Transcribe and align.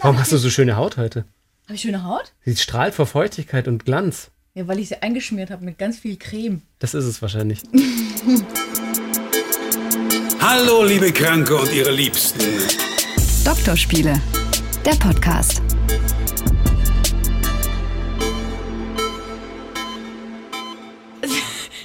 Warum 0.00 0.16
hast 0.16 0.30
du 0.30 0.36
so 0.36 0.48
schöne 0.48 0.76
Haut 0.76 0.96
heute? 0.96 1.24
Habe 1.64 1.74
ich 1.74 1.80
schöne 1.80 2.04
Haut? 2.04 2.32
Sie 2.44 2.54
strahlt 2.56 2.94
vor 2.94 3.06
Feuchtigkeit 3.06 3.66
und 3.66 3.84
Glanz. 3.84 4.30
Ja, 4.54 4.68
weil 4.68 4.78
ich 4.78 4.90
sie 4.90 5.02
eingeschmiert 5.02 5.50
habe 5.50 5.64
mit 5.64 5.76
ganz 5.76 5.98
viel 5.98 6.16
Creme. 6.16 6.62
Das 6.78 6.94
ist 6.94 7.04
es 7.04 7.20
wahrscheinlich. 7.20 7.62
Hallo, 10.40 10.84
liebe 10.84 11.10
Kranke 11.10 11.56
und 11.56 11.72
ihre 11.72 11.90
Liebsten. 11.90 12.38
Doktorspiele, 13.44 14.22
der 14.84 14.94
Podcast. 14.94 15.62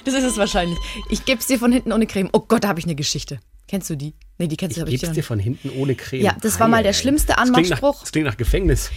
Das 0.04 0.12
ist 0.14 0.24
es 0.24 0.36
wahrscheinlich. 0.36 0.78
Ich 1.08 1.24
geb's 1.24 1.46
dir 1.46 1.58
von 1.58 1.72
hinten 1.72 1.90
ohne 1.90 2.06
Creme. 2.06 2.28
Oh 2.32 2.40
Gott, 2.40 2.62
da 2.62 2.68
habe 2.68 2.78
ich 2.78 2.84
eine 2.84 2.94
Geschichte. 2.94 3.40
Kennst 3.68 3.88
du 3.90 3.96
die? 3.96 4.14
Nee, 4.38 4.48
die 4.48 4.56
kennst 4.56 4.76
du 4.76 4.84
Ich 4.86 5.02
nicht. 5.02 5.16
dir 5.16 5.22
von 5.22 5.38
hinten 5.38 5.70
ohne 5.70 5.94
Creme. 5.94 6.22
Ja, 6.22 6.36
das 6.40 6.58
war 6.60 6.68
mal 6.68 6.82
der 6.82 6.92
schlimmste 6.92 7.28
Das 7.28 7.38
Anmachspruch. 7.38 8.00
Das 8.00 8.12
klingt 8.12 8.26
nach 8.26 8.36
Gefängnis. 8.36 8.90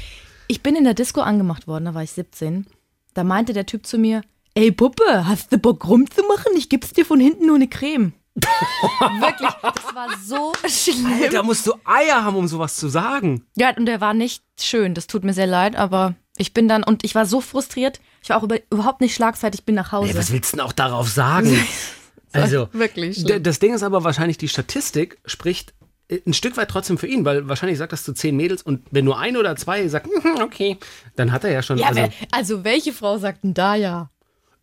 Ich 0.47 0.61
bin 0.63 0.75
in 0.75 0.83
der 0.83 0.93
Disco 0.93 1.21
angemacht 1.21 1.67
worden, 1.67 1.85
da 1.85 1.93
war 1.93 2.03
ich 2.03 2.11
17. 2.11 2.65
Da 3.13 3.23
meinte 3.23 3.53
der 3.53 3.65
Typ 3.65 3.85
zu 3.85 3.97
mir, 3.97 4.21
ey 4.55 4.71
Puppe, 4.71 5.27
hast 5.27 5.51
du 5.51 5.57
Bock 5.57 5.87
rumzumachen? 5.87 6.53
Ich 6.57 6.69
geb's 6.69 6.93
dir 6.93 7.05
von 7.05 7.19
hinten 7.19 7.49
ohne 7.49 7.67
Creme. 7.67 8.13
Wirklich, 8.37 9.49
das 9.61 9.95
war 9.95 10.07
so 10.23 10.53
schlimm. 10.67 11.31
Da 11.31 11.41
musst 11.43 11.65
du 11.65 11.73
Eier 11.85 12.23
haben, 12.23 12.35
um 12.35 12.47
sowas 12.47 12.75
zu 12.75 12.87
sagen. 12.87 13.43
Ja, 13.55 13.75
und 13.75 13.87
der 13.87 13.99
war 13.99 14.13
nicht 14.13 14.43
schön, 14.59 14.93
das 14.93 15.07
tut 15.07 15.23
mir 15.23 15.33
sehr 15.33 15.47
leid, 15.47 15.75
aber 15.75 16.13
ich 16.37 16.53
bin 16.53 16.67
dann, 16.67 16.83
und 16.83 17.03
ich 17.03 17.15
war 17.15 17.25
so 17.25 17.41
frustriert, 17.41 17.99
ich 18.21 18.29
war 18.29 18.37
auch 18.37 18.43
über, 18.43 18.57
überhaupt 18.71 19.01
nicht 19.01 19.15
schlagfertig, 19.15 19.65
bin 19.65 19.73
nach 19.75 19.91
Hause. 19.91 20.11
Ey, 20.11 20.17
was 20.17 20.31
willst 20.31 20.53
du 20.53 20.57
denn 20.57 20.65
auch 20.65 20.73
darauf 20.73 21.09
sagen? 21.09 21.59
also, 22.41 22.69
wirklich 22.73 23.17
schlimm. 23.17 23.43
das 23.43 23.59
Ding 23.59 23.73
ist 23.73 23.83
aber 23.83 24.03
wahrscheinlich, 24.03 24.37
die 24.37 24.47
Statistik 24.47 25.17
spricht 25.25 25.73
äh, 26.09 26.19
ein 26.25 26.33
Stück 26.33 26.57
weit 26.57 26.69
trotzdem 26.69 26.97
für 26.97 27.07
ihn, 27.07 27.25
weil 27.25 27.47
wahrscheinlich 27.47 27.77
sagt 27.77 27.91
das 27.93 28.03
zu 28.03 28.13
zehn 28.13 28.35
Mädels 28.35 28.61
und 28.61 28.81
wenn 28.91 29.05
nur 29.05 29.19
eine 29.19 29.39
oder 29.39 29.55
zwei 29.55 29.87
sagt, 29.87 30.07
"Mhm, 30.07 30.37
okay, 30.41 30.77
dann 31.15 31.31
hat 31.31 31.43
er 31.43 31.51
ja 31.51 31.61
schon. 31.61 31.77
Ja, 31.77 31.87
also, 31.87 32.01
wer, 32.01 32.11
also 32.31 32.63
welche 32.63 32.93
Frau 32.93 33.17
sagt 33.17 33.43
denn 33.43 33.53
da 33.53 33.75
ja? 33.75 34.09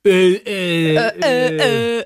äh, 0.07 0.35
äh, 0.35 0.97
äh, 0.97 1.21
Äh, 1.21 1.99
äh, 2.01 2.05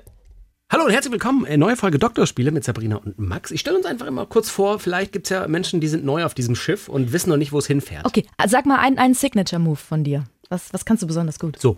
Hallo 0.71 0.85
und 0.85 0.91
herzlich 0.91 1.11
willkommen. 1.11 1.45
Äh, 1.45 1.57
neue 1.57 1.75
Folge 1.75 1.97
Doktorspiele 1.97 2.51
mit 2.51 2.63
Sabrina 2.63 2.97
und 2.97 3.17
Max. 3.17 3.49
Ich 3.49 3.59
stelle 3.61 3.75
uns 3.77 3.87
einfach 3.87 4.05
immer 4.05 4.27
kurz 4.27 4.51
vor, 4.51 4.77
vielleicht 4.77 5.11
gibt 5.11 5.25
es 5.25 5.31
ja 5.31 5.47
Menschen, 5.47 5.81
die 5.81 5.87
sind 5.87 6.05
neu 6.05 6.23
auf 6.23 6.35
diesem 6.35 6.53
Schiff 6.55 6.87
und 6.89 7.11
wissen 7.11 7.31
noch 7.31 7.37
nicht, 7.37 7.51
wo 7.51 7.57
es 7.57 7.65
hinfährt. 7.65 8.05
okay, 8.05 8.23
sag 8.45 8.67
mal 8.67 8.77
einen, 8.77 8.99
einen 8.99 9.15
Signature-Move 9.15 9.77
von 9.77 10.03
dir. 10.03 10.25
Was, 10.49 10.71
was 10.71 10.85
kannst 10.85 11.01
du 11.01 11.07
besonders 11.07 11.39
gut? 11.39 11.57
So, 11.59 11.77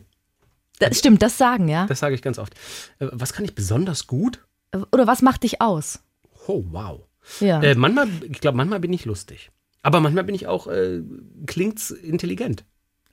Das, 0.90 1.00
stimmt, 1.00 1.22
das 1.22 1.38
sagen, 1.38 1.68
ja? 1.68 1.86
das 1.86 2.00
sage 2.00 2.16
ich 2.16 2.22
ganz 2.22 2.40
oft. 2.40 2.54
Äh, 3.00 3.08
was 3.12 3.34
kann 3.34 3.46
ich 3.46 3.56
besonders 3.56 4.08
gut? 4.08 4.46
Oder 4.92 5.08
was 5.08 5.22
macht 5.22 5.44
dich 5.44 5.62
aus? 5.62 6.00
Oh, 6.48 6.64
wow. 6.72 7.02
Ja. 7.40 7.62
Äh, 7.62 7.76
manchmal, 7.76 8.08
ich 8.24 8.42
glaube, 8.42 8.58
manchmal 8.58 8.80
bin 8.80 8.92
ich 8.94 9.06
lustig. 9.06 9.52
Aber 9.84 10.00
manchmal 10.00 10.24
bin 10.24 10.36
ich 10.36 10.48
auch, 10.48 10.68
äh, 10.68 11.02
klingt's 11.46 11.92
intelligent. 11.92 12.66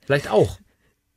Vielleicht 0.05 0.29
auch. 0.29 0.59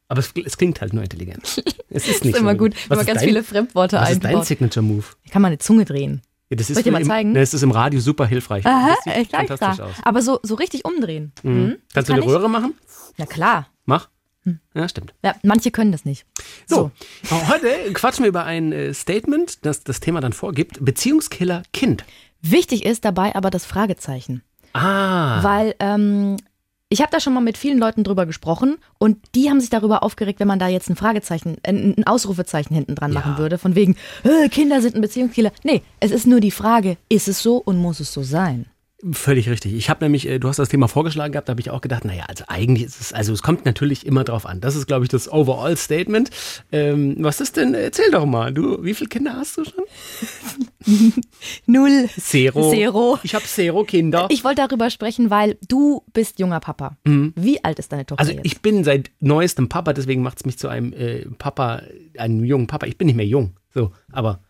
Aber 0.09 0.21
es, 0.21 0.33
es 0.45 0.59
klingt 0.59 0.81
halt 0.81 0.93
nur 0.93 1.03
intelligent. 1.03 1.63
Es 1.95 2.09
ist 2.09 2.25
nicht 2.25 2.35
ist 2.35 2.41
immer 2.41 2.53
so. 2.53 2.57
gut, 2.57 2.75
wenn 2.89 2.97
man 2.97 3.05
ganz 3.05 3.19
dein, 3.19 3.29
viele 3.29 3.43
Fremdworte 3.43 3.99
Was 3.99 4.13
ist 4.13 4.25
dein 4.25 4.31
einbaut. 4.31 4.47
Signature 4.47 4.83
Move? 4.83 5.05
Ich 5.25 5.31
kann 5.31 5.43
meine 5.43 5.59
Zunge 5.59 5.85
drehen. 5.85 6.23
Ja, 6.49 6.57
das 6.57 6.71
ist 6.71 6.77
Soll 6.77 6.81
ich 6.81 6.85
dir 6.85 6.91
mal 6.91 7.03
im, 7.03 7.07
zeigen? 7.07 7.33
Ne, 7.33 7.41
es 7.41 7.53
ist 7.53 7.63
im 7.63 7.71
Radio 7.71 8.01
super 8.01 8.25
hilfreich. 8.25 8.65
Aha, 8.65 8.95
das 9.05 9.15
sieht 9.15 9.29
klar, 9.29 9.41
fantastisch 9.47 9.77
klar. 9.77 9.89
aus. 9.89 9.95
Aber 10.03 10.23
so, 10.23 10.41
so 10.43 10.55
richtig 10.55 10.87
umdrehen. 10.87 11.33
Mhm. 11.43 11.77
Kannst 11.93 12.09
du 12.09 12.15
kann 12.15 12.23
eine 12.23 12.31
ich? 12.31 12.35
Röhre 12.35 12.49
machen? 12.49 12.73
Ja, 13.19 13.27
klar. 13.27 13.69
Mach. 13.85 14.09
Hm. 14.45 14.59
Ja, 14.75 14.89
stimmt. 14.89 15.15
Ja, 15.23 15.35
manche 15.43 15.71
können 15.71 15.93
das 15.93 16.05
nicht. 16.05 16.25
So, 16.67 16.91
heute 17.49 17.69
quatschen 17.93 18.25
wir 18.25 18.29
über 18.29 18.45
ein 18.45 18.73
äh, 18.73 18.93
Statement, 18.93 19.65
das 19.65 19.85
das 19.85 20.01
Thema 20.01 20.21
dann 20.21 20.33
vorgibt. 20.33 20.85
Beziehungskiller 20.85 21.63
Kind. 21.73 22.05
Wichtig 22.41 22.85
ist 22.85 23.05
dabei 23.05 23.35
aber 23.37 23.51
das 23.51 23.65
Fragezeichen. 23.65 24.43
Ah. 24.73 25.43
Weil 25.45 25.75
ähm, 25.79 26.39
ich 26.89 27.01
habe 27.01 27.11
da 27.13 27.21
schon 27.21 27.35
mal 27.35 27.41
mit 27.41 27.57
vielen 27.57 27.79
Leuten 27.79 28.05
drüber 28.05 28.27
gesprochen 28.27 28.79
und 28.99 29.17
die 29.35 29.49
haben 29.49 29.61
sich 29.61 29.71
darüber 29.71 30.03
aufgeregt, 30.03 30.41
wenn 30.41 30.49
man 30.49 30.59
da 30.59 30.67
jetzt 30.69 30.91
ein 30.91 30.97
Fragezeichen, 30.97 31.57
äh, 31.63 31.71
ein 31.73 32.05
Ausrufezeichen 32.07 32.75
hinten 32.75 32.95
dran 32.97 33.13
Ja. 33.13 33.21
machen 33.21 33.39
würde, 33.39 33.59
von 33.59 33.75
wegen, 33.77 33.97
äh, 34.25 34.49
Kinder 34.49 34.83
sind 34.83 34.95
ein 34.97 35.01
Beziehungskiller. 35.03 35.53
Nee, 35.63 35.83
es 36.01 36.11
ist 36.11 36.27
nur 36.27 36.41
die 36.41 36.51
Frage, 36.51 36.97
ist 37.09 37.29
es 37.29 37.43
so 37.43 37.59
und 37.59 37.77
muss 37.79 38.01
es 38.01 38.13
so 38.13 38.23
sein? 38.23 38.67
Völlig 39.11 39.49
richtig. 39.49 39.75
Ich 39.75 39.91
habe 39.91 40.05
nämlich, 40.05 40.29
äh, 40.29 40.39
du 40.39 40.47
hast 40.49 40.61
das 40.61 40.69
Thema 40.69 40.87
vorgeschlagen 40.87 41.33
gehabt, 41.33 41.49
da 41.49 41.53
habe 41.53 41.61
ich 41.61 41.71
auch 41.71 41.81
gedacht, 41.81 42.05
naja, 42.05 42.25
also 42.29 42.45
eigentlich 42.47 42.87
ist 42.87 43.01
es, 43.01 43.13
also 43.13 43.33
es 43.33 43.43
kommt 43.43 43.65
natürlich 43.65 44.07
immer 44.07 44.23
drauf 44.23 44.47
an. 44.47 44.61
Das 44.61 44.77
ist, 44.77 44.87
glaube 44.87 45.05
ich, 45.05 45.09
das 45.09 45.31
Overall-Statement. 45.31 46.31
Ähm, 46.71 47.17
was 47.19 47.41
ist 47.41 47.57
denn, 47.57 47.75
erzähl 47.75 48.13
doch 48.13 48.27
mal, 48.27 48.53
du, 48.53 48.85
wie 48.85 48.95
viele 48.95 49.09
Kinder 49.09 49.35
hast 49.35 49.57
du 49.59 49.65
schon? 49.65 49.85
Null. 51.67 52.09
Zero. 52.17 52.71
Zero. 52.71 53.19
Ich 53.25 53.35
habe 53.35 53.45
Zero 53.45 53.83
Kinder. 53.83 54.29
Ich 54.31 54.45
wollte 54.45 54.63
darüber 54.67 54.89
sprechen, 54.89 55.31
weil 55.31 55.59
du 55.67 56.05
bist 56.13 56.39
junger 56.39 56.61
Papa. 56.61 56.97
Wie 57.05 57.65
alt 57.65 57.81
ist 57.81 57.93
deine 57.93 58.07
Tochter 58.07 58.21
also 58.21 58.33
jetzt? 58.33 58.47
ich 58.47 58.61
bin 58.63 58.85
seit 58.85 59.11
neuestem 59.19 59.69
Papa, 59.69 59.93
deswegen 59.93 60.23
macht 60.23 60.39
es 60.39 60.45
mich 60.45 60.59
zu 60.59 60.69
einem 60.69 60.93
äh, 60.93 61.27
Papa, 61.39 61.83
einem 62.17 62.45
jungen 62.45 62.69
Papa. 62.69 62.87
Ich 62.87 62.99
bin 62.99 63.07
nicht 63.07 63.17
mehr 63.17 63.27
jung. 63.27 63.57
So, 63.75 63.93
aber 64.11 64.41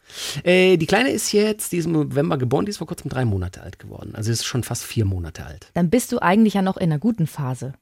äh, 0.43 0.77
die 0.77 0.87
Kleine 0.87 1.11
ist 1.11 1.33
jetzt, 1.33 1.73
die 1.73 1.77
ist 1.77 1.87
im 1.87 1.93
November 1.93 2.39
geboren, 2.39 2.67
die 2.67 2.71
ist 2.71 2.79
vor 2.79 2.87
kurzem 2.87 3.09
drei 3.09 3.25
Monate 3.25 3.63
alt 3.63 3.79
geworden. 3.79 4.15
Also 4.15 4.33
ist 4.33 4.45
schon 4.45 4.65
fast 4.65 4.85
vier 4.85 5.05
Monate 5.05 5.47
alt. 5.47 5.69
Dann 5.75 5.91
bist 5.91 6.11
du 6.13 6.19
eigentlich 6.21 6.55
ja 6.55 6.63
noch 6.63 6.77
in 6.77 6.85
einer 6.85 6.99
guten 6.99 7.27
Phase. 7.27 7.75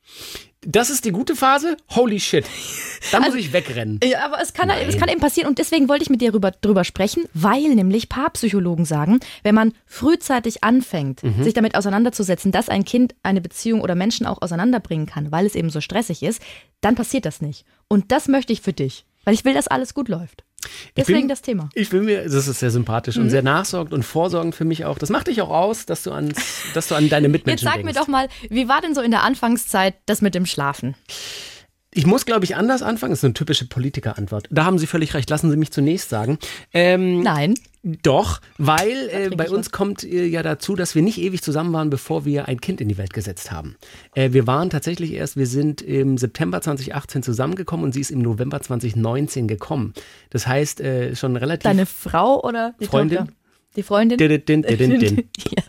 Das 0.62 0.91
ist 0.91 1.06
die 1.06 1.12
gute 1.12 1.37
Phase? 1.37 1.78
Holy 1.89 2.21
shit. 2.21 2.45
Da 3.11 3.21
muss 3.21 3.34
ich 3.37 3.55
wegrennen. 3.55 3.99
Ja, 4.05 4.27
aber 4.27 4.43
es 4.43 4.53
kann, 4.53 4.69
es 4.69 4.99
kann 4.99 5.09
eben 5.09 5.21
passieren 5.21 5.49
und 5.49 5.59
deswegen 5.59 5.89
wollte 5.89 6.03
ich 6.03 6.11
mit 6.11 6.21
dir 6.21 6.33
drüber, 6.33 6.51
drüber 6.51 6.84
sprechen, 6.84 7.25
weil 7.33 7.75
nämlich 7.75 8.11
Paarpsychologen 8.11 8.84
sagen, 8.84 9.21
wenn 9.43 9.55
man 9.55 9.72
frühzeitig 9.87 10.62
anfängt, 10.62 11.22
sich 11.41 11.55
damit 11.55 11.77
auseinanderzusetzen, 11.77 12.53
dass 12.53 12.69
ein 12.69 12.84
Kind 12.84 13.15
eine 13.22 13.41
Beziehung 13.41 13.81
oder 13.81 13.95
Menschen 13.95 14.27
auch 14.27 14.43
auseinanderbringen 14.43 15.07
kann, 15.07 15.33
weil 15.33 15.47
es 15.47 15.55
eben 15.55 15.71
so 15.71 15.81
stressig 15.81 16.22
ist, 16.22 16.43
dann 16.83 16.95
passiert 16.95 17.25
das 17.25 17.41
nicht. 17.41 17.65
Und 17.89 18.12
das 18.12 18.28
möchte 18.28 18.53
ich 18.53 18.61
für 18.61 18.75
dich, 18.75 19.07
weil 19.25 19.33
ich 19.33 19.47
will, 19.47 19.55
dass 19.55 19.67
alles 19.67 19.95
gut 19.95 20.09
läuft. 20.09 20.45
Deswegen 20.97 21.21
bin- 21.21 21.28
das 21.28 21.43
Thema. 21.43 21.69
Ich 21.75 21.91
will 21.93 22.03
mir, 22.03 22.25
das 22.25 22.47
ist 22.48 22.60
sehr 22.60 22.71
sympathisch 22.71 23.16
Mhm. 23.16 23.22
und 23.25 23.31
sehr 23.31 23.43
nachsorgend 23.43 23.94
und 23.94 24.03
vorsorgend 24.04 24.54
für 24.54 24.65
mich 24.65 24.84
auch. 24.84 24.98
Das 24.98 25.09
macht 25.10 25.26
dich 25.28 25.41
auch 25.43 25.50
aus, 25.50 25.87
dass 25.87 26.03
du, 26.03 26.12
ans, 26.12 26.37
dass 26.75 26.88
du 26.88 26.94
an 26.94 27.09
deine 27.09 27.26
Jetzt 27.28 27.32
Mitmenschen 27.32 27.66
sag 27.66 27.75
denkst. 27.76 27.94
mir 27.94 27.98
doch 28.00 28.09
mal, 28.09 28.28
wie 28.50 28.69
war 28.69 28.81
denn 28.81 28.94
so 28.94 29.00
in 29.00 29.10
der 29.10 29.22
Anfangszeit 29.22 29.94
das 30.06 30.21
mit 30.22 30.34
dem 30.34 30.47
Schlafen? 30.47 30.94
Ich 31.93 32.06
muss, 32.06 32.25
glaube 32.25 32.45
ich, 32.45 32.55
anders 32.55 32.83
anfangen. 32.83 33.11
Das 33.11 33.21
ist 33.21 33.25
eine 33.25 33.34
typische 33.34 33.67
Politikerantwort. 33.67 34.47
Da 34.51 34.65
haben 34.65 34.78
Sie 34.78 34.87
völlig 34.87 35.15
recht. 35.15 35.28
Lassen 35.28 35.51
Sie 35.51 35.56
mich 35.56 35.73
zunächst 35.73 36.09
sagen. 36.09 36.39
Ähm, 36.73 37.23
Nein. 37.23 37.55
Doch, 37.83 38.43
weil 38.59 39.09
äh, 39.09 39.31
bei 39.34 39.49
uns 39.49 39.71
kommt 39.71 40.05
äh, 40.05 40.27
ja 40.27 40.43
dazu, 40.43 40.77
dass 40.77 40.95
wir 40.95 41.01
nicht 41.01 41.19
ewig 41.19 41.41
zusammen 41.43 41.73
waren, 41.73 41.89
bevor 41.89 42.27
wir 42.27 42.47
ein 42.47 42.61
Kind 42.61 42.83
in 42.83 42.91
die 42.91 42.99
Welt 42.99 43.15
gesetzt 43.15 43.51
haben. 43.51 43.77
Äh, 44.15 44.33
wir 44.33 44.47
waren 44.47 44.69
tatsächlich 44.69 45.15
erst, 45.15 45.39
wir 45.39 45.47
sind 45.47 45.81
im 45.81 46.19
September 46.19 46.61
2018 46.61 47.23
zusammengekommen 47.23 47.84
und 47.84 47.93
sie 47.93 48.03
ist 48.03 48.11
im 48.11 48.19
November 48.21 48.61
2019 48.61 49.49
gekommen. 49.49 49.95
Das 50.28 50.47
heißt, 50.47 50.83
äh, 50.83 51.17
schon 51.17 51.37
relativ. 51.37 51.62
Deine 51.62 51.87
Frau 51.87 52.45
oder 52.45 52.75
die 52.78 52.84
Freundin? 52.84 53.19
Tochter? 53.19 53.33
Die 53.80 53.84
Freundin? 53.84 54.18
Din, 54.18 54.44
din, 54.44 54.62
din. 55.00 55.24
Ja. 55.50 55.62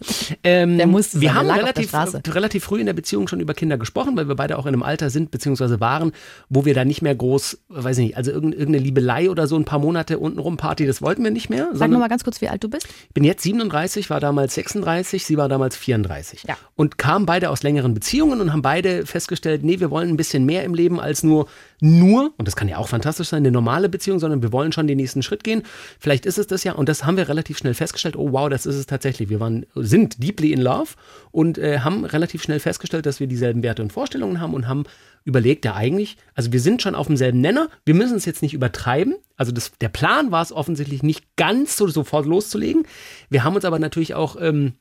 Ähm, 0.43 0.77
Der 0.77 0.87
musste 0.87 1.21
wir 1.21 1.33
haben 1.33 1.49
relativ, 1.49 1.93
relativ 1.93 2.63
früh 2.63 2.79
in 2.79 2.85
der 2.85 2.93
Beziehung 2.93 3.27
schon 3.27 3.39
über 3.39 3.53
Kinder 3.53 3.77
gesprochen, 3.77 4.15
weil 4.17 4.27
wir 4.27 4.35
beide 4.35 4.57
auch 4.57 4.65
in 4.65 4.73
einem 4.73 4.83
Alter 4.83 5.09
sind, 5.09 5.31
beziehungsweise 5.31 5.79
waren, 5.79 6.11
wo 6.49 6.65
wir 6.65 6.73
da 6.73 6.83
nicht 6.85 7.01
mehr 7.01 7.15
groß, 7.15 7.59
weiß 7.69 7.97
ich 7.99 8.05
nicht, 8.07 8.17
also 8.17 8.31
irgend- 8.31 8.53
irgendeine 8.55 8.83
Liebelei 8.83 9.29
oder 9.29 9.47
so 9.47 9.55
ein 9.55 9.65
paar 9.65 9.79
Monate 9.79 10.19
untenrum 10.19 10.57
Party, 10.57 10.85
das 10.85 11.01
wollten 11.01 11.23
wir 11.23 11.31
nicht 11.31 11.49
mehr. 11.49 11.65
Sag 11.71 11.77
sondern- 11.79 11.91
noch 11.91 11.99
mal 11.99 12.07
ganz 12.09 12.23
kurz, 12.23 12.41
wie 12.41 12.47
alt 12.49 12.63
du 12.63 12.69
bist. 12.69 12.85
ich 13.07 13.13
bin 13.13 13.23
jetzt 13.23 13.43
37, 13.43 14.09
war 14.09 14.19
damals 14.19 14.53
36, 14.55 15.25
sie 15.25 15.37
war 15.37 15.47
damals 15.49 15.75
34. 15.77 16.43
Ja. 16.47 16.57
Und 16.75 16.97
kamen 16.97 17.25
beide 17.25 17.49
aus 17.49 17.63
längeren 17.63 17.93
Beziehungen 17.93 18.41
und 18.41 18.51
haben 18.51 18.61
beide 18.61 19.05
festgestellt, 19.05 19.63
nee, 19.63 19.79
wir 19.79 19.89
wollen 19.91 20.09
ein 20.09 20.17
bisschen 20.17 20.45
mehr 20.45 20.63
im 20.63 20.73
Leben 20.73 20.99
als 20.99 21.23
nur, 21.23 21.47
nur, 21.83 22.31
und 22.37 22.47
das 22.47 22.55
kann 22.55 22.67
ja 22.67 22.77
auch 22.77 22.87
fantastisch 22.87 23.29
sein, 23.29 23.39
eine 23.39 23.51
normale 23.51 23.89
Beziehung, 23.89 24.19
sondern 24.19 24.43
wir 24.43 24.51
wollen 24.51 24.71
schon 24.71 24.85
den 24.85 24.97
nächsten 24.97 25.23
Schritt 25.23 25.43
gehen. 25.43 25.63
Vielleicht 25.99 26.27
ist 26.27 26.37
es 26.37 26.45
das 26.45 26.63
ja. 26.63 26.73
Und 26.73 26.87
das 26.87 27.05
haben 27.05 27.17
wir 27.17 27.27
relativ 27.27 27.57
schnell 27.57 27.73
festgestellt. 27.73 28.15
Oh 28.15 28.31
wow, 28.31 28.49
das 28.49 28.67
ist 28.67 28.75
es 28.75 28.85
tatsächlich. 28.85 29.29
Wir 29.29 29.39
waren, 29.39 29.65
sind 29.73 30.21
deeply 30.21 30.53
in 30.53 30.61
love 30.61 30.91
und 31.31 31.57
äh, 31.57 31.79
haben 31.79 32.05
relativ 32.05 32.43
schnell 32.43 32.59
festgestellt, 32.59 33.07
dass 33.07 33.19
wir 33.19 33.25
dieselben 33.25 33.63
Werte 33.63 33.81
und 33.81 33.91
Vorstellungen 33.91 34.39
haben 34.39 34.53
und 34.53 34.67
haben 34.67 34.83
überlegt, 35.23 35.65
ja 35.65 35.75
eigentlich, 35.75 36.17
also 36.35 36.51
wir 36.53 36.59
sind 36.59 36.83
schon 36.83 36.93
auf 36.93 37.07
demselben 37.07 37.41
Nenner, 37.41 37.69
wir 37.83 37.95
müssen 37.95 38.17
es 38.17 38.25
jetzt 38.25 38.43
nicht 38.43 38.53
übertreiben. 38.53 39.15
Also 39.35 39.51
das, 39.51 39.71
der 39.81 39.89
Plan 39.89 40.31
war 40.31 40.43
es 40.43 40.51
offensichtlich 40.51 41.01
nicht 41.01 41.35
ganz 41.35 41.77
so 41.77 41.87
sofort 41.87 42.27
loszulegen. 42.27 42.83
Wir 43.29 43.43
haben 43.43 43.55
uns 43.55 43.65
aber 43.65 43.79
natürlich 43.79 44.13
auch, 44.13 44.37
ähm, 44.39 44.73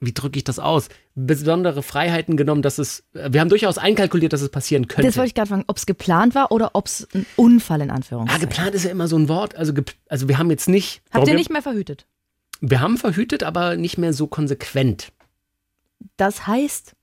wie 0.00 0.12
drücke 0.12 0.38
ich 0.38 0.44
das 0.44 0.58
aus, 0.58 0.88
besondere 1.14 1.82
Freiheiten 1.82 2.36
genommen, 2.36 2.62
dass 2.62 2.78
es, 2.78 3.04
wir 3.12 3.40
haben 3.40 3.48
durchaus 3.48 3.78
einkalkuliert, 3.78 4.32
dass 4.32 4.42
es 4.42 4.48
passieren 4.48 4.86
könnte. 4.86 5.08
Das 5.08 5.16
wollte 5.16 5.28
ich 5.28 5.34
gerade 5.34 5.48
fragen, 5.48 5.64
ob 5.66 5.76
es 5.76 5.86
geplant 5.86 6.34
war 6.34 6.52
oder 6.52 6.70
ob 6.74 6.86
es 6.86 7.08
ein 7.14 7.26
Unfall 7.36 7.80
in 7.80 7.88
ja, 7.88 7.94
Anführungszeichen. 7.94 8.48
geplant 8.48 8.74
ist 8.74 8.84
ja 8.84 8.90
immer 8.90 9.08
so 9.08 9.16
ein 9.16 9.28
Wort. 9.28 9.56
Also, 9.56 9.72
also 10.08 10.28
wir 10.28 10.38
haben 10.38 10.50
jetzt 10.50 10.68
nicht. 10.68 11.02
Habt 11.12 11.26
ihr 11.26 11.34
nicht 11.34 11.50
mehr 11.50 11.62
verhütet? 11.62 12.06
wir 12.60 12.80
haben 12.80 12.98
verhütet, 12.98 13.42
aber 13.42 13.76
nicht 13.76 13.98
mehr 13.98 14.12
so 14.12 14.26
konsequent. 14.26 15.12
Das 16.16 16.46
heißt, 16.46 16.94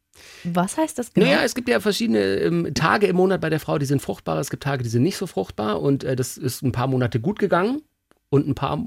was 0.43 0.77
heißt 0.77 0.97
das 0.97 1.13
genau? 1.13 1.27
Naja, 1.27 1.43
es 1.43 1.55
gibt 1.55 1.67
ja 1.67 1.79
verschiedene 1.79 2.19
ähm, 2.19 2.73
Tage 2.73 3.07
im 3.07 3.17
Monat 3.17 3.41
bei 3.41 3.49
der 3.49 3.59
Frau, 3.59 3.77
die 3.77 3.85
sind 3.85 4.01
fruchtbar. 4.01 4.39
Es 4.39 4.49
gibt 4.49 4.63
Tage, 4.63 4.83
die 4.83 4.89
sind 4.89 5.03
nicht 5.03 5.17
so 5.17 5.27
fruchtbar. 5.27 5.81
Und 5.81 6.03
äh, 6.03 6.15
das 6.15 6.37
ist 6.37 6.61
ein 6.61 6.71
paar 6.71 6.87
Monate 6.87 7.19
gut 7.19 7.39
gegangen 7.39 7.81
und 8.29 8.47
ein 8.47 8.55
paar 8.55 8.85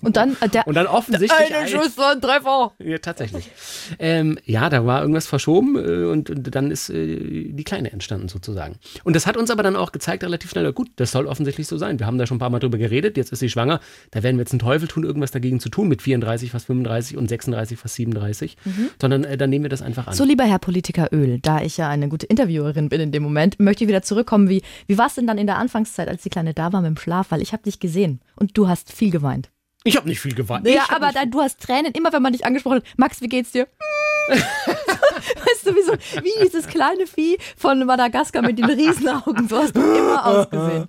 Und 0.00 0.16
dann, 0.16 0.36
äh, 0.40 0.48
der, 0.48 0.66
Und 0.66 0.74
dann 0.74 0.86
offensichtlich. 0.86 1.54
eine 1.54 1.68
Schuss 1.68 1.96
und 1.98 2.22
Treffer. 2.22 2.72
Ja, 2.78 2.98
tatsächlich. 2.98 3.50
ähm, 3.98 4.38
ja, 4.44 4.70
da 4.70 4.86
war 4.86 5.00
irgendwas 5.00 5.26
verschoben 5.26 5.76
äh, 5.76 6.04
und, 6.04 6.30
und 6.30 6.54
dann 6.54 6.70
ist 6.70 6.88
äh, 6.88 7.52
die 7.52 7.64
Kleine 7.64 7.90
entstanden 7.90 8.28
sozusagen. 8.28 8.76
Und 9.02 9.16
das 9.16 9.26
hat 9.26 9.36
uns 9.36 9.50
aber 9.50 9.64
dann 9.64 9.74
auch 9.74 9.90
gezeigt 9.90 10.22
relativ 10.22 10.50
schnell, 10.50 10.72
gut, 10.72 10.90
das 10.96 11.10
soll 11.10 11.26
offensichtlich 11.26 11.66
so 11.66 11.78
sein. 11.78 11.98
Wir 11.98 12.06
haben 12.06 12.16
da 12.16 12.26
schon 12.26 12.36
ein 12.36 12.40
paar 12.40 12.50
Mal 12.50 12.60
drüber 12.60 12.78
geredet, 12.78 13.16
jetzt 13.16 13.32
ist 13.32 13.40
sie 13.40 13.48
schwanger, 13.48 13.80
da 14.12 14.22
werden 14.22 14.36
wir 14.36 14.42
jetzt 14.42 14.52
einen 14.52 14.60
Teufel 14.60 14.86
tun, 14.86 15.02
irgendwas 15.02 15.32
dagegen 15.32 15.58
zu 15.58 15.68
tun 15.68 15.88
mit 15.88 16.00
34, 16.00 16.52
fast 16.52 16.66
35 16.66 17.16
und 17.16 17.28
36, 17.28 17.78
fast 17.78 17.94
37, 17.96 18.56
sondern 19.00 19.24
äh, 19.24 19.36
dann 19.36 19.50
nehmen 19.50 19.64
wir 19.64 19.70
das 19.70 19.82
einfach 19.82 20.06
an. 20.06 20.14
So, 20.14 20.24
lieber 20.24 20.44
Herr 20.44 20.60
Politiker 20.60 21.08
Öl, 21.12 21.40
da 21.40 21.60
ich 21.60 21.76
ja 21.76 21.88
eine 21.88 22.08
gute 22.08 22.26
Interviewerin 22.26 22.88
bin 22.88 23.00
in 23.00 23.10
dem 23.10 23.24
Moment, 23.24 23.58
möchte 23.58 23.82
ich 23.82 23.88
wieder 23.88 24.02
zurückkommen. 24.02 24.48
Wie, 24.48 24.62
wie 24.86 24.98
war 24.98 25.06
es 25.06 25.14
denn 25.14 25.26
dann 25.26 25.38
in 25.38 25.46
der 25.46 25.58
Anfangszeit, 25.58 26.08
als 26.08 26.22
die 26.22 26.30
Kleine 26.30 26.54
da 26.54 26.72
war 26.72 26.82
mit 26.82 26.90
dem 26.90 26.96
Schlaf? 26.96 27.30
Weil 27.30 27.42
ich 27.42 27.52
habe 27.52 27.64
dich 27.64 27.80
gesehen 27.80 28.20
und 28.36 28.56
du 28.56 28.68
hast 28.68 28.92
viel 28.92 29.10
geweint. 29.10 29.50
Ich 29.84 29.96
habe 29.96 30.08
nicht 30.08 30.20
viel 30.20 30.34
geweint. 30.34 30.66
ja, 30.68 30.86
aber 30.90 31.12
dann, 31.12 31.30
du 31.30 31.40
hast 31.40 31.60
Tränen, 31.60 31.92
immer 31.92 32.12
wenn 32.12 32.22
man 32.22 32.32
dich 32.32 32.44
angesprochen 32.44 32.76
hat. 32.76 32.84
Max, 32.96 33.20
wie 33.20 33.28
geht's 33.28 33.52
dir? 33.52 33.66
weißt 34.28 35.66
du, 35.66 35.74
wie, 35.74 35.82
so, 35.82 35.92
wie 36.22 36.44
dieses 36.44 36.66
kleine 36.66 37.06
Vieh 37.06 37.38
von 37.56 37.84
Madagaskar 37.84 38.42
mit 38.42 38.58
den 38.58 38.66
Riesenaugen. 38.66 39.48
So 39.48 39.58
hast 39.58 39.74
du 39.74 39.80
immer 39.80 40.26
ausgesehen. 40.26 40.88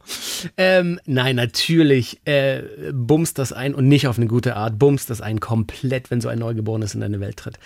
Ähm, 0.57 1.00
nein, 1.06 1.36
natürlich 1.36 2.22
äh, 2.25 2.63
bumst 2.92 3.40
das 3.40 3.54
ein 3.54 3.74
und 3.74 3.88
nicht 3.88 4.07
auf 4.07 4.18
eine 4.18 4.28
gute 4.28 4.56
Art, 4.56 4.78
bumst 4.78 5.10
das 5.10 5.22
ein 5.22 5.40
komplett, 5.40 6.12
wenn 6.12 6.22
so 6.22 6.30
ein 6.30 6.40
Neugeborenes 6.40 6.94
in 6.94 7.01
deine 7.01 7.19
Welt 7.19 7.38
tritt. 7.38 7.57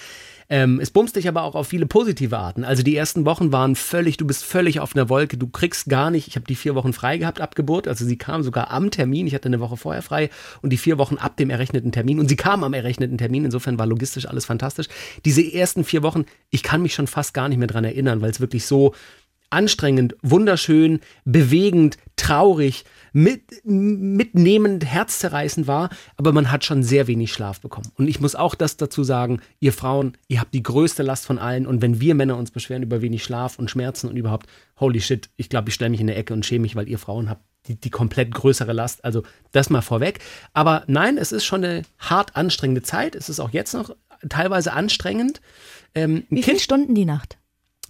Ähm, 0.49 0.79
es 0.79 0.91
bumst 0.91 1.15
dich 1.17 1.27
aber 1.27 1.43
auch 1.43 1.55
auf 1.55 1.67
viele 1.67 1.85
positive 1.85 2.37
Arten. 2.37 2.63
Also 2.63 2.81
die 2.81 2.95
ersten 2.95 3.25
Wochen 3.25 3.51
waren 3.51 3.75
völlig, 3.75 4.15
du 4.15 4.25
bist 4.25 4.45
völlig 4.45 4.79
auf 4.79 4.95
einer 4.95 5.09
Wolke, 5.09 5.37
du 5.37 5.47
kriegst 5.47 5.89
gar 5.89 6.09
nicht, 6.09 6.27
ich 6.27 6.35
habe 6.35 6.45
die 6.45 6.55
vier 6.55 6.73
Wochen 6.73 6.93
frei 6.93 7.17
gehabt 7.17 7.41
ab 7.41 7.55
Geburt, 7.55 7.87
also 7.87 8.05
sie 8.05 8.17
kam 8.17 8.43
sogar 8.43 8.71
am 8.71 8.89
Termin, 8.89 9.27
ich 9.27 9.35
hatte 9.35 9.47
eine 9.47 9.59
Woche 9.59 9.75
vorher 9.75 10.01
frei 10.01 10.29
und 10.61 10.71
die 10.71 10.77
vier 10.77 10.97
Wochen 10.97 11.17
ab 11.17 11.35
dem 11.35 11.49
errechneten 11.49 11.91
Termin. 11.91 12.19
Und 12.19 12.29
sie 12.29 12.37
kam 12.37 12.63
am 12.63 12.73
errechneten 12.73 13.17
Termin, 13.17 13.43
insofern 13.43 13.77
war 13.77 13.87
logistisch 13.87 14.25
alles 14.25 14.45
fantastisch. 14.45 14.87
Diese 15.25 15.41
ersten 15.41 15.83
vier 15.83 16.01
Wochen, 16.01 16.25
ich 16.49 16.63
kann 16.63 16.81
mich 16.81 16.93
schon 16.93 17.07
fast 17.07 17.33
gar 17.33 17.49
nicht 17.49 17.57
mehr 17.57 17.67
dran 17.67 17.83
erinnern, 17.83 18.21
weil 18.21 18.31
es 18.31 18.39
wirklich 18.39 18.65
so 18.65 18.93
anstrengend, 19.49 20.15
wunderschön, 20.21 20.99
bewegend, 21.25 21.97
traurig, 22.15 22.85
mit, 23.13 23.41
mitnehmend, 23.63 24.85
herzzerreißend 24.85 25.67
war, 25.67 25.89
aber 26.15 26.31
man 26.31 26.51
hat 26.51 26.65
schon 26.65 26.83
sehr 26.83 27.07
wenig 27.07 27.33
Schlaf 27.33 27.61
bekommen. 27.61 27.91
Und 27.95 28.07
ich 28.07 28.19
muss 28.19 28.35
auch 28.35 28.55
das 28.55 28.77
dazu 28.77 29.03
sagen, 29.03 29.41
ihr 29.59 29.73
Frauen, 29.73 30.17
ihr 30.27 30.39
habt 30.39 30.53
die 30.53 30.63
größte 30.63 31.03
Last 31.03 31.25
von 31.25 31.39
allen 31.39 31.67
und 31.67 31.81
wenn 31.81 31.99
wir 31.99 32.15
Männer 32.15 32.37
uns 32.37 32.51
beschweren 32.51 32.83
über 32.83 33.01
wenig 33.01 33.23
Schlaf 33.23 33.59
und 33.59 33.69
Schmerzen 33.69 34.07
und 34.09 34.17
überhaupt, 34.17 34.47
holy 34.79 35.01
shit, 35.01 35.29
ich 35.37 35.49
glaube, 35.49 35.69
ich 35.69 35.75
stelle 35.75 35.91
mich 35.91 36.01
in 36.01 36.07
der 36.07 36.17
Ecke 36.17 36.33
und 36.33 36.45
schäme 36.45 36.63
mich, 36.63 36.75
weil 36.75 36.87
ihr 36.87 36.99
Frauen 36.99 37.29
habt 37.29 37.43
die, 37.67 37.75
die 37.75 37.89
komplett 37.89 38.33
größere 38.33 38.73
Last. 38.73 39.03
Also 39.03 39.23
das 39.51 39.69
mal 39.69 39.81
vorweg. 39.81 40.19
Aber 40.53 40.83
nein, 40.87 41.17
es 41.17 41.31
ist 41.31 41.45
schon 41.45 41.63
eine 41.63 41.83
hart 41.99 42.35
anstrengende 42.35 42.81
Zeit. 42.81 43.15
Es 43.15 43.29
ist 43.29 43.39
auch 43.39 43.51
jetzt 43.51 43.73
noch 43.73 43.95
teilweise 44.29 44.73
anstrengend. 44.73 45.41
Ähm, 45.93 46.23
Wie 46.29 46.43
viele 46.43 46.59
Stunden 46.59 46.95
die 46.95 47.05
Nacht? 47.05 47.37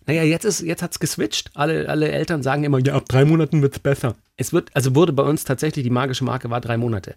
Naja, 0.07 0.23
jetzt 0.23 0.45
ist, 0.45 0.61
jetzt 0.61 0.81
hat's 0.81 0.99
geswitcht. 0.99 1.51
Alle, 1.53 1.89
alle 1.89 2.09
Eltern 2.09 2.41
sagen 2.41 2.63
immer, 2.63 2.79
ja, 2.79 2.95
ab 2.95 3.05
drei 3.09 3.25
Monaten 3.25 3.61
wird's 3.61 3.79
besser. 3.79 4.15
Es 4.37 4.53
wird, 4.53 4.69
also 4.73 4.95
wurde 4.95 5.11
bei 5.11 5.23
uns 5.23 5.43
tatsächlich, 5.43 5.83
die 5.83 5.89
magische 5.89 6.23
Marke 6.23 6.49
war 6.49 6.61
drei 6.61 6.77
Monate. 6.77 7.15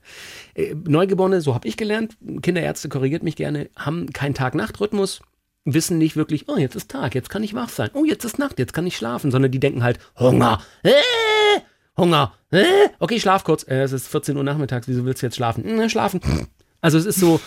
Äh, 0.54 0.74
Neugeborene, 0.74 1.40
so 1.40 1.54
habe 1.54 1.68
ich 1.68 1.76
gelernt, 1.76 2.16
Kinderärzte 2.42 2.88
korrigiert 2.88 3.22
mich 3.22 3.36
gerne, 3.36 3.70
haben 3.76 4.12
keinen 4.12 4.34
Tag-Nacht-Rhythmus, 4.34 5.20
wissen 5.64 5.98
nicht 5.98 6.16
wirklich, 6.16 6.48
oh, 6.48 6.56
jetzt 6.56 6.74
ist 6.74 6.90
Tag, 6.90 7.14
jetzt 7.14 7.30
kann 7.30 7.44
ich 7.44 7.54
wach 7.54 7.68
sein. 7.68 7.90
Oh, 7.94 8.04
jetzt 8.04 8.24
ist 8.24 8.40
Nacht, 8.40 8.58
jetzt 8.58 8.72
kann 8.72 8.86
ich 8.86 8.96
schlafen, 8.96 9.30
sondern 9.30 9.52
die 9.52 9.60
denken 9.60 9.84
halt, 9.84 10.00
Hunger, 10.18 10.60
äh, 10.82 10.90
Hunger, 11.96 12.32
äh, 12.50 12.64
okay, 12.98 13.20
schlaf 13.20 13.44
kurz. 13.44 13.62
Äh, 13.68 13.82
es 13.82 13.92
ist 13.92 14.08
14 14.08 14.36
Uhr 14.36 14.42
nachmittags, 14.42 14.88
wieso 14.88 15.04
willst 15.04 15.22
du 15.22 15.26
jetzt 15.26 15.36
schlafen? 15.36 15.62
Hm, 15.62 15.88
schlafen. 15.88 16.20
Also 16.80 16.98
es 16.98 17.06
ist 17.06 17.20
so, 17.20 17.40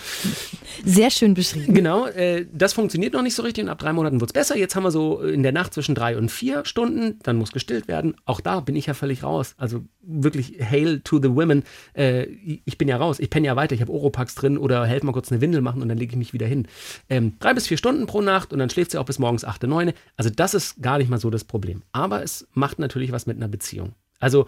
Sehr 0.85 1.11
schön 1.11 1.33
beschrieben. 1.33 1.73
Genau, 1.73 2.07
äh, 2.07 2.45
das 2.51 2.73
funktioniert 2.73 3.13
noch 3.13 3.21
nicht 3.21 3.35
so 3.35 3.43
richtig 3.43 3.63
und 3.63 3.69
ab 3.69 3.79
drei 3.79 3.93
Monaten 3.93 4.19
wird's 4.19 4.33
besser. 4.33 4.57
Jetzt 4.57 4.75
haben 4.75 4.83
wir 4.83 4.91
so 4.91 5.21
in 5.21 5.43
der 5.43 5.51
Nacht 5.51 5.73
zwischen 5.73 5.95
drei 5.95 6.17
und 6.17 6.29
vier 6.29 6.65
Stunden, 6.65 7.19
dann 7.23 7.37
muss 7.37 7.51
gestillt 7.51 7.87
werden. 7.87 8.15
Auch 8.25 8.41
da 8.41 8.59
bin 8.59 8.75
ich 8.75 8.87
ja 8.87 8.93
völlig 8.93 9.23
raus. 9.23 9.55
Also 9.57 9.83
wirklich 10.01 10.57
hail 10.59 11.01
to 11.01 11.21
the 11.21 11.29
women. 11.29 11.63
Äh, 11.93 12.23
ich 12.65 12.77
bin 12.77 12.87
ja 12.87 12.97
raus, 12.97 13.19
ich 13.19 13.29
penne 13.29 13.47
ja 13.47 13.55
weiter, 13.55 13.75
ich 13.75 13.81
habe 13.81 13.91
Oropax 13.91 14.35
drin 14.35 14.57
oder 14.57 14.85
helfe 14.85 15.05
mal 15.05 15.13
kurz 15.13 15.31
eine 15.31 15.41
Windel 15.41 15.61
machen 15.61 15.81
und 15.81 15.89
dann 15.89 15.97
lege 15.97 16.11
ich 16.11 16.17
mich 16.17 16.33
wieder 16.33 16.47
hin. 16.47 16.67
Ähm, 17.09 17.33
drei 17.39 17.53
bis 17.53 17.67
vier 17.67 17.77
Stunden 17.77 18.05
pro 18.05 18.21
Nacht 18.21 18.51
und 18.51 18.59
dann 18.59 18.69
schläft 18.69 18.91
sie 18.91 18.97
auch 18.97 19.05
bis 19.05 19.19
morgens 19.19 19.45
achte, 19.45 19.67
neune. 19.67 19.93
Also 20.17 20.29
das 20.29 20.53
ist 20.53 20.81
gar 20.81 20.97
nicht 20.97 21.09
mal 21.09 21.19
so 21.19 21.29
das 21.29 21.43
Problem. 21.43 21.83
Aber 21.91 22.23
es 22.23 22.47
macht 22.53 22.79
natürlich 22.79 23.11
was 23.11 23.25
mit 23.25 23.37
einer 23.37 23.47
Beziehung. 23.47 23.93
Also 24.19 24.47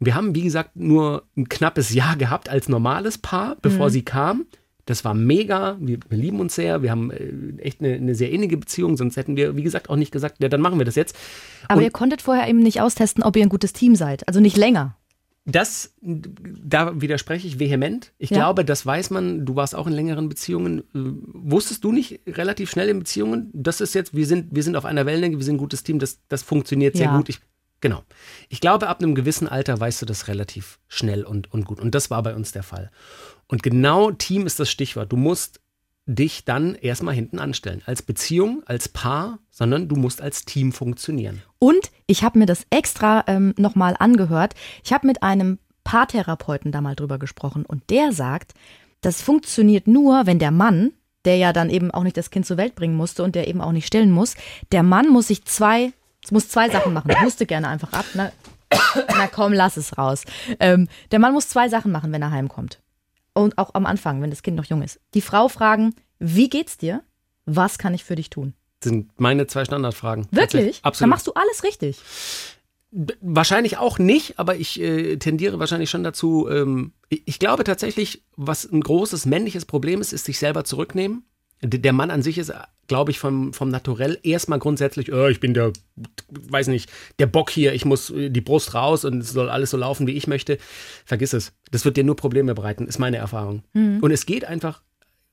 wir 0.00 0.14
haben, 0.14 0.34
wie 0.34 0.42
gesagt, 0.42 0.76
nur 0.76 1.24
ein 1.36 1.48
knappes 1.48 1.92
Jahr 1.92 2.16
gehabt 2.16 2.48
als 2.48 2.68
normales 2.68 3.18
Paar, 3.18 3.56
bevor 3.62 3.90
sie 3.90 4.02
kam. 4.02 4.46
Das 4.86 5.04
war 5.04 5.12
mega. 5.12 5.76
Wir, 5.80 5.98
wir 6.08 6.16
lieben 6.16 6.40
uns 6.40 6.54
sehr. 6.54 6.82
Wir 6.82 6.90
haben 6.90 7.10
äh, 7.10 7.60
echt 7.60 7.80
eine, 7.80 7.94
eine 7.94 8.14
sehr 8.14 8.30
innige 8.30 8.56
Beziehung. 8.56 8.96
Sonst 8.96 9.16
hätten 9.16 9.36
wir, 9.36 9.54
wie 9.56 9.62
gesagt, 9.62 9.90
auch 9.90 9.96
nicht 9.96 10.12
gesagt, 10.12 10.36
ja, 10.42 10.48
dann 10.48 10.60
machen 10.62 10.78
wir 10.78 10.86
das 10.86 10.94
jetzt. 10.94 11.14
Aber 11.68 11.78
Und- 11.78 11.84
ihr 11.84 11.90
konntet 11.90 12.22
vorher 12.22 12.48
eben 12.48 12.60
nicht 12.60 12.80
austesten, 12.80 13.22
ob 13.22 13.36
ihr 13.36 13.42
ein 13.42 13.48
gutes 13.50 13.72
Team 13.74 13.96
seid. 13.96 14.26
Also 14.28 14.40
nicht 14.40 14.56
länger. 14.56 14.96
Das, 15.44 15.94
da 16.02 17.00
widerspreche 17.00 17.46
ich 17.46 17.58
vehement. 17.58 18.12
Ich 18.18 18.30
Ja. 18.30 18.36
glaube, 18.38 18.64
das 18.64 18.84
weiß 18.84 19.10
man. 19.10 19.44
Du 19.46 19.56
warst 19.56 19.74
auch 19.74 19.86
in 19.86 19.94
längeren 19.94 20.28
Beziehungen. 20.28 20.80
Äh, 20.80 20.82
Wusstest 20.94 21.84
du 21.84 21.92
nicht 21.92 22.20
relativ 22.26 22.70
schnell 22.70 22.88
in 22.90 22.98
Beziehungen? 22.98 23.50
Das 23.54 23.80
ist 23.80 23.94
jetzt, 23.94 24.14
wir 24.14 24.26
sind, 24.26 24.54
wir 24.54 24.62
sind 24.62 24.76
auf 24.76 24.84
einer 24.84 25.06
Wellenlänge, 25.06 25.36
wir 25.38 25.44
sind 25.44 25.54
ein 25.56 25.58
gutes 25.58 25.82
Team, 25.82 25.98
das, 25.98 26.18
das 26.28 26.42
funktioniert 26.42 26.96
sehr 26.96 27.06
Ja. 27.06 27.16
gut. 27.16 27.28
Ich, 27.30 27.40
genau. 27.80 28.02
Ich 28.48 28.60
glaube, 28.60 28.88
ab 28.88 29.00
einem 29.00 29.14
gewissen 29.14 29.48
Alter 29.48 29.78
weißt 29.78 30.02
du 30.02 30.06
das 30.06 30.28
relativ 30.28 30.78
schnell 30.88 31.24
und, 31.24 31.52
und 31.52 31.64
gut. 31.64 31.80
Und 31.80 31.94
das 31.94 32.10
war 32.10 32.22
bei 32.22 32.34
uns 32.34 32.52
der 32.52 32.62
Fall. 32.62 32.90
Und 33.46 33.62
genau 33.62 34.10
Team 34.10 34.46
ist 34.46 34.60
das 34.60 34.70
Stichwort. 34.70 35.12
Du 35.12 35.16
musst 35.16 35.60
dich 36.08 36.44
dann 36.44 36.74
erstmal 36.74 37.14
hinten 37.14 37.38
anstellen. 37.38 37.82
Als 37.84 38.02
Beziehung, 38.02 38.62
als 38.64 38.88
Paar, 38.88 39.38
sondern 39.50 39.88
du 39.88 39.96
musst 39.96 40.22
als 40.22 40.46
Team 40.46 40.72
funktionieren. 40.72 41.42
Und 41.58 41.90
ich 42.06 42.22
habe 42.22 42.38
mir 42.38 42.46
das 42.46 42.66
extra 42.70 43.24
ähm, 43.26 43.54
nochmal 43.58 43.94
angehört. 43.98 44.54
Ich 44.82 44.92
habe 44.92 45.06
mit 45.06 45.22
einem 45.22 45.58
Paartherapeuten 45.84 46.72
da 46.72 46.80
mal 46.80 46.96
drüber 46.96 47.18
gesprochen 47.18 47.64
und 47.66 47.90
der 47.90 48.12
sagt, 48.12 48.54
das 49.02 49.22
funktioniert 49.22 49.86
nur, 49.86 50.26
wenn 50.26 50.38
der 50.38 50.50
Mann, 50.50 50.92
der 51.24 51.36
ja 51.36 51.52
dann 51.52 51.70
eben 51.70 51.90
auch 51.90 52.02
nicht 52.02 52.16
das 52.16 52.30
Kind 52.30 52.46
zur 52.46 52.56
Welt 52.56 52.74
bringen 52.74 52.96
musste 52.96 53.22
und 53.22 53.34
der 53.34 53.48
eben 53.48 53.60
auch 53.60 53.72
nicht 53.72 53.86
stillen 53.86 54.10
muss, 54.10 54.34
der 54.72 54.82
Mann 54.82 55.08
muss 55.08 55.28
sich 55.28 55.44
zwei, 55.44 55.92
muss 56.32 56.48
zwei 56.48 56.68
Sachen 56.70 56.92
machen. 56.92 57.10
Ich 57.10 57.20
musste 57.20 57.46
gerne 57.46 57.68
einfach 57.68 57.92
ab. 57.92 58.04
Na, 58.14 58.32
na 59.08 59.26
komm, 59.26 59.52
lass 59.52 59.76
es 59.76 59.96
raus. 59.98 60.24
Ähm, 60.60 60.88
der 61.10 61.18
Mann 61.18 61.32
muss 61.32 61.48
zwei 61.48 61.68
Sachen 61.68 61.92
machen, 61.92 62.12
wenn 62.12 62.22
er 62.22 62.30
heimkommt. 62.30 62.80
Und 63.32 63.58
auch 63.58 63.74
am 63.74 63.86
Anfang, 63.86 64.20
wenn 64.20 64.30
das 64.30 64.42
Kind 64.42 64.56
noch 64.56 64.64
jung 64.64 64.82
ist. 64.82 65.00
Die 65.14 65.20
Frau 65.20 65.48
fragen, 65.48 65.94
wie 66.18 66.48
geht's 66.48 66.76
dir? 66.76 67.02
Was 67.46 67.78
kann 67.78 67.94
ich 67.94 68.04
für 68.04 68.16
dich 68.16 68.30
tun? 68.30 68.54
Das 68.80 68.90
sind 68.90 69.10
meine 69.18 69.46
zwei 69.46 69.64
Standardfragen. 69.64 70.24
Wirklich? 70.24 70.40
Tatsächlich. 70.40 70.82
Dann 70.82 70.88
Absolut. 70.88 71.10
machst 71.10 71.26
du 71.26 71.32
alles 71.32 71.64
richtig. 71.64 71.98
Wahrscheinlich 73.20 73.76
auch 73.78 73.98
nicht, 73.98 74.38
aber 74.38 74.56
ich 74.56 74.80
äh, 74.80 75.16
tendiere 75.16 75.58
wahrscheinlich 75.58 75.90
schon 75.90 76.02
dazu. 76.02 76.48
Ähm, 76.48 76.92
ich, 77.08 77.38
glaube 77.38 77.64
tatsächlich, 77.64 78.22
was 78.36 78.64
ein 78.64 78.80
großes 78.80 79.26
männliches 79.26 79.66
Problem 79.66 80.00
ist, 80.00 80.12
ist 80.12 80.24
sich 80.24 80.38
selber 80.38 80.64
zurücknehmen. 80.64 81.24
Der 81.62 81.92
Mann 81.92 82.10
an 82.10 82.22
sich 82.22 82.38
ist, 82.38 82.52
glaube 82.88 83.10
ich, 83.10 83.18
vom, 83.18 83.52
vom 83.52 83.68
Naturell 83.68 84.18
erstmal 84.22 84.58
grundsätzlich, 84.58 85.12
oh, 85.12 85.28
ich 85.28 85.40
bin 85.40 85.54
der, 85.54 85.72
weiß 86.30 86.66
nicht, 86.68 86.90
der 87.18 87.26
Bock 87.26 87.50
hier, 87.50 87.74
ich 87.74 87.84
muss 87.84 88.10
äh, 88.10 88.30
die 88.30 88.40
Brust 88.40 88.74
raus 88.74 89.04
und 89.04 89.18
es 89.18 89.30
soll 89.30 89.48
alles 89.50 89.70
so 89.70 89.76
laufen, 89.76 90.06
wie 90.06 90.16
ich 90.16 90.26
möchte. 90.26 90.58
Vergiss 91.04 91.32
es. 91.32 91.52
Das 91.70 91.84
wird 91.84 91.96
dir 91.96 92.04
nur 92.04 92.16
Probleme 92.16 92.54
bereiten, 92.54 92.86
ist 92.86 92.98
meine 92.98 93.18
Erfahrung. 93.18 93.62
Und 94.00 94.10
es 94.10 94.26
geht 94.26 94.44
einfach 94.44 94.82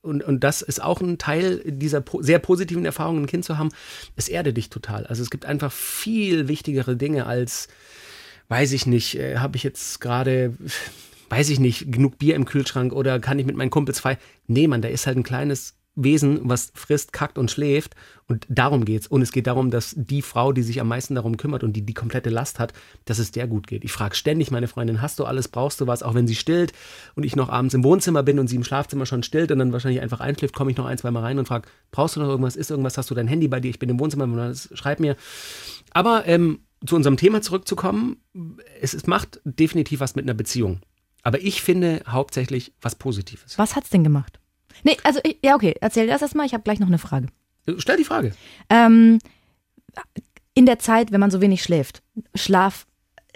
und, 0.06 0.22
und 0.22 0.44
das 0.44 0.62
ist 0.62 0.80
auch 0.80 1.00
ein 1.00 1.18
Teil 1.18 1.62
dieser 1.64 2.00
po 2.00 2.22
sehr 2.22 2.38
positiven 2.38 2.84
Erfahrung, 2.84 3.22
ein 3.22 3.26
Kind 3.26 3.44
zu 3.44 3.58
haben. 3.58 3.70
Es 4.14 4.28
erdet 4.28 4.56
dich 4.56 4.70
total. 4.70 5.04
Also 5.06 5.22
es 5.22 5.30
gibt 5.30 5.44
einfach 5.44 5.72
viel 5.72 6.48
wichtigere 6.48 6.96
Dinge 6.96 7.26
als, 7.26 7.68
weiß 8.48 8.72
ich 8.72 8.86
nicht, 8.86 9.16
äh, 9.16 9.38
habe 9.38 9.56
ich 9.56 9.64
jetzt 9.64 10.00
gerade, 10.00 10.54
weiß 11.28 11.50
ich 11.50 11.58
nicht, 11.58 11.90
genug 11.90 12.18
Bier 12.18 12.36
im 12.36 12.44
Kühlschrank 12.44 12.92
oder 12.92 13.18
kann 13.18 13.38
ich 13.38 13.46
mit 13.46 13.56
meinen 13.56 13.70
Kumpels 13.70 13.98
frei? 13.98 14.16
Nee, 14.46 14.68
Mann, 14.68 14.82
da 14.82 14.88
ist 14.88 15.06
halt 15.06 15.16
ein 15.16 15.24
kleines 15.24 15.75
Wesen, 15.96 16.40
was 16.44 16.70
frisst, 16.74 17.12
kackt 17.12 17.38
und 17.38 17.50
schläft. 17.50 17.94
Und 18.28 18.46
darum 18.48 18.84
geht's. 18.84 19.06
Und 19.06 19.22
es 19.22 19.32
geht 19.32 19.46
darum, 19.46 19.70
dass 19.70 19.94
die 19.96 20.22
Frau, 20.22 20.52
die 20.52 20.62
sich 20.62 20.80
am 20.80 20.88
meisten 20.88 21.14
darum 21.14 21.36
kümmert 21.36 21.64
und 21.64 21.72
die 21.72 21.82
die 21.82 21.94
komplette 21.94 22.30
Last 22.30 22.58
hat, 22.58 22.72
dass 23.04 23.18
es 23.18 23.32
der 23.32 23.46
gut 23.46 23.66
geht. 23.66 23.84
Ich 23.84 23.92
frage 23.92 24.14
ständig 24.14 24.50
meine 24.50 24.68
Freundin, 24.68 25.00
hast 25.00 25.18
du 25.18 25.24
alles, 25.24 25.48
brauchst 25.48 25.80
du 25.80 25.86
was? 25.86 26.02
Auch 26.02 26.14
wenn 26.14 26.26
sie 26.26 26.34
stillt 26.34 26.72
und 27.14 27.24
ich 27.24 27.34
noch 27.34 27.48
abends 27.48 27.74
im 27.74 27.84
Wohnzimmer 27.84 28.22
bin 28.22 28.38
und 28.38 28.48
sie 28.48 28.56
im 28.56 28.64
Schlafzimmer 28.64 29.06
schon 29.06 29.22
stillt 29.22 29.50
und 29.52 29.58
dann 29.58 29.72
wahrscheinlich 29.72 30.02
einfach 30.02 30.20
einschläft, 30.20 30.54
komme 30.54 30.70
ich 30.70 30.76
noch 30.76 30.86
ein, 30.86 30.98
zwei 30.98 31.10
Mal 31.10 31.22
rein 31.22 31.38
und 31.38 31.48
frage, 31.48 31.68
brauchst 31.90 32.16
du 32.16 32.20
noch 32.20 32.28
irgendwas? 32.28 32.56
Ist 32.56 32.70
irgendwas? 32.70 32.98
Hast 32.98 33.10
du 33.10 33.14
dein 33.14 33.28
Handy 33.28 33.48
bei 33.48 33.60
dir? 33.60 33.70
Ich 33.70 33.78
bin 33.78 33.88
im 33.88 33.98
Wohnzimmer, 34.00 34.54
schreib 34.54 35.00
mir. 35.00 35.16
Aber 35.92 36.26
ähm, 36.26 36.60
zu 36.84 36.96
unserem 36.96 37.16
Thema 37.16 37.42
zurückzukommen, 37.42 38.16
es, 38.80 38.92
es 38.92 39.06
macht 39.06 39.40
definitiv 39.44 40.00
was 40.00 40.14
mit 40.14 40.24
einer 40.24 40.34
Beziehung. 40.34 40.80
Aber 41.22 41.40
ich 41.40 41.62
finde 41.62 42.02
hauptsächlich 42.06 42.72
was 42.80 42.94
Positives. 42.94 43.58
Was 43.58 43.74
hat's 43.74 43.90
denn 43.90 44.04
gemacht? 44.04 44.38
Nee, 44.84 44.96
also, 45.04 45.20
ja, 45.42 45.54
okay, 45.54 45.74
erzähl 45.80 46.06
das 46.06 46.22
erstmal. 46.22 46.46
Ich 46.46 46.54
habe 46.54 46.62
gleich 46.62 46.78
noch 46.78 46.88
eine 46.88 46.98
Frage. 46.98 47.28
Stell 47.78 47.96
die 47.96 48.04
Frage. 48.04 48.32
Ähm, 48.70 49.18
in 50.54 50.66
der 50.66 50.78
Zeit, 50.78 51.12
wenn 51.12 51.20
man 51.20 51.30
so 51.30 51.40
wenig 51.40 51.62
schläft, 51.62 52.02
Schlaf 52.34 52.86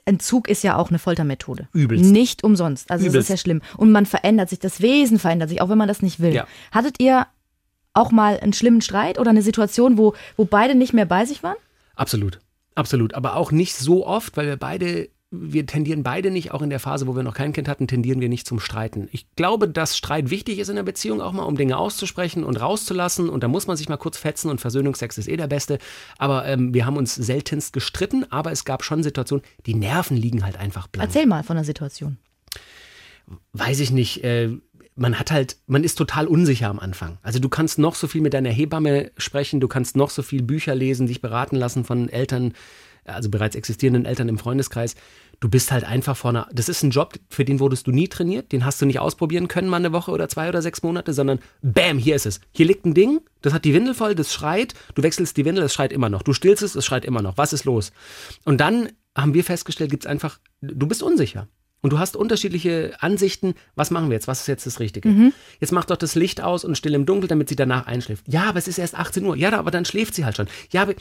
Entzug 0.04 0.48
ist 0.48 0.64
ja 0.64 0.76
auch 0.76 0.88
eine 0.88 0.98
Foltermethode. 0.98 1.68
Übelst. 1.72 2.10
Nicht 2.10 2.42
umsonst. 2.42 2.90
Also 2.90 3.04
das 3.04 3.14
Übelst. 3.14 3.30
ist 3.30 3.38
ja 3.38 3.42
schlimm. 3.42 3.62
Und 3.76 3.92
man 3.92 4.06
verändert 4.06 4.48
sich, 4.48 4.58
das 4.58 4.80
Wesen 4.80 5.18
verändert 5.18 5.50
sich, 5.50 5.60
auch 5.60 5.68
wenn 5.68 5.78
man 5.78 5.88
das 5.88 6.02
nicht 6.02 6.20
will. 6.20 6.34
Ja. 6.34 6.46
Hattet 6.72 6.96
ihr 7.00 7.26
auch 7.92 8.10
mal 8.10 8.38
einen 8.40 8.52
schlimmen 8.52 8.80
Streit 8.80 9.18
oder 9.18 9.30
eine 9.30 9.42
Situation, 9.42 9.98
wo, 9.98 10.14
wo 10.36 10.44
beide 10.44 10.74
nicht 10.74 10.92
mehr 10.92 11.06
bei 11.06 11.24
sich 11.24 11.42
waren? 11.42 11.56
Absolut, 11.96 12.38
absolut. 12.74 13.14
Aber 13.14 13.36
auch 13.36 13.52
nicht 13.52 13.74
so 13.76 14.06
oft, 14.06 14.36
weil 14.36 14.46
wir 14.46 14.56
beide, 14.56 15.08
wir 15.30 15.64
tendieren 15.64 16.02
beide 16.02 16.30
nicht, 16.30 16.50
auch 16.50 16.60
in 16.60 16.70
der 16.70 16.80
Phase, 16.80 17.06
wo 17.06 17.14
wir 17.14 17.22
noch 17.22 17.34
kein 17.34 17.52
Kind 17.52 17.68
hatten, 17.68 17.86
tendieren 17.86 18.20
wir 18.20 18.28
nicht 18.28 18.46
zum 18.46 18.58
Streiten. 18.58 19.08
Ich 19.12 19.26
glaube, 19.36 19.68
dass 19.68 19.96
Streit 19.96 20.30
wichtig 20.30 20.58
ist 20.58 20.68
in 20.68 20.76
der 20.76 20.82
Beziehung 20.82 21.20
auch 21.20 21.32
mal, 21.32 21.44
um 21.44 21.56
Dinge 21.56 21.76
auszusprechen 21.76 22.42
und 22.42 22.60
rauszulassen. 22.60 23.28
Und 23.28 23.44
da 23.44 23.48
muss 23.48 23.68
man 23.68 23.76
sich 23.76 23.88
mal 23.88 23.96
kurz 23.96 24.18
fetzen 24.18 24.50
und 24.50 24.60
Versöhnungsex 24.60 25.18
ist 25.18 25.28
eh 25.28 25.36
der 25.36 25.46
Beste. 25.46 25.78
Aber 26.18 26.46
ähm, 26.46 26.74
wir 26.74 26.84
haben 26.84 26.96
uns 26.96 27.14
seltenst 27.14 27.72
gestritten, 27.72 28.26
aber 28.30 28.50
es 28.50 28.64
gab 28.64 28.82
schon 28.82 29.04
Situationen, 29.04 29.44
die 29.66 29.74
Nerven 29.74 30.16
liegen 30.16 30.44
halt 30.44 30.58
einfach 30.58 30.88
blank. 30.88 31.08
Erzähl 31.08 31.26
mal 31.26 31.44
von 31.44 31.56
der 31.56 31.64
Situation. 31.64 32.18
weiß 33.52 33.78
ich 33.78 33.92
nicht, 33.92 34.24
äh, 34.24 34.50
man 34.96 35.18
hat 35.18 35.30
halt, 35.30 35.58
man 35.66 35.84
ist 35.84 35.94
total 35.94 36.26
unsicher 36.26 36.68
am 36.68 36.80
Anfang. 36.80 37.18
Also 37.22 37.38
du 37.38 37.48
kannst 37.48 37.78
noch 37.78 37.94
so 37.94 38.08
viel 38.08 38.20
mit 38.20 38.34
deiner 38.34 38.50
Hebamme 38.50 39.12
sprechen, 39.16 39.60
du 39.60 39.68
kannst 39.68 39.96
noch 39.96 40.10
so 40.10 40.22
viel 40.22 40.42
Bücher 40.42 40.74
lesen, 40.74 41.06
dich 41.06 41.20
beraten 41.20 41.56
lassen 41.56 41.84
von 41.84 42.08
Eltern, 42.08 42.54
also 43.04 43.28
bereits 43.30 43.56
existierenden 43.56 44.04
Eltern 44.04 44.28
im 44.28 44.38
Freundeskreis. 44.38 44.94
Du 45.40 45.48
bist 45.48 45.72
halt 45.72 45.84
einfach 45.84 46.16
vorne. 46.16 46.46
Das 46.52 46.68
ist 46.68 46.82
ein 46.82 46.90
Job, 46.90 47.14
für 47.30 47.44
den 47.44 47.60
wurdest 47.60 47.86
du 47.86 47.92
nie 47.92 48.08
trainiert, 48.08 48.52
den 48.52 48.64
hast 48.64 48.80
du 48.82 48.86
nicht 48.86 48.98
ausprobieren 48.98 49.48
können, 49.48 49.68
mal 49.68 49.78
eine 49.78 49.92
Woche 49.92 50.10
oder 50.10 50.28
zwei 50.28 50.48
oder 50.48 50.60
sechs 50.60 50.82
Monate, 50.82 51.12
sondern 51.14 51.38
bam, 51.62 51.98
hier 51.98 52.14
ist 52.16 52.26
es. 52.26 52.40
Hier 52.52 52.66
liegt 52.66 52.84
ein 52.84 52.92
Ding, 52.94 53.20
das 53.40 53.54
hat 53.54 53.64
die 53.64 53.72
Windel 53.72 53.94
voll, 53.94 54.14
das 54.14 54.34
schreit, 54.34 54.74
du 54.94 55.02
wechselst 55.02 55.36
die 55.36 55.44
Windel, 55.46 55.64
es 55.64 55.72
schreit 55.72 55.92
immer 55.92 56.10
noch. 56.10 56.22
Du 56.22 56.32
stillst 56.34 56.62
es, 56.62 56.74
es 56.74 56.84
schreit 56.84 57.04
immer 57.06 57.22
noch. 57.22 57.38
Was 57.38 57.52
ist 57.54 57.64
los? 57.64 57.92
Und 58.44 58.60
dann 58.60 58.90
haben 59.16 59.32
wir 59.34 59.42
festgestellt, 59.44 59.90
gibt 59.90 60.04
es 60.04 60.10
einfach, 60.10 60.38
du 60.60 60.86
bist 60.86 61.02
unsicher. 61.02 61.48
Und 61.82 61.94
du 61.94 61.98
hast 61.98 62.14
unterschiedliche 62.14 62.92
Ansichten. 63.00 63.54
Was 63.74 63.90
machen 63.90 64.10
wir 64.10 64.14
jetzt? 64.14 64.28
Was 64.28 64.42
ist 64.42 64.48
jetzt 64.48 64.66
das 64.66 64.80
Richtige? 64.80 65.08
Mhm. 65.08 65.32
Jetzt 65.60 65.72
mach 65.72 65.86
doch 65.86 65.96
das 65.96 66.14
Licht 66.14 66.42
aus 66.42 66.62
und 66.62 66.76
still 66.76 66.92
im 66.94 67.06
Dunkeln, 67.06 67.28
damit 67.28 67.48
sie 67.48 67.56
danach 67.56 67.86
einschläft. 67.86 68.26
Ja, 68.28 68.44
aber 68.50 68.58
es 68.58 68.68
ist 68.68 68.76
erst 68.78 68.94
18 68.94 69.24
Uhr. 69.24 69.34
Ja, 69.34 69.58
aber 69.58 69.70
dann 69.70 69.86
schläft 69.86 70.14
sie 70.14 70.26
halt 70.26 70.36
schon. 70.36 70.46
Ja, 70.72 70.82
aber- 70.82 70.92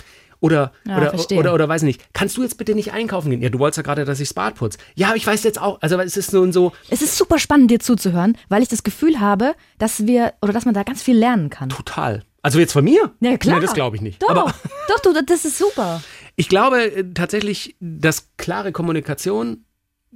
oder, 0.41 0.72
Ja, 0.88 0.98
oder, 0.98 1.10
verstehe. 1.10 1.39
oder, 1.39 1.53
oder 1.53 1.67
weiß 1.67 1.81
ich 1.84 1.88
nicht. 1.88 2.13
Kannst 2.13 2.38
du 2.38 2.43
jetzt 2.43 2.58
bitte 2.58 2.75
nicht 2.75 2.93
einkaufen 2.93 3.29
gehen? 3.31 3.41
Ja, 3.41 3.50
du 3.50 3.60
wolltest 3.60 3.77
ja 3.77 3.84
gerade, 3.84 4.05
dass 4.05 4.19
ich 4.19 4.29
das 4.29 4.34
Bad 4.34 4.55
putze. 4.55 4.77
Ja, 4.96 5.13
ich 5.15 5.25
weiß 5.27 5.43
jetzt 5.43 5.62
auch. 5.62 5.81
Also 5.81 6.00
es 6.00 6.15
ist 6.17 6.34
und 6.34 6.53
so 6.53 6.72
Es 6.89 7.01
ist 7.01 7.17
super 7.17 7.39
spannend, 7.39 7.72
dir 7.72 7.79
zuzuhören, 7.79 8.38
weil 8.48 8.62
ich 8.62 8.69
das 8.69 8.84
Gefühl 8.84 9.19
habe, 9.19 9.55
dass 9.77 10.05
wir 10.08 10.34
oder 10.41 10.53
dass 10.53 10.65
man 10.65 10.74
da 10.74 10.84
ganz 10.84 11.01
viel 11.03 11.17
lernen 11.17 11.50
kann. 11.50 11.69
total. 11.69 12.24
Also 12.41 12.60
jetzt 12.60 12.72
von 12.72 12.86
mir? 12.86 13.12
Ja, 13.19 13.36
klar. 13.38 13.55
Nee, 13.55 13.62
das 13.62 13.74
glaube 13.74 13.98
ich 13.98 14.01
nicht. 14.01 14.22
Doch, 14.22 14.29
Aber 14.29 14.53
doch, 14.88 15.00
du, 15.01 15.22
das 15.25 15.43
ist 15.43 15.58
super. 15.58 16.01
Ich 16.38 16.48
glaube 16.48 16.81
äh, 16.96 17.03
tatsächlich, 17.13 17.75
dass 17.81 18.29
klare 18.38 18.72
Kommunikation 18.72 19.65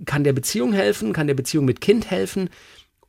kann 0.06 0.24
der 0.24 0.32
Beziehung 0.34 0.72
helfen, 0.72 1.12
kann 1.12 1.27
der 1.27 1.34
Beziehung 1.34 1.65
mit 1.65 1.82
Kind 1.82 2.10
helfen 2.10 2.50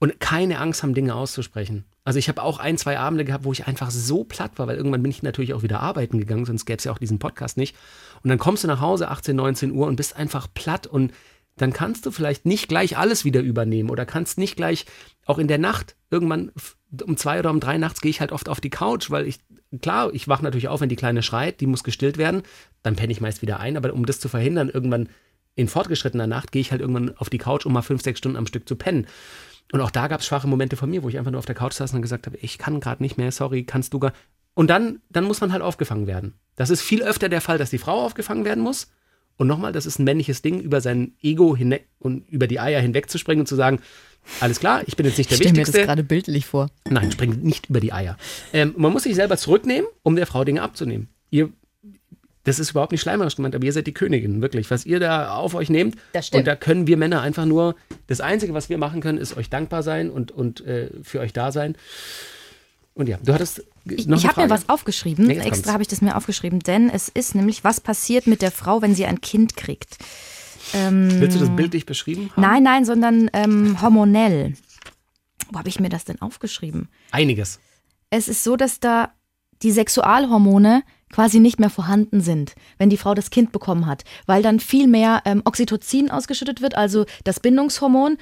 und 0.01 0.19
keine 0.19 0.59
Angst 0.59 0.83
haben, 0.83 0.95
Dinge 0.95 1.15
auszusprechen. 1.15 1.85
Also 2.05 2.19
ich 2.19 2.29
habe 2.29 2.43
auch 2.43 2.59
ein, 2.59 2.77
zwei 2.77 2.99
Abende 2.99 3.25
gehabt, 3.25 3.45
wo 3.45 3.53
ich 3.53 3.67
einfach 3.67 3.91
so 3.91 4.25
platt 4.25 4.53
war, 4.57 4.67
weil 4.67 4.77
irgendwann 4.77 5.03
bin 5.03 5.11
ich 5.11 5.23
natürlich 5.23 5.55
auch 5.55 5.63
wieder 5.63 5.81
arbeiten 5.81 6.19
gegangen, 6.19 6.45
sonst 6.45 6.67
gäbe 6.67 6.79
es 6.79 6.85
ja 6.85 6.93
auch 6.93 6.99
diesen 6.99 7.19
Podcast 7.19 7.57
nicht. 7.57 7.75
Und 8.23 8.29
dann 8.29 8.39
kommst 8.39 8.63
du 8.63 8.69
nach 8.69 8.81
Hause 8.81 9.09
18, 9.09 9.35
19 9.35 9.73
Uhr 9.73 9.87
und 9.87 9.97
bist 9.97 10.17
einfach 10.17 10.47
platt 10.53 10.87
und 10.87 11.13
dann 11.57 11.73
kannst 11.73 12.05
du 12.05 12.11
vielleicht 12.11 12.47
nicht 12.47 12.69
gleich 12.69 12.99
alles 12.99 13.25
wieder 13.25 13.41
übernehmen 13.41 13.91
oder 13.91 14.05
kannst 14.05 14.39
nicht 14.39 14.57
gleich 14.57 14.87
auch 15.25 15.39
in 15.39 15.49
der 15.49 15.59
Nacht 15.59 15.97
irgendwann 16.11 16.53
um 17.05 17.17
zwei 17.17 17.39
oder 17.39 17.51
um 17.51 17.61
drei 17.61 17.79
nachts 17.79 18.01
gehe 18.01 18.11
ich 18.11 18.21
halt 18.21 18.33
oft 18.33 18.49
auf 18.49 18.61
die 18.61 18.71
Couch, 18.71 19.11
weil 19.11 19.27
ich 19.27 19.41
klar, 19.81 20.13
ich 20.13 20.29
wache 20.29 20.45
natürlich 20.45 20.69
auf, 20.69 20.81
wenn 20.81 20.89
die 20.89 20.97
Kleine 20.97 21.23
schreit, 21.23 21.61
die 21.61 21.67
muss 21.67 21.85
gestillt 21.85 22.19
werden, 22.19 22.43
dann 22.83 22.97
penne 22.97 23.13
ich 23.13 23.21
meist 23.21 23.43
wieder 23.43 23.61
ein, 23.61 23.77
aber 23.77 23.93
um 23.93 24.07
das 24.07 24.21
zu 24.21 24.29
verhindern, 24.29 24.69
irgendwann 24.69 25.09
in 25.55 25.69
fortgeschrittener 25.69 26.27
Nacht 26.27 26.53
gehe 26.53 26.61
ich 26.61 26.73
halt 26.73 26.81
irgendwann 26.81 27.17
auf 27.17 27.31
die 27.31 27.39
Couch, 27.39 27.65
um 27.67 27.73
mal 27.73 27.83
fünf, 27.83 28.03
sechs 28.03 28.19
Stunden 28.19 28.37
am 28.37 28.47
Stück 28.47 28.69
zu 28.69 28.77
pennen. 28.77 29.07
Und 29.73 29.81
auch 29.81 29.91
da 29.91 30.09
gab 30.09 30.21
es 30.21 30.27
schwache 30.27 30.47
Momente 30.47 30.77
von 30.77 30.91
mir, 30.91 31.03
wo 31.03 31.09
ich 31.09 31.19
einfach 31.19 31.31
nur 31.31 31.39
auf 31.39 31.47
der 31.47 31.55
Couch 31.55 31.73
saß 31.75 31.95
und 31.95 32.03
gesagt 32.03 32.27
habe, 32.27 32.37
ich 32.39 32.59
kann 32.59 32.81
gerade 32.81 33.03
nicht 33.03 33.17
mehr, 33.19 33.33
sorry, 33.33 33.65
kannst 33.65 33.93
du 33.93 33.99
gar. 33.99 34.13
Und 34.55 34.69
dann, 34.69 35.01
dann 35.11 35.25
muss 35.25 35.41
man 35.41 35.53
halt 35.53 35.63
aufgefangen 35.63 36.07
werden. 36.07 36.35
Das 36.55 36.71
ist 36.71 36.81
viel 36.83 37.03
öfter 37.03 37.29
der 37.29 37.41
Fall, 37.41 37.59
dass 37.59 37.71
die 37.71 37.79
Frau 37.79 38.05
aufgefangen 38.05 38.45
werden 38.45 38.63
muss. 38.63 38.89
Und 39.37 39.49
nochmal, 39.49 39.73
das 39.73 39.85
ist 39.85 39.99
ein 39.99 40.05
männliches 40.05 40.43
Ding, 40.43 40.61
über 40.61 40.81
sein 40.81 41.15
Ego 41.21 41.57
hinweg 41.57 41.89
und 41.99 42.29
über 42.29 42.47
die 42.47 42.61
Eier 42.61 42.81
hinwegzuspringen 42.81 43.41
und 43.41 43.47
zu 43.47 43.57
sagen, 43.57 43.81
alles 44.41 44.61
klar, 44.61 44.83
ich 44.87 44.95
bin 44.97 45.07
jetzt 45.07 45.19
nicht 45.19 45.31
der 45.31 45.35
Ich 45.35 45.43
stelle 45.43 45.53
mir 45.55 45.61
das 45.63 45.69
Wichtigste. 45.69 45.87
gerade 45.87 46.05
bildlich 46.05 46.47
vor. 46.47 46.71
Nein, 46.89 47.11
spring 47.11 47.41
nicht 47.43 47.69
über 47.69 47.81
die 47.81 47.93
Eier. 47.93 48.17
Ähm, 48.53 48.75
man 48.77 48.93
muss 48.93 49.03
sich 49.03 49.17
selber 49.17 49.37
zurücknehmen, 49.37 49.87
um 50.05 50.15
der 50.15 50.27
Frau 50.27 50.45
Dinge 50.45 50.63
abzunehmen. 50.63 51.09
Ihr, 51.31 51.51
das 52.45 52.59
ist 52.59 52.71
überhaupt 52.71 52.93
nicht 52.93 53.01
schleimerisch 53.01 53.37
gemeint, 53.37 53.55
aber 53.55 53.65
ihr 53.65 53.73
seid 53.73 53.87
die 53.87 53.95
Königin, 53.95 54.41
wirklich. 54.43 54.71
Was 54.71 54.87
ihr 54.87 55.01
da 55.01 55.35
auf 55.35 55.55
euch 55.55 55.71
nehmt. 55.71 55.97
Das 56.13 56.27
stimmt. 56.27 56.41
Und 56.41 56.47
da 56.47 56.57
können 56.57 56.87
wir 56.87 56.97
Männer 56.97 57.23
einfach 57.23 57.47
nur, 57.47 57.75
das 58.07 58.21
Einzige, 58.21 58.55
was 58.55 58.69
wir 58.69 58.79
machen 58.79 59.01
können, 59.01 59.19
ist 59.19 59.37
euch 59.37 59.51
dankbar 59.51 59.83
sein 59.83 60.11
und, 60.11 60.31
und 60.31 60.61
äh, 60.67 60.91
für 61.03 61.21
euch 61.21 61.33
da 61.33 61.53
sein. 61.53 61.77
Und 62.95 63.09
ja, 63.09 63.19
du 63.23 63.33
hattest 63.33 63.65
Ich, 63.91 64.07
noch 64.07 64.19
ich 64.19 64.27
habe 64.29 64.43
mir 64.43 64.51
was 64.51 64.69
aufgeschrieben. 64.69 65.27
Nee, 65.27 65.39
Extra 65.39 65.73
habe 65.73 65.83
ich 65.83 65.89
das 65.89 66.01
mir 66.01 66.17
aufgeschrieben, 66.17 66.61
denn 66.61 66.91
es 66.91 67.09
ist 67.09 67.35
nämlich, 67.35 67.65
was 67.65 67.81
passiert 67.81 68.27
mit 68.27 68.41
der 68.41 68.53
Frau, 68.53 68.83
wenn 68.83 68.95
sie 68.95 69.07
ein 69.07 69.21
Kind 69.21 69.57
kriegt. 69.57 69.99
Willst 70.73 71.37
du 71.37 71.41
das 71.41 71.55
bildlich 71.55 71.87
beschrieben 71.87 72.31
haben? 72.33 72.43
Nein, 72.43 72.63
nein, 72.63 72.85
sondern 72.85 73.31
ähm, 73.33 73.83
hormonell. 73.83 74.55
Wo 75.51 75.59
habe 75.59 75.69
ich 75.69 75.79
mir 75.79 75.89
das 75.89 76.05
denn 76.05 76.23
aufgeschrieben? 76.23 76.89
Einiges. 77.11 77.61
Es 78.11 78.29
ist 78.29 78.45
so, 78.45 78.57
dass 78.57 78.81
da 78.81 79.13
die 79.63 79.73
Sexualhormone 79.73 80.83
quasi 81.15 81.39
nicht 81.39 81.61
mehr 81.61 81.71
vorhanden 81.71 82.21
sind, 82.21 82.55
wenn 82.77 82.91
die 82.91 82.97
Frau 82.97 83.15
das 83.15 83.31
Kind 83.31 83.53
bekommen 83.53 83.87
hat, 83.87 84.03
weil 84.27 84.43
dann 84.43 84.59
viel 84.59 84.89
mehr 84.89 85.23
ähm, 85.25 85.43
Oxytocin 85.45 86.11
ausgeschüttet 86.11 86.61
wird, 86.61 86.77
also 86.77 87.07
das 87.23 87.39
Bindungshormon 87.39 88.19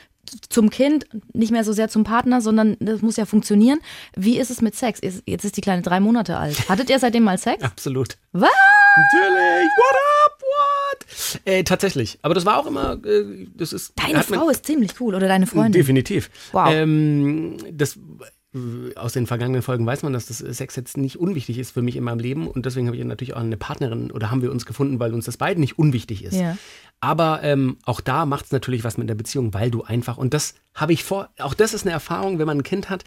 zum 0.50 0.68
Kind, 0.68 1.06
nicht 1.32 1.50
mehr 1.50 1.64
so 1.64 1.72
sehr 1.72 1.88
zum 1.88 2.04
Partner, 2.04 2.42
sondern 2.42 2.76
das 2.80 3.00
muss 3.00 3.16
ja 3.16 3.24
funktionieren. 3.24 3.80
Wie 4.14 4.38
ist 4.38 4.50
es 4.50 4.60
mit 4.60 4.74
Sex? 4.76 5.00
Jetzt 5.02 5.44
ist 5.44 5.56
die 5.56 5.62
Kleine 5.62 5.80
drei 5.80 6.00
Monate 6.00 6.36
alt. 6.36 6.68
Hattet 6.68 6.90
ihr 6.90 6.98
seitdem 6.98 7.24
mal 7.24 7.38
Sex? 7.38 7.64
Absolut. 7.64 8.18
Was? 8.32 8.50
Natürlich. 8.96 9.70
What 9.76 9.96
up? 10.26 10.42
What? 10.42 11.40
Äh, 11.46 11.64
tatsächlich. 11.64 12.18
Aber 12.20 12.34
das 12.34 12.44
war 12.44 12.58
auch 12.58 12.66
immer, 12.66 13.02
äh, 13.04 13.46
das 13.54 13.72
ist. 13.72 13.94
Deine 13.96 14.22
Frau 14.22 14.50
ist 14.50 14.66
ziemlich 14.66 15.00
cool 15.00 15.14
oder 15.14 15.28
deine 15.28 15.46
Freundin. 15.46 15.72
Definitiv. 15.72 16.30
Wow. 16.52 16.68
Ähm, 16.70 17.56
das, 17.72 17.98
aus 18.96 19.14
den 19.14 19.26
vergangenen 19.26 19.62
Folgen 19.62 19.86
weiß 19.86 20.02
man, 20.02 20.12
dass 20.12 20.26
das 20.26 20.38
Sex 20.38 20.76
jetzt 20.76 20.98
nicht 20.98 21.18
unwichtig 21.18 21.58
ist 21.58 21.70
für 21.70 21.80
mich 21.80 21.96
in 21.96 22.04
meinem 22.04 22.18
Leben 22.18 22.46
und 22.46 22.66
deswegen 22.66 22.86
habe 22.86 22.96
ich 22.96 23.04
natürlich 23.04 23.32
auch 23.34 23.40
eine 23.40 23.56
Partnerin 23.56 24.10
oder 24.10 24.30
haben 24.30 24.42
wir 24.42 24.50
uns 24.50 24.66
gefunden, 24.66 25.00
weil 25.00 25.14
uns 25.14 25.24
das 25.24 25.38
beiden 25.38 25.60
nicht 25.60 25.78
unwichtig 25.78 26.22
ist. 26.22 26.34
Ja. 26.34 26.58
Aber 27.00 27.42
ähm, 27.42 27.78
auch 27.84 28.02
da 28.02 28.26
macht 28.26 28.46
es 28.46 28.52
natürlich 28.52 28.84
was 28.84 28.98
mit 28.98 29.08
der 29.08 29.14
Beziehung, 29.14 29.54
weil 29.54 29.70
du 29.70 29.82
einfach, 29.82 30.18
und 30.18 30.34
das 30.34 30.54
habe 30.74 30.92
ich 30.92 31.02
vor, 31.02 31.30
auch 31.38 31.54
das 31.54 31.72
ist 31.72 31.84
eine 31.86 31.92
Erfahrung, 31.92 32.38
wenn 32.38 32.46
man 32.46 32.58
ein 32.58 32.62
Kind 32.62 32.90
hat, 32.90 33.04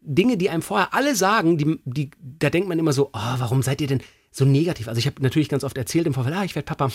Dinge, 0.00 0.36
die 0.36 0.50
einem 0.50 0.62
vorher 0.62 0.92
alle 0.94 1.14
sagen, 1.14 1.58
die, 1.58 1.80
die, 1.84 2.10
da 2.20 2.50
denkt 2.50 2.68
man 2.68 2.78
immer 2.78 2.92
so, 2.92 3.10
oh, 3.12 3.34
warum 3.38 3.62
seid 3.62 3.80
ihr 3.80 3.86
denn 3.86 4.02
so 4.30 4.44
negativ? 4.44 4.88
Also 4.88 4.98
ich 4.98 5.06
habe 5.06 5.22
natürlich 5.22 5.48
ganz 5.48 5.64
oft 5.64 5.78
erzählt 5.78 6.06
im 6.06 6.14
Vorfeld, 6.14 6.36
ah, 6.36 6.44
ich 6.44 6.54
werde 6.54 6.66
Papa. 6.66 6.90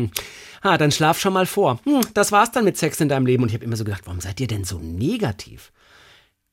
ah, 0.62 0.78
dann 0.78 0.92
schlaf 0.92 1.18
schon 1.18 1.32
mal 1.32 1.46
vor. 1.46 1.80
Hm, 1.84 2.00
das 2.14 2.30
war's 2.30 2.50
dann 2.50 2.64
mit 2.64 2.76
Sex 2.76 3.00
in 3.00 3.08
deinem 3.08 3.26
Leben. 3.26 3.42
Und 3.42 3.48
ich 3.48 3.54
habe 3.54 3.64
immer 3.64 3.76
so 3.76 3.84
gedacht, 3.84 4.02
warum 4.04 4.20
seid 4.20 4.40
ihr 4.40 4.46
denn 4.46 4.64
so 4.64 4.78
negativ? 4.78 5.72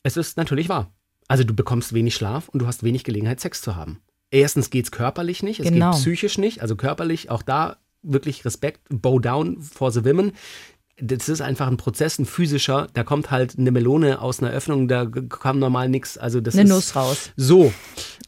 Es 0.06 0.18
ist 0.18 0.38
natürlich 0.38 0.70
wahr. 0.70 0.92
Also 1.28 1.44
du 1.44 1.56
bekommst 1.56 1.94
wenig 1.94 2.14
Schlaf 2.14 2.48
und 2.50 2.60
du 2.62 2.68
hast 2.68 2.84
wenig 2.84 3.04
Gelegenheit, 3.04 3.40
Sex 3.40 3.62
zu 3.64 3.76
haben. 3.76 4.02
Erstens 4.30 4.70
geht's 4.70 4.92
körperlich 4.92 5.42
nicht, 5.42 5.60
es 5.60 5.68
Genau. 5.68 5.92
geht 5.92 6.00
psychisch 6.02 6.38
nicht, 6.38 6.62
also 6.62 6.76
körperlich 6.76 7.32
auch 7.32 7.42
da 7.42 7.78
wirklich 8.04 8.46
Respekt, 8.46 8.82
bow 8.90 9.18
down 9.18 9.60
for 9.62 9.92
the 9.92 10.06
women. 10.06 10.34
Das 11.02 11.28
ist 11.28 11.42
einfach 11.42 11.68
ein 11.68 11.78
Prozess, 11.78 12.20
ein 12.20 12.26
physischer. 12.28 12.88
Da 12.94 13.04
kommt 13.04 13.32
halt 13.32 13.58
eine 13.58 13.72
Melone 13.72 14.22
aus 14.22 14.42
einer 14.42 14.52
Öffnung, 14.52 14.88
da 14.88 15.06
kam 15.08 15.58
normal 15.58 15.90
nichts. 15.90 16.18
Also 16.20 16.40
das 16.40 16.54
Eine 16.54 16.64
ist 16.66 16.70
Nuss 16.70 16.96
raus. 16.96 17.32
So 17.36 17.74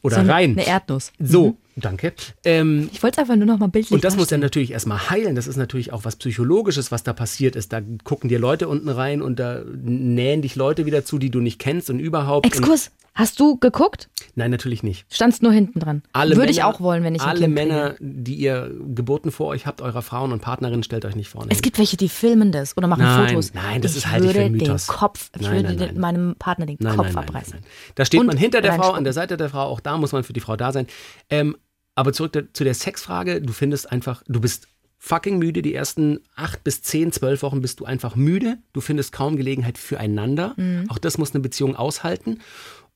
oder 0.02 0.16
So 0.16 0.20
eine- 0.22 0.32
rein. 0.32 0.50
Eine 0.58 0.66
Erdnuss. 0.66 1.12
so, 1.20 1.56
danke. 1.80 2.12
Ähm, 2.44 2.88
Ich 2.92 3.02
wollte 3.02 3.16
es 3.16 3.18
einfach 3.18 3.36
nur 3.36 3.46
noch 3.46 3.58
mal 3.58 3.68
bildlich 3.68 3.92
und 3.92 4.04
das 4.04 4.14
muss 4.16 4.28
dann 4.28 4.40
darstellen. 4.40 4.40
natürlich 4.42 4.70
erstmal 4.72 5.10
heilen. 5.10 5.34
Das 5.34 5.46
ist 5.46 5.56
natürlich 5.56 5.92
auch 5.92 6.04
was 6.04 6.16
Psychologisches, 6.16 6.90
was 6.92 7.02
da 7.02 7.12
passiert 7.12 7.56
ist. 7.56 7.72
Da 7.72 7.80
gucken 8.04 8.28
dir 8.28 8.38
Leute 8.38 8.68
unten 8.68 8.88
rein 8.88 9.22
und 9.22 9.38
da 9.38 9.62
nähen 9.82 10.42
dich 10.42 10.56
Leute 10.56 10.86
wieder 10.86 11.04
zu, 11.04 11.18
die 11.18 11.30
du 11.30 11.40
nicht 11.40 11.58
kennst 11.58 11.90
und 11.90 11.98
überhaupt. 12.00 12.46
Und, 12.46 12.52
Exkurs. 12.52 12.90
Hast 13.14 13.40
du 13.40 13.56
geguckt? 13.58 14.08
nein, 14.36 14.52
natürlich 14.52 14.84
nicht. 14.84 15.04
Standst 15.12 15.42
nur 15.42 15.50
hinten 15.50 15.80
dran. 15.80 16.02
Alle 16.12 16.36
Würde 16.36 16.52
ich 16.52 16.58
Männer- 16.58 16.68
auch 16.68 16.80
wollen, 16.80 17.02
wenn 17.02 17.16
ich 17.16 17.22
ein 17.22 17.28
Alle 17.28 17.40
kind 17.40 17.54
Männer, 17.54 17.90
Kriege. 17.94 18.10
die 18.12 18.34
ihr 18.36 18.70
Geburten 18.94 19.32
vor 19.32 19.48
euch 19.48 19.66
habt, 19.66 19.80
eurer 19.80 20.02
Frauen 20.02 20.30
und 20.30 20.40
Partnerinnen, 20.40 20.84
stellt 20.84 21.04
euch 21.04 21.16
nicht 21.16 21.28
vorne. 21.28 21.48
Es 21.50 21.60
gibt 21.60 21.78
welche, 21.78 21.96
die 21.96 22.08
filmen 22.08 22.52
das 22.52 22.76
oder 22.76 22.86
machen 22.86 23.02
Nein, 23.02 23.30
Fotos. 23.30 23.52
nein, 23.54 23.82
das 23.82 23.92
ich 23.92 23.98
ist- 24.04 24.10
halte 24.12 24.26
ich 24.28 24.32
für 24.34 24.40
einen 24.42 24.52
Mythos. 24.52 24.86
den 24.86 24.94
Kopf, 24.94 25.30
ich 25.34 25.42
Nein, 25.42 25.52
würde 25.52 25.68
nein, 25.74 25.88
den- 25.94 26.00
meinem 26.00 26.36
Partner 26.38 26.66
den 26.66 26.76
Nein, 26.78 26.94
Kopf 26.96 27.06
nein, 27.06 27.14
nein, 27.16 27.24
abreißen. 27.28 27.52
nein, 27.54 27.62
nein. 27.64 27.92
Da 27.96 28.04
steht 28.04 28.20
Und 28.20 28.26
man 28.28 28.36
hinter 28.36 28.60
der 28.60 28.74
Frau, 28.74 28.92
an 28.92 29.02
der 29.02 29.12
Seite 29.12 29.36
der 29.36 29.48
Frau, 29.48 29.64
auch 29.64 29.80
da 29.80 29.96
muss 29.98 30.12
man 30.12 30.22
für 30.22 30.32
die 30.32 30.40
Frau 30.40 30.54
da 30.54 30.70
sein. 30.70 30.86
Ähm, 31.28 31.56
aber 31.98 32.12
zurück 32.12 32.32
da- 32.32 32.42
zu 32.52 32.64
der 32.64 32.74
Sexfrage, 32.74 33.40
du 33.42 33.52
findest 33.52 33.90
einfach, 33.90 34.22
du 34.28 34.40
bist 34.40 34.68
fucking 35.00 35.38
müde. 35.38 35.62
Die 35.62 35.74
ersten 35.74 36.20
acht 36.34 36.64
bis 36.64 36.82
zehn, 36.82 37.12
zwölf 37.12 37.42
Wochen 37.42 37.60
bist 37.60 37.78
du 37.80 37.84
einfach 37.84 38.16
müde. 38.16 38.58
Du 38.72 38.80
findest 38.80 39.12
kaum 39.12 39.36
Gelegenheit 39.36 39.78
füreinander. 39.78 40.56
Auch 40.88 40.98
das 40.98 41.18
muss 41.18 41.32
eine 41.34 41.40
Beziehung 41.40 41.76
aushalten. 41.76 42.40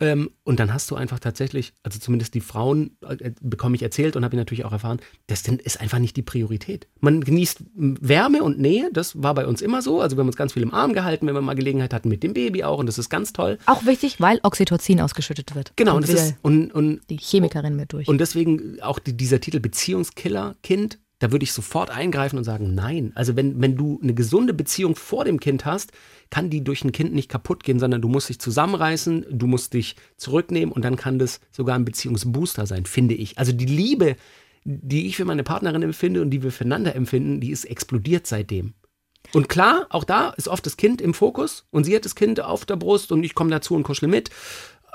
Ähm, 0.00 0.30
und 0.44 0.60
dann 0.60 0.72
hast 0.72 0.90
du 0.90 0.96
einfach 0.96 1.18
tatsächlich, 1.18 1.72
also 1.82 1.98
zumindest 1.98 2.34
die 2.34 2.40
Frauen 2.40 2.96
äh, 3.08 3.32
bekomme 3.40 3.76
ich 3.76 3.82
erzählt 3.82 4.16
und 4.16 4.24
habe 4.24 4.34
ich 4.34 4.38
natürlich 4.38 4.64
auch 4.64 4.72
erfahren, 4.72 5.00
das 5.26 5.42
ist 5.42 5.80
einfach 5.80 5.98
nicht 5.98 6.16
die 6.16 6.22
Priorität. 6.22 6.88
Man 7.00 7.22
genießt 7.22 7.64
Wärme 7.74 8.42
und 8.42 8.58
Nähe, 8.58 8.90
das 8.92 9.22
war 9.22 9.34
bei 9.34 9.46
uns 9.46 9.62
immer 9.62 9.82
so. 9.82 10.00
Also 10.00 10.16
wir 10.16 10.20
haben 10.20 10.28
uns 10.28 10.36
ganz 10.36 10.52
viel 10.52 10.62
im 10.62 10.74
Arm 10.74 10.92
gehalten, 10.92 11.26
wenn 11.26 11.34
wir 11.34 11.40
mal 11.40 11.54
Gelegenheit 11.54 11.94
hatten 11.94 12.08
mit 12.08 12.22
dem 12.22 12.34
Baby 12.34 12.64
auch 12.64 12.78
und 12.78 12.86
das 12.86 12.98
ist 12.98 13.08
ganz 13.08 13.32
toll. 13.32 13.58
Auch 13.66 13.86
wichtig, 13.86 14.20
weil 14.20 14.40
Oxytocin 14.42 15.00
ausgeschüttet 15.00 15.54
wird. 15.54 15.72
Genau, 15.76 15.92
und, 15.92 16.04
und 16.04 16.12
das 16.12 16.28
ist, 16.28 16.36
und, 16.42 16.72
und 16.72 17.00
die 17.10 17.18
Chemikerin 17.18 17.76
mit 17.76 17.92
durch. 17.92 18.08
und 18.08 18.18
deswegen 18.18 18.80
auch 18.80 18.98
die, 18.98 19.16
dieser 19.16 19.40
Titel 19.40 19.60
Beziehungskiller 19.60 20.56
Kind, 20.62 20.98
da 21.22 21.30
würde 21.30 21.44
ich 21.44 21.52
sofort 21.52 21.90
eingreifen 21.90 22.36
und 22.36 22.42
sagen, 22.42 22.74
nein. 22.74 23.12
Also 23.14 23.36
wenn, 23.36 23.62
wenn 23.62 23.76
du 23.76 24.00
eine 24.02 24.12
gesunde 24.12 24.52
Beziehung 24.52 24.96
vor 24.96 25.24
dem 25.24 25.38
Kind 25.38 25.64
hast, 25.64 25.92
kann 26.30 26.50
die 26.50 26.64
durch 26.64 26.82
ein 26.82 26.90
Kind 26.90 27.14
nicht 27.14 27.28
kaputt 27.28 27.62
gehen, 27.62 27.78
sondern 27.78 28.02
du 28.02 28.08
musst 28.08 28.28
dich 28.28 28.40
zusammenreißen, 28.40 29.26
du 29.30 29.46
musst 29.46 29.72
dich 29.72 29.94
zurücknehmen 30.16 30.72
und 30.72 30.84
dann 30.84 30.96
kann 30.96 31.20
das 31.20 31.38
sogar 31.52 31.76
ein 31.76 31.84
Beziehungsbooster 31.84 32.66
sein, 32.66 32.86
finde 32.86 33.14
ich. 33.14 33.38
Also 33.38 33.52
die 33.52 33.66
Liebe, 33.66 34.16
die 34.64 35.06
ich 35.06 35.16
für 35.16 35.24
meine 35.24 35.44
Partnerin 35.44 35.82
empfinde 35.82 36.22
und 36.22 36.30
die 36.30 36.42
wir 36.42 36.50
füreinander 36.50 36.96
empfinden, 36.96 37.40
die 37.40 37.52
ist 37.52 37.66
explodiert 37.66 38.26
seitdem. 38.26 38.74
Und 39.32 39.48
klar, 39.48 39.86
auch 39.90 40.02
da 40.02 40.30
ist 40.30 40.48
oft 40.48 40.66
das 40.66 40.76
Kind 40.76 41.00
im 41.00 41.14
Fokus 41.14 41.68
und 41.70 41.84
sie 41.84 41.94
hat 41.94 42.04
das 42.04 42.16
Kind 42.16 42.40
auf 42.40 42.64
der 42.64 42.74
Brust 42.74 43.12
und 43.12 43.22
ich 43.22 43.36
komme 43.36 43.50
dazu 43.50 43.76
und 43.76 43.84
kuschel 43.84 44.08
mit. 44.08 44.30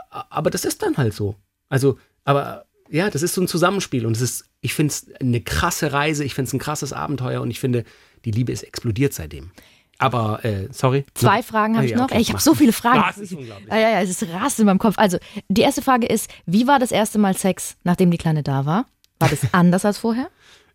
Aber 0.10 0.50
das 0.50 0.66
ist 0.66 0.82
dann 0.82 0.98
halt 0.98 1.14
so. 1.14 1.36
Also, 1.70 1.98
aber 2.26 2.67
ja, 2.90 3.10
das 3.10 3.22
ist 3.22 3.34
so 3.34 3.42
ein 3.42 3.48
Zusammenspiel 3.48 4.06
und 4.06 4.16
es 4.16 4.22
ist, 4.22 4.46
ich 4.62 4.74
finde 4.74 4.92
es 4.94 5.08
eine 5.20 5.42
krasse 5.42 5.92
Reise, 5.94 6.24
ich 6.24 6.34
finde 6.34 6.48
es 6.50 6.54
ein 6.54 6.60
krasses 6.60 6.94
Abenteuer 6.94 7.42
und 7.42 7.50
ich 7.52 7.60
finde, 7.60 7.84
die 8.26 8.32
Liebe 8.32 8.52
ist 8.52 8.64
explodiert 8.64 9.14
seitdem. 9.14 9.52
Aber, 10.00 10.46
äh, 10.46 10.68
sorry. 10.72 11.06
Zwei 11.16 11.42
Fragen 11.42 11.74
habe 11.76 11.84
Ah, 11.84 11.86
ich 11.86 11.92
ja, 11.92 11.98
noch. 11.98 12.06
okay, 12.06 12.20
ich 12.22 12.30
habe 12.30 12.40
so 12.42 12.54
viele 12.54 12.72
Fragen. 12.72 13.04
Es 13.10 13.18
ist 13.18 13.34
unglaublich. 13.34 13.68
Ja, 13.70 13.78
ja, 13.80 13.90
ja, 13.90 14.02
es 14.02 14.10
ist 14.12 14.30
rast 14.32 14.60
in 14.60 14.68
meinem 14.68 14.78
Kopf. 14.78 14.94
Also, 14.98 15.18
die 15.50 15.62
erste 15.62 15.82
Frage 15.82 16.06
ist, 16.06 16.30
wie 16.46 16.68
war 16.68 16.78
das 16.78 16.92
erste 16.92 17.18
Mal 17.18 17.36
Sex, 17.36 17.78
nachdem 17.84 18.12
die 18.12 18.20
Kleine 18.20 18.44
da 18.44 18.66
war? 18.68 18.86
War 19.20 19.30
das 19.30 19.40
anders 19.54 19.86
als 19.86 19.98
vorher? 19.98 20.30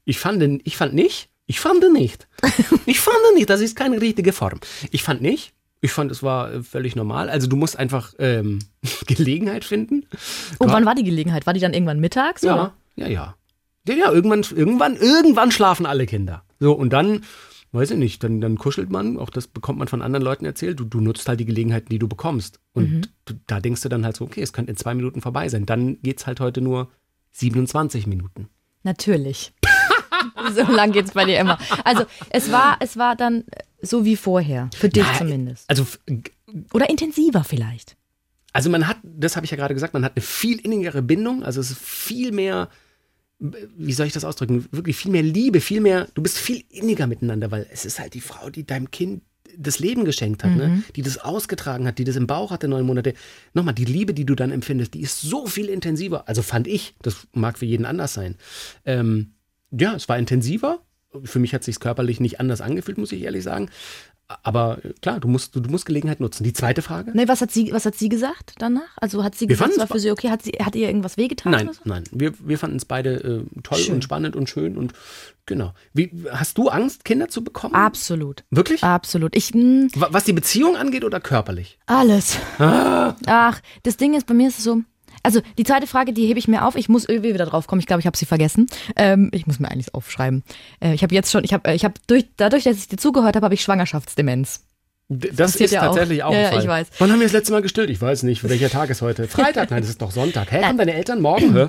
Ich 0.05 0.19
fand, 0.19 0.43
ich 0.65 0.77
fand 0.77 0.95
nicht, 0.95 1.29
ich 1.47 1.61
fand 1.61 1.93
nicht. 1.93 2.27
Ich 2.87 2.99
fand 2.99 3.17
nicht, 3.37 3.49
das 3.49 3.61
ist 3.61 3.77
keine 3.77 4.01
richtige 4.01 4.33
Form. 4.33 4.59
Ich 4.91 5.05
fand 5.05 5.23
nicht. 5.23 5.53
Ich 5.85 5.91
fand, 5.93 6.13
es 6.13 6.23
war 6.23 6.53
äh, 6.53 6.63
völlig 6.63 6.95
normal. 6.95 7.29
Also 7.29 7.49
du 7.49 7.57
musst 7.57 7.79
einfach 7.79 8.15
ähm, 8.19 8.61
Gelegenheit 9.07 9.65
finden. 9.65 10.07
Oh, 10.61 10.67
wann 10.69 10.87
war 10.87 10.95
die 10.95 11.05
Gelegenheit? 11.05 11.45
War 11.45 11.53
die 11.53 11.61
dann 11.61 11.75
irgendwann 11.75 12.01
mittags? 12.01 12.43
Ja, 12.43 12.55
Oder? 12.55 12.75
ja, 12.97 13.09
ja. 13.09 13.35
Ja, 13.89 13.95
ja, 13.95 14.13
irgendwann, 14.13 14.45
irgendwann, 14.55 14.95
irgendwann 14.95 15.51
schlafen 15.51 15.87
alle 15.87 16.07
Kinder. 16.07 16.45
So, 16.61 16.73
und 16.73 16.93
dann, 16.93 17.25
weiß 17.73 17.91
ich 17.91 17.97
nicht, 17.99 18.23
dann, 18.23 18.41
dann 18.41 18.59
kuschelt 18.59 18.91
man, 18.91 19.19
auch 19.19 19.29
das 19.29 19.49
bekommt 19.49 19.81
man 19.81 19.89
von 19.89 20.03
anderen 20.03 20.23
Leuten 20.23 20.45
erzählt, 20.45 20.79
du, 20.79 20.85
du 20.85 21.01
nutzt 21.01 21.29
halt 21.29 21.41
die 21.41 21.47
Gelegenheiten, 21.47 21.89
die 21.89 21.99
du 21.99 22.07
bekommst. 22.07 22.61
Und 22.75 23.11
du, 23.25 23.35
da 23.49 23.59
denkst 23.59 23.81
du 23.83 23.89
dann 23.89 24.05
halt 24.05 24.17
so, 24.17 24.25
okay, 24.25 24.41
es 24.41 24.53
könnte 24.53 24.71
in 24.71 24.77
zwei 24.77 24.95
Minuten 24.95 25.21
vorbei 25.21 25.49
sein. 25.49 25.67
Dann 25.67 26.01
geht's 26.01 26.29
halt 26.29 26.39
heute 26.39 26.61
nur 26.61 26.93
27 27.33 28.07
Minuten. 28.07 28.49
Natürlich. 28.85 29.53
so 30.55 30.63
lang 30.73 30.93
geht's 30.93 31.11
bei 31.11 31.25
dir 31.25 31.41
immer. 31.41 31.59
Also, 31.83 32.05
es 32.31 32.53
war, 32.53 32.77
es 32.79 32.97
war 32.97 33.17
dann 33.17 33.43
so 33.83 34.05
wie 34.05 34.17
vorher. 34.17 34.71
Für 34.75 34.89
dich 34.89 35.03
Ja, 35.05 35.19
zumindest. 35.19 35.69
Also, 35.69 35.87
Oder 36.73 36.89
intensiver 36.89 37.45
vielleicht. 37.45 37.97
also 38.53 38.71
man 38.71 38.87
hat, 38.89 38.99
das 39.03 39.37
habe 39.37 39.45
ich 39.45 39.51
ja 39.51 39.57
gerade 39.57 39.75
gesagt, 39.75 39.95
man 39.95 40.05
hat 40.05 40.13
eine 40.17 40.23
viel 40.23 40.59
innigere 40.59 41.03
Bindung, 41.03 41.43
also 41.43 41.61
es 41.61 41.71
ist 41.71 41.81
viel 41.81 42.33
mehr, 42.33 42.69
wie 43.39 43.93
soll 43.93 44.07
ich 44.07 44.13
das 44.13 44.25
ausdrücken, 44.25 44.67
wirklich 44.71 44.97
viel 44.97 45.11
mehr 45.11 45.23
Liebe, 45.23 45.61
viel 45.61 45.81
mehr, 45.81 46.07
du 46.15 46.23
bist 46.23 46.39
viel 46.39 46.65
inniger 46.71 47.07
miteinander, 47.07 47.51
weil 47.51 47.67
es 47.73 47.85
ist 47.85 47.99
halt 47.99 48.15
die 48.15 48.21
Frau, 48.21 48.51
die 48.51 48.65
deinem 48.65 48.91
Kind 48.91 49.23
das 49.59 49.79
Leben 49.81 50.05
geschenkt 50.05 50.45
hat, 50.45 50.57
ne? 50.57 50.83
die 50.97 51.03
das 51.03 51.19
ausgetragen 51.19 51.87
hat, 51.87 51.99
die 51.99 52.05
das 52.05 52.17
im 52.17 52.27
Bauch 52.27 52.51
hatte 52.51 52.69
neun 52.69 52.87
Monate. 52.87 53.13
Nochmal, 53.53 53.75
die 53.75 53.85
Liebe, 53.85 54.15
die 54.15 54.25
du 54.25 54.35
dann 54.35 54.51
empfindest, 54.51 54.95
die 54.95 55.01
ist 55.01 55.21
so 55.21 55.47
viel 55.47 55.67
intensiver. 55.67 56.27
Also 56.27 56.41
fand 56.43 56.67
ich, 56.67 56.95
das 57.03 57.27
mag 57.35 57.59
für 57.59 57.67
jeden 57.67 57.85
anders 57.85 58.15
sein. 58.15 58.37
Ähm, 58.87 59.35
ja, 59.71 59.95
es 59.95 60.09
war 60.09 60.19
intensiver. 60.19 60.81
Für 61.25 61.39
mich 61.39 61.55
hat 61.55 61.61
es 61.63 61.67
sich 61.67 61.81
körperlich 61.81 62.21
nicht 62.21 62.41
anders 62.41 62.61
angefühlt, 62.61 62.99
muss 62.99 63.13
ich 63.13 63.23
ehrlich 63.23 63.45
sagen. 63.45 63.69
Aber 64.45 64.79
äh, 64.85 64.95
klar, 65.03 65.21
du 65.21 65.29
musst, 65.29 65.55
du, 65.55 65.61
du 65.61 65.69
musst 65.71 65.85
Gelegenheit 65.85 66.21
nutzen. 66.21 66.45
Die 66.45 66.53
zweite 66.53 66.81
Frage? 66.81 67.11
Nee, 67.15 67.29
was 67.29 67.41
hat 67.41 67.51
sie, 67.51 67.73
was 67.73 67.85
hat 67.85 67.95
sie 67.97 68.09
gesagt 68.09 68.55
danach? 68.59 68.97
Also 68.97 69.23
hat 69.23 69.35
sie 69.35 69.49
Wir 69.49 69.57
gesagt, 69.57 69.73
es 69.73 69.79
war 69.79 69.87
für 69.87 69.99
sie 69.99 70.11
okay? 70.11 70.31
Hat, 70.31 70.43
sie, 70.43 70.53
hat 70.53 70.75
ihr 70.75 70.87
irgendwas 70.87 71.17
wehgetan? 71.17 71.53
Nein, 71.53 71.71
so? 71.73 71.81
nein. 71.85 72.05
Wir, 72.13 72.33
wir 72.39 72.59
fanden 72.59 72.77
es 72.77 72.85
beide 72.85 73.15
äh, 73.17 73.61
toll 73.63 73.79
Schön. 73.79 73.97
und 73.97 74.05
spannend 74.05 74.37
und 74.37 74.49
schön 74.49 74.77
und 74.79 74.95
genau. 75.45 75.75
Wie, 75.93 76.11
hast 76.31 76.57
du 76.57 76.69
Angst, 76.69 77.05
Kinder 77.05 77.29
zu 77.29 77.45
bekommen? 77.45 77.75
Absolut. 77.75 78.45
Wirklich? 78.51 78.83
Absolut. 78.83 79.37
Ich, 79.37 79.53
Was 79.53 80.25
die 80.25 80.33
Beziehung 80.33 80.77
angeht 80.77 81.05
oder 81.05 81.21
körperlich? 81.21 81.79
alles. 81.87 82.39
Ah. 82.59 83.15
Ach, 83.27 83.61
das 83.83 83.97
Ding 83.97 84.15
ist, 84.15 84.27
bei 84.27 84.35
mir 84.35 84.49
ist 84.49 84.59
es 84.59 84.65
so. 84.65 84.81
Also 85.23 85.41
die 85.59 85.65
zweite 85.65 85.87
Frage, 85.87 86.13
die 86.13 86.27
hebe 86.27 86.39
ich 86.39 86.49
mir 86.49 86.65
auf. 86.67 86.75
Ich 86.77 86.89
muss 86.89 87.05
irgendwie 87.05 87.33
wieder 87.35 87.47
drauf 87.47 87.67
kommen. 87.67 87.81
Ich 87.81 87.87
glaube, 87.87 88.01
ich 88.01 88.07
habe 88.07 88.17
sie 88.17 88.27
vergessen. 88.27 88.67
Ähm, 88.97 89.31
ich 89.33 89.47
muss 89.47 89.59
mir 89.61 89.71
eigentlich 89.71 89.95
aufschreiben. 89.95 90.43
Äh, 90.81 90.95
ich 90.95 91.03
habe 91.03 91.15
jetzt 91.15 91.31
schon, 91.31 91.45
ich 91.45 91.53
habe, 91.53 91.73
ich 91.75 91.85
habe 91.85 91.95
durch, 92.07 92.27
dadurch, 92.37 92.65
dass 92.65 92.77
ich 92.77 92.89
dir 92.89 92.97
zugehört 92.97 93.37
habe, 93.37 93.45
habe 93.45 93.55
ich 93.55 93.63
Schwangerschaftsdemenz. 93.63 94.65
Das 95.09 95.53
passiert 95.53 95.67
ist 95.67 95.73
ja 95.73 95.83
auch. 95.83 95.87
tatsächlich 95.95 96.23
auch, 96.25 96.33
Ja, 96.33 96.47
ein 96.47 96.53
Fall. 96.55 96.63
ich 96.63 96.69
weiß. 96.69 96.87
Wann 96.99 97.13
haben 97.13 97.21
wir 97.21 97.27
das 97.27 97.33
letzte 97.35 97.53
Mal 97.53 97.63
gestillt? 97.63 97.91
Ich 97.91 98.01
weiß 98.01 98.23
nicht. 98.23 98.43
Welcher 98.49 98.71
Tag 98.71 98.89
ist 98.91 99.03
heute? 99.03 99.29
Freitag? 99.29 99.71
Nein, 99.71 99.83
das 99.83 99.91
ist 99.91 100.01
doch 100.03 100.11
Sonntag. 100.11 100.51
Hä, 100.51 100.61
kommen 100.63 100.79
deine 100.79 100.95
Eltern 100.95 101.21
morgen? 101.21 101.69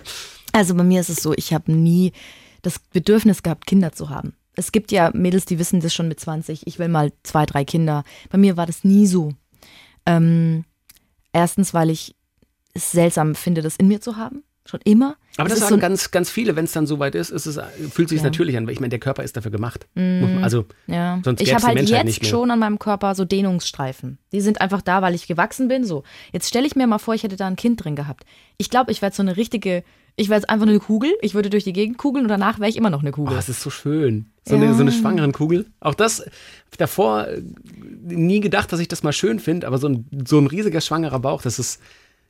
Also 0.54 0.76
bei 0.76 0.84
mir 0.84 1.02
ist 1.02 1.10
es 1.10 1.18
so, 1.18 1.34
ich 1.34 1.54
habe 1.54 1.72
nie 1.72 2.14
das 2.62 2.80
Bedürfnis 2.80 3.44
gehabt, 3.44 3.66
Kinder 3.68 3.92
zu 3.92 4.10
haben. 4.10 4.34
Es 4.56 4.72
gibt 4.72 4.92
ja 4.92 5.10
Mädels, 5.14 5.46
die 5.46 5.58
wissen 5.60 5.80
das 5.82 5.94
schon 5.94 6.08
mit 6.08 6.20
20. 6.20 6.68
Ich 6.68 6.80
will 6.80 6.88
mal 6.88 7.12
zwei, 7.24 7.46
drei 7.46 7.66
Kinder. 7.66 8.04
Bei 8.30 8.38
mir 8.38 8.56
war 8.56 8.66
das 8.68 8.84
nie 8.84 9.08
so. 9.08 9.34
Ähm, 10.06 10.64
erstens, 11.34 11.74
weil 11.74 11.90
ich 11.90 12.16
es 12.74 12.92
seltsam 12.92 13.36
finde, 13.36 13.62
das 13.62 13.76
in 13.78 13.88
mir 13.88 14.02
zu 14.02 14.18
haben. 14.18 14.44
Schon 14.66 14.80
immer. 14.86 15.18
Aber 15.36 15.50
das 15.50 15.58
ist 15.58 15.64
sagen 15.66 15.76
so, 15.76 15.82
ganz, 15.82 16.12
ganz 16.12 16.30
viele, 16.30 16.56
wenn 16.56 16.64
es 16.64 16.72
dann 16.72 16.88
soweit 16.88 17.16
ist, 17.16 17.32
ist 17.32 17.48
es, 17.48 17.60
fühlt 17.92 18.08
sich 18.08 18.20
Ja. 18.20 18.24
Natürlich 18.24 18.56
an, 18.56 18.66
weil 18.66 18.72
ich 18.74 18.80
meine, 18.80 18.92
der 18.92 19.00
Körper 19.00 19.22
ist 19.22 19.36
dafür 19.36 19.52
gemacht. 19.52 19.88
Man- 19.94 20.42
Also, 20.42 20.66
ja. 20.88 21.20
sonst 21.22 21.42
ich 21.42 21.54
habe 21.54 21.64
halt 21.68 21.76
Menschheit 21.76 22.06
jetzt 22.06 22.26
schon 22.26 22.50
an 22.50 22.60
meinem 22.60 22.80
Körper 22.80 23.14
so 23.14 23.26
Dehnungsstreifen. 23.26 24.20
Die 24.32 24.40
sind 24.40 24.62
einfach 24.62 24.82
da, 24.82 25.02
weil 25.02 25.16
ich 25.16 25.28
gewachsen 25.28 25.68
bin. 25.68 25.84
So, 25.84 26.04
jetzt 26.32 26.48
stelle 26.48 26.66
ich 26.66 26.78
mir 26.78 26.88
mal 26.88 26.98
vor, 27.00 27.14
ich 27.14 27.24
hätte 27.24 27.36
da 27.36 27.46
ein 27.46 27.58
Kind 27.58 27.84
drin 27.84 27.98
gehabt. 27.98 28.24
Ich 28.58 28.70
glaube, 28.70 28.94
ich 28.94 29.02
werde 29.02 29.14
so 29.14 29.22
eine 29.22 29.36
richtige, 29.36 29.84
ich 30.16 30.30
wäre 30.30 30.40
jetzt 30.40 30.50
einfach 30.50 30.66
nur 30.66 30.76
eine 30.76 30.80
Kugel. 30.80 31.12
Ich 31.22 31.34
würde 31.34 31.50
durch 31.50 31.66
die 31.66 31.74
Gegend 31.74 31.98
kugeln 31.98 32.24
und 32.24 32.30
danach 32.30 32.60
wäre 32.60 32.70
ich 32.70 32.78
immer 32.78 32.90
noch 32.90 33.02
eine 33.02 33.12
Kugel. 33.12 33.36
oh, 33.36 33.38
es 33.40 33.50
ist 33.50 33.62
so 33.62 33.70
schön. 33.70 34.28
So, 34.48 34.56
eine, 34.56 34.74
so 34.76 34.82
eine 34.82 34.94
Schwangerenkugel. 34.94 35.66
Auch 35.82 35.94
das, 35.96 36.24
davor 36.78 37.28
äh, 37.28 37.42
nie 38.06 38.40
gedacht, 38.40 38.72
dass 38.72 38.80
ich 38.80 38.88
das 38.88 39.04
mal 39.04 39.12
schön 39.14 39.40
finde, 39.40 39.68
aber 39.68 39.78
so 39.78 39.88
ein, 39.90 40.06
so 40.26 40.38
ein 40.40 40.48
riesiger 40.48 40.80
schwangerer 40.80 41.20
Bauch, 41.20 41.42
das 41.42 41.60
ist, 41.60 41.82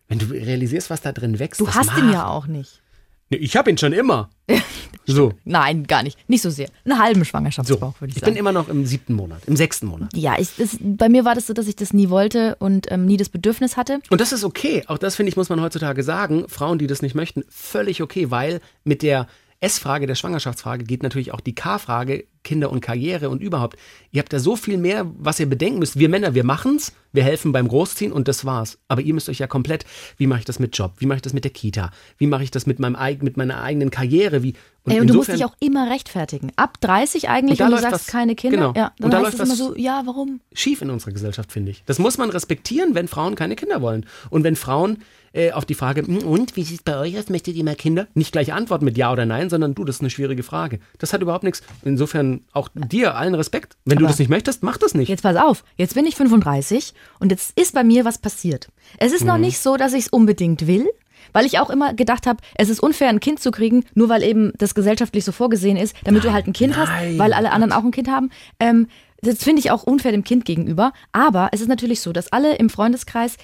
wenn 0.08 0.20
du 0.20 0.26
realisierst, 0.26 0.90
was 0.90 1.02
da 1.02 1.12
drin 1.12 1.40
wächst. 1.40 1.60
du 1.62 1.68
hast 1.68 1.98
ihn 1.98 2.12
ja 2.12 2.28
auch 2.28 2.48
nicht. 2.48 2.82
Nee, 3.30 3.38
ich 3.38 3.56
habe 3.56 3.70
ihn 3.70 3.78
schon 3.78 3.94
immer. 3.94 4.30
so. 5.06 5.34
Nein, 5.46 5.86
gar 5.86 6.04
nicht. 6.04 6.18
Nicht 6.30 6.42
so 6.42 6.50
sehr. 6.50 6.68
Einen 6.86 7.00
halben 7.00 7.26
Schwangerschaftsbauch, 7.26 8.00
würde 8.00 8.12
ich 8.12 8.18
Ich 8.18 8.22
sagen. 8.22 8.34
bin 8.34 8.40
immer 8.40 8.52
noch 8.52 8.68
im 8.68 8.86
siebten 8.86 9.14
Monat, 9.14 9.42
im 9.48 9.56
sechsten 9.56 9.88
Monat. 9.88 10.16
ja, 10.16 10.36
ich, 10.38 10.56
das, 10.58 10.78
bei 10.82 11.10
mir 11.10 11.26
war 11.26 11.34
das 11.34 11.48
so, 11.48 11.54
dass 11.54 11.68
ich 11.68 11.76
das 11.76 11.94
nie 11.94 12.10
wollte 12.10 12.56
und 12.60 12.92
ähm, 12.92 13.06
nie 13.06 13.18
das 13.18 13.30
Bedürfnis 13.30 13.78
hatte. 13.78 14.02
Und 14.10 14.22
das 14.22 14.34
ist 14.34 14.44
okay. 14.44 14.84
Auch 14.88 14.98
das, 14.98 15.16
finde 15.16 15.30
ich, 15.30 15.38
muss 15.38 15.50
man 15.50 15.62
heutzutage 15.62 16.04
sagen. 16.04 16.46
Frauen, 16.50 16.78
die 16.80 16.88
das 16.88 17.02
nicht 17.02 17.16
möchten, 17.16 17.44
völlig 17.50 18.02
okay, 18.02 18.30
weil 18.30 18.60
mit 18.84 19.02
der 19.02 19.28
S-Frage, 19.62 20.06
der 20.06 20.16
Schwangerschaftsfrage, 20.16 20.84
geht 20.84 21.02
natürlich 21.04 21.32
auch 21.34 21.40
die 21.42 21.56
K-Frage, 21.56 22.26
Kinder 22.44 22.72
und 22.72 22.82
Karriere 22.82 23.30
und 23.30 23.42
überhaupt. 23.42 23.78
Ihr 24.12 24.20
habt 24.22 24.34
da 24.34 24.40
so 24.40 24.56
viel 24.56 24.78
mehr, 24.78 25.10
was 25.18 25.40
ihr 25.40 25.48
bedenken 25.48 25.80
müsst. 25.80 25.98
Wir 25.98 26.10
Männer, 26.10 26.34
wir 26.36 26.44
machen's, 26.44 26.94
wir 27.12 27.24
helfen 27.24 27.52
beim 27.52 27.68
Großziehen 27.68 28.12
und 28.12 28.28
das 28.28 28.44
war's. 28.46 28.78
Aber 28.88 29.02
ihr 29.02 29.14
müsst 29.14 29.30
euch 29.30 29.40
ja 29.40 29.48
komplett, 29.48 29.86
wie 30.18 30.28
mache 30.28 30.40
ich 30.40 30.46
das 30.46 30.60
mit 30.60 30.78
Job? 30.78 30.94
Wie 30.98 31.06
mache 31.06 31.18
ich 31.18 31.22
das 31.22 31.34
mit 31.34 31.44
der 31.44 31.52
Kita? 31.52 31.92
Wie 32.18 32.28
mache 32.28 32.44
ich 32.44 32.52
das 32.52 32.66
mit, 32.66 32.80
meinem, 32.80 32.98
mit 33.22 33.38
meiner 33.38 33.62
eigenen 33.62 33.92
Karriere? 33.92 34.44
Wie, 34.44 34.54
Ey, 34.86 35.00
und 35.00 35.08
du 35.08 35.14
musst 35.14 35.30
dich 35.32 35.46
auch 35.46 35.56
immer 35.62 35.90
rechtfertigen. 35.90 36.52
Ab 36.58 36.82
30 36.82 37.30
eigentlich, 37.30 37.62
Und 37.62 37.68
wenn 37.68 37.76
du 37.76 37.82
sagst, 37.82 37.94
was- 37.94 38.08
keine 38.08 38.36
Kinder. 38.36 38.58
genau. 38.58 38.74
Ja, 38.76 38.92
dann 38.98 39.06
Und 39.06 39.12
da 39.14 39.20
läuft 39.22 39.36
es 39.36 39.40
immer 39.46 39.56
so, 39.56 39.76
ja, 39.78 40.02
warum? 40.06 40.42
schief 40.54 40.82
in 40.82 40.90
unserer 40.90 41.12
Gesellschaft, 41.14 41.52
finde 41.54 41.72
ich. 41.72 41.84
Das 41.86 42.00
muss 42.00 42.18
man 42.18 42.30
respektieren, 42.30 42.94
wenn 42.94 43.08
Frauen 43.08 43.36
keine 43.36 43.56
Kinder 43.56 43.82
wollen. 43.82 44.06
Und 44.30 44.44
wenn 44.44 44.56
Frauen 44.58 44.98
äh, 45.36 45.52
auf 45.52 45.66
die 45.66 45.74
Frage, 45.74 46.06
"Hm, 46.06 46.20
und, 46.20 46.56
wie 46.56 46.64
sieht 46.64 46.78
es 46.80 46.84
bei 46.84 46.96
euch 46.98 47.18
aus, 47.18 47.28
möchtet 47.30 47.56
ihr 47.56 47.64
mal 47.64 47.76
Kinder? 47.76 48.08
Nicht 48.14 48.34
gleich 48.34 48.54
antworten 48.54 48.86
mit 48.86 48.98
Ja 48.98 49.12
oder 49.12 49.26
Nein, 49.26 49.50
sondern 49.50 49.74
du, 49.74 49.84
das 49.84 49.96
ist 49.96 50.02
eine 50.02 50.12
schwierige 50.12 50.44
Frage. 50.44 50.80
Das 51.00 51.12
hat 51.12 51.22
überhaupt 51.24 51.44
nichts. 51.44 51.64
Insofern 51.84 52.33
auch 52.54 52.70
dir 52.74 53.16
allen 53.16 53.36
Respekt. 53.36 53.78
Wenn 53.86 53.98
du 53.98 54.06
Aber- 54.06 54.12
das 54.12 54.20
nicht 54.20 54.30
möchtest, 54.30 54.64
mach 54.64 54.78
das 54.78 54.94
nicht. 54.94 55.10
Jetzt 55.10 55.24
pass 55.24 55.36
auf, 55.38 55.64
jetzt 55.78 55.96
bin 55.96 56.06
ich 56.06 56.16
35 56.16 56.94
und 57.20 57.32
jetzt 57.32 57.58
ist 57.60 57.74
bei 57.74 57.84
mir 57.84 58.06
was 58.06 58.18
passiert. 58.18 58.68
Es 58.98 59.14
ist 59.14 59.22
Mhm. 59.22 59.28
noch 59.28 59.38
nicht 59.38 59.60
so, 59.60 59.78
dass 59.78 59.94
ich 59.94 60.06
es 60.06 60.08
unbedingt 60.10 60.68
will, 60.68 60.88
weil 61.32 61.46
ich 61.46 61.60
auch 61.60 61.70
immer 61.70 61.94
gedacht 61.94 62.28
habe, 62.28 62.40
es 62.56 62.70
ist 62.70 62.80
unfair, 62.82 63.10
ein 63.10 63.20
Kind 63.20 63.40
zu 63.40 63.52
kriegen, 63.52 63.86
nur 63.96 64.10
weil 64.10 64.24
eben 64.24 64.52
das 64.58 64.76
gesellschaftlich 64.76 65.24
so 65.26 65.32
vorgesehen 65.32 65.78
ist, 65.78 65.96
damit 66.04 66.24
du 66.24 66.34
halt 66.34 66.48
ein 66.48 66.54
Kind 66.54 66.76
nein, 66.78 66.88
hast, 66.88 67.18
weil 67.18 67.34
alle 67.34 67.52
anderen 67.52 67.72
auch 67.72 67.84
ein 67.84 67.92
Kind 67.92 68.10
haben. 68.10 68.30
Ähm, 68.60 68.88
das 69.22 69.38
finde 69.44 69.60
ich 69.62 69.72
auch 69.72 69.84
unfair 69.84 70.12
dem 70.12 70.24
Kind 70.26 70.44
gegenüber. 70.46 70.92
Aber 71.14 71.50
es 71.54 71.62
ist 71.62 71.70
natürlich 71.70 72.02
so, 72.02 72.12
dass 72.12 72.32
alle 72.34 72.56
im 72.56 72.70
Freundeskreis, 72.70 73.38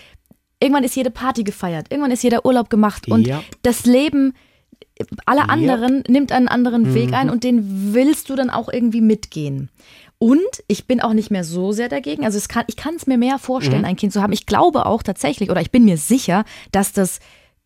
irgendwann 0.62 0.84
ist 0.84 0.95
jede 0.95 1.10
Party 1.10 1.43
gefeiert, 1.45 1.88
irgendwann 1.89 2.12
ist 2.12 2.21
jeder 2.21 2.45
Urlaub 2.45 2.69
gemacht 2.69 3.08
und 3.08 3.25
Ja. 3.25 3.41
das 3.62 3.86
Leben 3.86 4.34
alle 5.25 5.41
Yep. 5.41 5.49
anderen 5.49 6.03
nimmt 6.07 6.31
einen 6.31 6.47
anderen 6.47 6.93
Weg 6.93 7.13
ein 7.13 7.29
und 7.29 7.43
den 7.43 7.93
willst 7.93 8.29
du 8.29 8.35
dann 8.35 8.49
auch 8.49 8.69
irgendwie 8.71 9.01
mitgehen. 9.01 9.69
Und 10.17 10.41
ich 10.67 10.85
bin 10.85 10.99
auch 10.99 11.13
nicht 11.13 11.31
mehr 11.31 11.45
so 11.45 11.71
sehr 11.71 11.87
dagegen. 11.87 12.25
Also 12.25 12.37
es 12.37 12.49
kann, 12.49 12.65
ich 12.67 12.75
kann 12.75 12.95
es 12.95 13.07
mir 13.07 13.17
mehr 13.17 13.39
vorstellen, 13.39 13.85
ein 13.85 13.95
Kind 13.95 14.11
zu 14.11 14.21
haben. 14.21 14.33
Ich 14.33 14.45
glaube 14.45 14.85
auch 14.85 15.01
tatsächlich, 15.01 15.49
oder 15.49 15.61
ich 15.61 15.71
bin 15.71 15.85
mir 15.85 15.95
sicher, 15.97 16.43
dass 16.73 16.91
das 16.91 17.19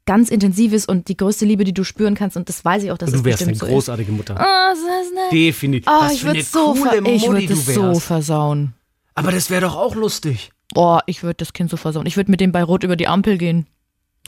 ganz 0.06 0.30
intensiv 0.30 0.74
ist 0.74 0.88
und 0.88 1.08
die 1.08 1.18
größte 1.18 1.46
Liebe, 1.46 1.64
die 1.64 1.74
du 1.74 1.84
spüren 1.84 2.14
kannst. 2.14 2.38
Und 2.38 2.50
das 2.50 2.64
weiß 2.64 2.84
ich 2.84 2.92
auch, 2.92 2.98
dass 3.00 3.10
du 3.10 3.18
es 3.18 3.24
wärst 3.24 3.42
eine 3.42 3.52
bestimmt 3.54 3.60
so 3.60 3.66
ist. 3.66 3.72
großartige 3.88 4.12
Mutter. 4.12 4.40
Ah, 4.40 4.70
das 4.70 4.78
ist 4.80 5.14
ne- 5.16 5.20
Definitiv. 5.32 5.90
Oh, 5.92 6.02
Was 6.04 6.14
ich 6.14 6.24
würde 6.24 6.36
eine 6.38 6.44
so, 6.44 6.74
ver 6.76 7.04
ich 7.38 7.48
du 7.48 7.56
so 7.56 7.82
wärst. 7.82 8.02
versauen. 8.04 8.74
Aber 9.16 9.32
das 9.32 9.50
wäre 9.50 9.62
doch 9.62 9.76
auch 9.76 9.96
lustig. 9.96 10.52
Boah, 10.76 11.02
ich 11.08 11.24
würde 11.24 11.38
das 11.38 11.54
Kind 11.54 11.70
so 11.72 11.78
versauen. 11.78 12.06
Ich 12.06 12.18
würde 12.18 12.30
mit 12.30 12.40
dem 12.42 12.52
bei 12.52 12.64
Rot 12.64 12.84
über 12.84 12.96
die 12.96 13.08
Ampel 13.08 13.38
gehen. 13.40 13.66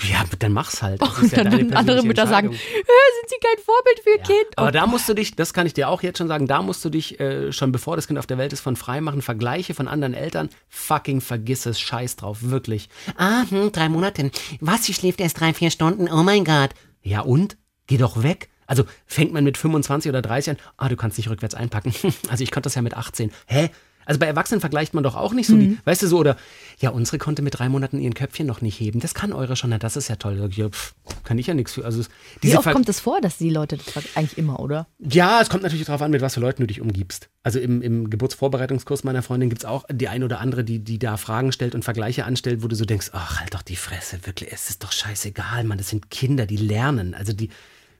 Ja, 0.03 0.23
dann 0.39 0.51
mach's 0.51 0.81
halt. 0.81 1.01
Das 1.01 1.17
Und 1.17 1.23
ist 1.25 1.31
ja 1.31 1.43
dann 1.43 1.51
deine 1.51 1.63
würden 1.63 1.73
andere 1.77 2.03
Mütter 2.03 2.27
sagen, 2.27 2.47
Entscheidung. 2.51 2.73
"Hä, 2.75 3.21
sind 3.21 3.29
Sie 3.29 3.35
kein 3.41 3.63
Vorbild 3.63 3.99
für 4.03 4.09
Ihr 4.09 4.17
Kind? 4.17 4.57
Aber 4.57 4.67
Oh, 4.67 4.71
da 4.71 4.87
musst 4.87 5.07
du 5.07 5.13
dich, 5.13 5.35
das 5.35 5.53
kann 5.53 5.65
ich 5.67 5.73
dir 5.73 5.87
auch 5.89 6.03
jetzt 6.03 6.17
schon 6.17 6.27
sagen, 6.27 6.47
da 6.47 6.61
musst 6.61 6.83
du 6.83 6.89
dich 6.89 7.17
äh, 7.19 7.53
schon 7.53 7.71
bevor 7.71 7.95
das 7.95 8.05
Kind 8.07 8.19
auf 8.19 8.27
der 8.27 8.37
Welt 8.37 8.51
ist 8.51 8.59
von 8.59 8.75
frei 8.75 8.99
machen. 8.99 9.21
Vergleiche 9.21 9.73
von 9.73 9.87
anderen 9.87 10.13
Eltern, 10.13 10.49
fucking 10.67 11.21
vergiss 11.21 11.65
es, 11.65 11.79
scheiß 11.79 12.17
drauf, 12.17 12.39
wirklich. 12.41 12.89
Ah, 13.15 13.43
hm, 13.49 13.71
drei 13.71 13.87
Monate. 13.87 14.31
Was, 14.59 14.83
sie 14.85 14.93
schläft 14.93 15.21
erst 15.21 15.39
drei, 15.39 15.53
vier 15.53 15.71
Stunden? 15.71 16.09
Oh 16.11 16.23
mein 16.23 16.43
Gott. 16.43 16.71
Ja 17.01 17.21
und? 17.21 17.55
Geh 17.87 17.97
doch 17.97 18.21
weg. 18.21 18.49
Also 18.67 18.83
fängt 19.05 19.31
man 19.31 19.43
mit 19.43 19.57
25 19.57 20.09
oder 20.09 20.21
30 20.21 20.51
an, 20.51 20.57
ah, 20.77 20.89
du 20.89 20.95
kannst 20.95 21.17
nicht 21.17 21.29
rückwärts 21.29 21.55
einpacken. 21.55 21.93
Also 22.29 22.43
ich 22.43 22.51
konnte 22.51 22.65
das 22.67 22.75
ja 22.75 22.81
mit 22.81 22.95
18. 22.97 23.31
Hä? 23.45 23.69
Also 24.05 24.19
bei 24.19 24.27
Erwachsenen 24.27 24.61
vergleicht 24.61 24.93
man 24.93 25.03
doch 25.03 25.15
auch 25.15 25.33
nicht 25.33 25.47
so 25.47 25.55
die, 25.57 25.77
weißt 25.85 26.03
du 26.03 26.07
so, 26.07 26.17
oder 26.19 26.37
ja, 26.79 26.89
unsere 26.89 27.17
konnte 27.17 27.41
mit 27.41 27.57
drei 27.57 27.69
Monaten 27.69 27.99
ihren 27.99 28.13
Köpfchen 28.13 28.45
noch 28.47 28.61
nicht 28.61 28.79
heben. 28.79 28.99
Das 28.99 29.13
kann 29.13 29.33
eure 29.33 29.55
schon, 29.55 29.69
na, 29.71 29.77
das 29.77 29.95
ist 29.97 30.07
ja 30.07 30.15
toll. 30.15 30.49
Ja, 30.53 30.69
pff, 30.69 30.93
kann 31.23 31.37
ich 31.37 31.47
ja 31.47 31.53
nichts 31.53 31.73
für. 31.73 31.85
Also 31.85 32.01
es- 32.01 32.09
Wie 32.41 32.53
oft 32.55 32.63
Ver- 32.63 32.73
kommt 32.73 32.89
es 32.89 32.99
vor, 32.99 33.21
dass 33.21 33.37
die 33.37 33.49
Leute 33.49 33.77
das 33.77 34.03
eigentlich 34.15 34.37
immer, 34.37 34.59
oder? 34.59 34.87
Ja, 34.99 35.41
es 35.41 35.49
kommt 35.49 35.63
natürlich 35.63 35.85
darauf 35.85 36.01
an, 36.01 36.11
mit 36.11 36.21
was 36.21 36.33
für 36.35 36.39
Leuten 36.39 36.61
du 36.63 36.67
dich 36.67 36.81
umgibst. 36.81 37.29
Also 37.43 37.59
im, 37.59 37.81
im 37.81 38.09
Geburtsvorbereitungskurs 38.09 39.03
meiner 39.03 39.21
Freundin 39.23 39.49
gibt's 39.49 39.65
auch 39.65 39.85
die 39.91 40.07
ein 40.07 40.23
oder 40.23 40.39
andere, 40.39 40.63
die, 40.63 40.79
die 40.79 40.99
da 40.99 41.17
Fragen 41.17 41.51
stellt 41.51 41.75
und 41.75 41.83
Vergleiche 41.83 42.25
anstellt, 42.25 42.63
wo 42.63 42.67
du 42.67 42.75
so 42.75 42.85
denkst, 42.85 43.09
ach, 43.13 43.39
halt 43.39 43.53
doch 43.53 43.61
die 43.61 43.75
Fresse, 43.75 44.19
wirklich, 44.25 44.51
es 44.51 44.69
ist 44.69 44.83
doch 44.83 44.91
scheißegal, 44.91 45.63
Mann, 45.63 45.77
das 45.77 45.89
sind 45.89 46.09
Kinder, 46.11 46.45
die 46.45 46.57
lernen. 46.57 47.13
Also 47.15 47.33
die, 47.33 47.49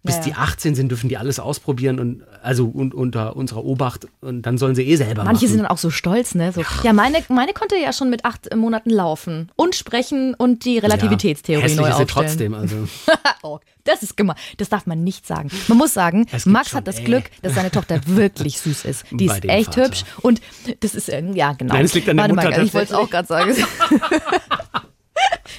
bis 0.05 0.15
Ja, 0.17 0.21
die 0.21 0.33
18 0.35 0.75
sind, 0.75 0.89
dürfen 0.89 1.09
die 1.09 1.17
alles 1.17 1.39
ausprobieren 1.39 1.99
und 1.99 2.23
also 2.41 2.65
und, 2.67 2.93
unter 2.93 3.35
unserer 3.35 3.65
Obacht 3.65 4.07
und 4.21 4.43
dann 4.43 4.57
sollen 4.57 4.75
sie 4.75 4.83
eh 4.83 4.95
selber 4.95 5.23
Manche 5.23 5.47
sind 5.47 5.57
machen. 5.57 5.63
dann 5.63 5.71
auch 5.71 5.77
so 5.77 5.89
stolz, 5.89 6.35
ne? 6.35 6.51
So, 6.51 6.63
ja, 6.83 6.93
meine, 6.93 7.17
meine 7.29 7.53
konnte 7.53 7.75
ja 7.75 7.91
schon 7.91 8.09
mit 8.09 8.23
acht 8.23 8.55
Monaten 8.55 8.89
laufen 8.89 9.51
und 9.55 9.75
sprechen 9.75 10.35
und 10.35 10.65
die 10.65 10.77
Relativitätstheorie 10.77 11.67
ja, 11.67 11.75
neu 11.75 11.89
ist 11.89 11.97
sie 11.97 12.03
aufstellen. 12.03 12.07
trotzdem, 12.07 12.53
also. 12.53 12.87
oh, 13.43 13.59
das 13.83 14.03
ist 14.03 14.17
gemein. 14.17 14.35
Das 14.57 14.69
darf 14.69 14.85
man 14.85 15.03
nicht 15.03 15.25
sagen. 15.27 15.49
Man 15.67 15.77
muss 15.77 15.93
sagen, 15.93 16.25
Max 16.45 16.69
schon, 16.69 16.77
hat 16.77 16.87
das 16.87 16.99
ey. 16.99 17.05
Glück, 17.05 17.25
dass 17.41 17.55
seine 17.55 17.71
Tochter 17.71 18.01
wirklich 18.05 18.59
süß 18.59 18.85
ist. 18.85 19.05
Die 19.11 19.27
Bei 19.27 19.37
ist 19.37 19.45
echt 19.45 19.75
Vater. 19.75 19.85
hübsch 19.85 20.03
und 20.21 20.41
das 20.79 20.95
ist, 20.95 21.09
äh, 21.09 21.23
ja, 21.33 21.53
genau. 21.53 21.73
Nein, 21.73 21.85
es 21.85 21.93
liegt 21.93 22.09
an 22.09 22.17
der 22.17 22.23
Warte 22.25 22.35
Mutter 22.35 22.49
mal, 22.49 22.65
ich 22.65 22.73
wollte 22.73 22.93
es 22.93 22.99
auch 22.99 23.09
gerade 23.09 23.27
sagen. 23.27 23.55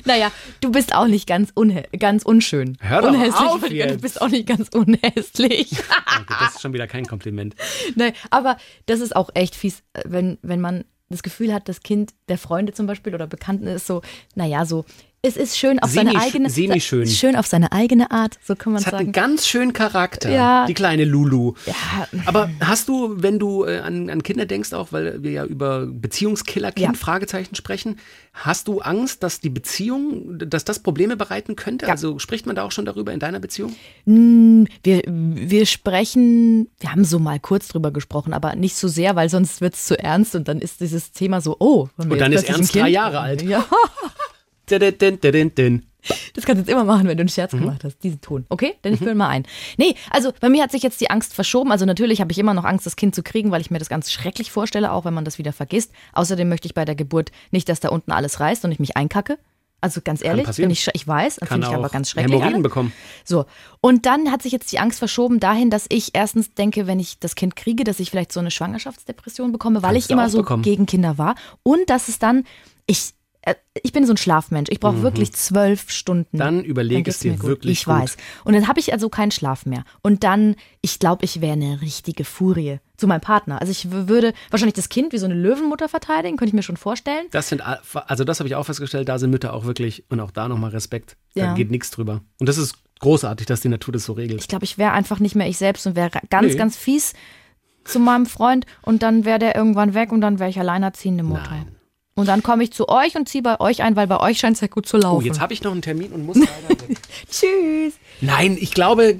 Naja, 0.06 0.30
du 0.60 0.70
bist 0.70 0.94
auch 0.94 1.06
nicht 1.06 1.26
ganz, 1.26 1.52
ganz 1.98 2.22
unschön. 2.22 2.78
Hör 2.80 3.02
doch 3.02 3.08
Unhässlich, 3.08 3.48
auf 3.48 3.70
jetzt. 3.70 3.94
Du 3.96 4.00
bist 4.00 4.22
auch 4.22 4.28
nicht 4.28 4.46
ganz 4.46 4.68
unhässlich. 4.68 5.70
Danke, 6.06 6.34
das 6.40 6.54
ist 6.54 6.62
schon 6.62 6.72
wieder 6.72 6.86
kein 6.86 7.06
Kompliment. 7.06 7.54
Nein, 7.94 8.12
aber 8.30 8.56
das 8.86 9.00
ist 9.00 9.14
auch 9.14 9.30
echt 9.34 9.54
fies, 9.54 9.82
äh, 9.92 10.02
wenn, 10.06 10.38
wenn 10.42 10.60
man 10.60 10.84
das 11.08 11.22
Gefühl 11.22 11.52
hat, 11.52 11.68
das 11.68 11.80
Kind 11.82 12.14
der 12.28 12.38
Freunde 12.38 12.72
zum 12.72 12.86
Beispiel 12.86 13.14
oder 13.14 13.26
Bekannten 13.26 13.66
ist 13.66 13.86
so, 13.86 14.02
naja, 14.34 14.64
so, 14.64 14.84
es 15.22 15.37
ist 15.37 15.59
schön 15.59 15.81
auf 15.81 15.90
seine 15.90 16.14
eigene 16.20 16.48
semi-schön. 16.48 17.07
Schön 17.07 17.35
auf 17.37 17.46
seine 17.46 17.72
eigene 17.72 18.11
Art, 18.12 18.38
so 18.46 18.55
kann 18.55 18.72
man 18.72 18.81
Es 18.81 18.87
hat 18.87 18.94
einen 18.94 19.07
sagen. 19.07 19.12
ganz 19.12 19.46
schönen 19.48 19.72
Charakter, 19.72 20.31
Ja. 20.31 20.66
die 20.66 20.74
kleine 20.74 21.05
Lulu. 21.05 21.55
Ja, 21.66 21.74
Aber 22.26 22.48
hast 22.61 22.88
du, 22.88 23.14
wenn 23.22 23.38
du 23.40 23.64
äh, 23.64 23.79
an, 23.79 24.09
an 24.09 24.22
Kinder 24.22 24.46
denkst, 24.46 24.72
auch 24.72 24.92
weil 24.92 25.22
wir 25.24 25.33
ja 25.33 25.44
über 25.44 25.87
Beziehungskiller-Kind 25.87 26.87
Ja. 26.87 26.92
Fragezeichen 26.94 27.57
sprechen, 27.57 27.96
hast 28.35 28.68
du 28.68 28.81
Angst, 28.81 29.22
dass 29.24 29.40
die 29.40 29.50
Beziehung, 29.50 30.38
dass 30.38 30.64
das 30.64 30.79
Probleme 30.79 31.16
bereiten 31.16 31.57
könnte? 31.57 31.88
Also 31.88 32.18
spricht 32.20 32.46
man 32.46 32.55
da 32.55 32.62
auch 32.62 32.72
schon 32.72 32.85
darüber 32.85 33.12
in 33.12 33.18
deiner 33.18 33.40
Beziehung? 33.40 33.74
wir, 34.05 35.02
wir 35.09 35.66
sprechen, 35.66 36.68
wir 36.79 36.92
haben 36.92 37.05
so 37.05 37.18
mal 37.18 37.40
kurz 37.40 37.68
drüber 37.68 37.90
gesprochen, 37.90 38.33
aber 38.33 38.55
nicht 38.55 38.76
so 38.76 38.87
sehr, 38.87 39.16
weil 39.16 39.29
sonst 39.29 39.61
wird 39.61 39.74
es 39.74 39.87
zu 39.87 39.98
ernst 39.98 40.37
und 40.37 40.46
dann 40.46 40.61
ist 40.61 40.81
dieses 40.81 41.11
Thema 41.11 41.40
so, 41.40 41.57
oh. 41.59 41.88
Und 41.96 42.16
dann 42.18 42.33
ist 42.33 42.48
Ernst 42.48 42.74
drei 42.74 42.90
Jahre 42.90 43.18
alt. 43.20 43.42
Ja, 43.42 43.64
Das 46.35 46.44
kannst 46.44 46.59
du 46.61 46.62
jetzt 46.62 46.68
immer 46.70 46.85
machen, 46.85 47.09
wenn 47.09 47.16
du 47.16 47.22
einen 47.22 47.29
Scherz 47.29 47.52
Mhm. 47.52 47.61
gemacht 47.62 47.83
hast, 47.83 48.02
diesen 48.05 48.20
Ton. 48.20 48.46
Okay? 48.48 48.74
Denn 48.85 48.94
ich 48.94 49.00
bin 49.00 49.16
mal 49.16 49.29
ein. 49.29 49.44
Nee, 49.76 49.96
also 50.11 50.33
bei 50.40 50.48
mir 50.48 50.62
hat 50.62 50.70
sich 50.70 50.83
jetzt 50.85 51.00
die 51.00 51.11
Angst 51.11 51.35
verschoben. 51.35 51.72
Also 51.72 51.85
natürlich 51.85 52.20
habe 52.20 52.31
ich 52.31 52.38
immer 52.38 52.55
noch 52.55 52.64
Angst, 52.64 52.87
das 52.87 52.94
Kind 52.94 53.14
zu 53.14 53.24
kriegen, 53.24 53.50
weil 53.50 53.61
ich 53.61 53.70
mir 53.72 53.79
das 53.81 53.88
ganz 53.88 54.12
schrecklich 54.12 54.52
vorstelle, 54.52 54.92
auch 54.92 55.05
wenn 55.05 55.14
man 55.14 55.24
das 55.24 55.38
wieder 55.38 55.52
vergisst. 55.52 55.90
Außerdem 56.12 56.48
möchte 56.48 56.66
ich 56.66 56.74
bei 56.74 56.85
der 56.85 56.94
Geburt 56.94 57.33
nicht, 57.50 57.68
dass 57.68 57.81
da 57.81 57.88
unten 57.88 58.12
alles 58.12 58.38
reißt 58.38 58.64
und 58.64 58.70
ich 58.72 58.79
mich 58.79 58.96
einkacke. 58.96 59.38
Also 59.81 60.00
ganz 60.02 60.24
ehrlich, 60.24 60.48
ich, 60.59 60.88
ich 60.94 61.07
weiß, 61.07 61.37
Kann 61.37 61.48
finde 61.48 61.66
ich 61.68 61.74
aber 61.74 61.88
ganz 61.90 62.11
schrecklich. 62.11 62.33
Hämorrhoiden 62.35 62.62
bekommen. 62.62 62.92
So, 63.24 63.44
und 63.81 64.07
dann 64.07 64.31
hat 64.33 64.42
sich 64.42 64.50
jetzt 64.52 64.72
die 64.72 64.79
Angst 64.79 64.98
verschoben 65.00 65.38
dahin, 65.38 65.70
dass 65.70 65.87
ich 65.90 66.11
erstens 66.14 66.55
denke, 66.55 66.87
wenn 66.87 66.98
ich 66.98 67.18
das 67.18 67.35
Kind 67.35 67.57
kriege, 67.57 67.85
dass 67.85 68.00
ich 68.00 68.11
vielleicht 68.11 68.33
so 68.33 68.40
eine 68.40 68.50
Schwangerschaftsdepression 68.50 69.52
bekomme, 69.52 69.83
weil 69.83 69.92
Kannst 69.92 70.07
ich 70.09 70.12
immer 70.12 70.31
so 70.31 70.38
bekommen. 70.38 70.62
gegen 70.62 70.87
Kinder 70.87 71.18
war. 71.18 71.35
Und 71.62 71.90
dass 71.90 72.09
es 72.09 72.18
dann, 72.18 72.44
ich, 72.87 73.11
ich 73.82 73.92
bin 73.92 74.04
so 74.06 74.12
ein 74.12 74.16
Schlafmensch. 74.16 74.68
Ich 74.72 74.80
brauche 74.80 75.02
wirklich 75.02 75.32
zwölf 75.32 75.90
Stunden. 75.90 76.37
Mhm. 76.37 76.38
Dann 76.38 76.64
überleg 76.64 77.04
geht's 77.04 77.16
es 77.18 77.22
dir 77.22 77.32
mir 77.32 77.42
wirklich 77.42 77.80
Ich 77.80 77.85
gut. 77.85 77.94
weiß. 77.94 78.16
Und 78.44 78.54
dann 78.54 78.66
habe 78.68 78.80
ich 78.80 78.92
also 78.92 79.09
keinen 79.09 79.30
Schlaf 79.30 79.66
mehr. 79.66 79.85
Und 80.02 80.24
dann, 80.24 80.56
ich 80.80 80.98
glaube, 80.98 81.24
ich 81.24 81.40
wäre 81.40 81.52
eine 81.52 81.80
richtige 81.80 82.24
Furie 82.24 82.78
zu 82.96 83.06
meinem 83.06 83.20
Partner. 83.20 83.61
Also 83.61 83.70
ich 83.70 83.90
würde 83.90 84.32
wahrscheinlich 84.50 84.74
das 84.74 84.88
Kind 84.88 85.12
wie 85.12 85.18
so 85.18 85.26
eine 85.26 85.35
Löwenmutter 85.35 85.88
verteidigen, 85.88 86.37
könnte 86.37 86.48
ich 86.50 86.54
mir 86.54 86.62
schon 86.62 86.76
vorstellen. 86.76 87.26
Das 87.30 87.48
sind, 87.48 87.62
also 87.62 88.24
das 88.24 88.40
habe 88.40 88.48
ich 88.48 88.54
auch 88.56 88.64
festgestellt, 88.64 89.09
da 89.09 89.18
sind 89.18 89.30
Mütter 89.30 89.52
auch 89.52 89.64
wirklich, 89.64 90.04
und 90.09 90.18
auch 90.20 90.30
da 90.30 90.48
nochmal 90.48 90.70
Respekt, 90.70 91.16
da 91.35 91.44
Ja. 91.46 91.54
geht 91.54 91.70
nichts 91.70 91.90
drüber. 91.90 92.22
Und 92.40 92.48
das 92.48 92.56
ist 92.59 92.74
großartig, 93.00 93.46
dass 93.46 93.61
die 93.61 93.68
Natur 93.68 93.92
das 93.92 94.04
so 94.06 94.14
regelt. 94.14 94.40
Ich 94.40 94.48
glaube, 94.48 94.64
ich 94.64 94.78
wäre 94.78 94.92
einfach 94.92 95.20
nicht 95.20 95.35
mehr 95.37 95.46
ich 95.48 95.59
selbst 95.59 95.87
und 95.87 95.94
wäre 95.94 96.11
ganz, 96.30 96.52
Nee. 96.52 96.59
ganz 96.59 96.76
fies 96.76 97.12
zu 97.85 98.00
meinem 98.00 98.26
Freund 98.26 98.66
und 98.82 99.02
dann 99.02 99.24
wäre 99.24 99.38
der 99.38 99.54
irgendwann 99.54 99.94
weg 99.94 100.11
und 100.11 100.20
dann 100.22 100.38
wäre 100.38 100.50
ich 100.50 100.59
alleinerziehende 100.59 101.22
Mutter. 101.22 101.50
Nein. 101.50 101.75
Und 102.16 102.26
dann 102.29 102.42
komme 102.42 102.64
ich 102.64 102.72
zu 102.72 102.88
euch 102.88 103.14
und 103.14 103.29
ziehe 103.29 103.42
bei 103.42 103.61
euch 103.61 103.83
ein, 103.83 103.94
weil 103.94 104.07
bei 104.09 104.18
euch 104.18 104.38
scheint 104.38 104.57
es 104.57 104.61
ja 104.62 104.66
gut 104.68 104.87
zu 104.87 104.96
Oh, 104.96 105.00
laufen. 105.00 105.26
jetzt 105.26 105.38
habe 105.38 105.52
ich 105.52 105.62
noch 105.62 105.70
einen 105.72 105.83
Termin 105.83 106.11
und 106.12 106.26
muss 106.26 106.37
leider 106.40 106.68
weg. 106.88 106.96
Tschüss. 107.31 107.94
Nein, 108.22 108.57
ich 108.59 108.72
glaube, 108.72 109.18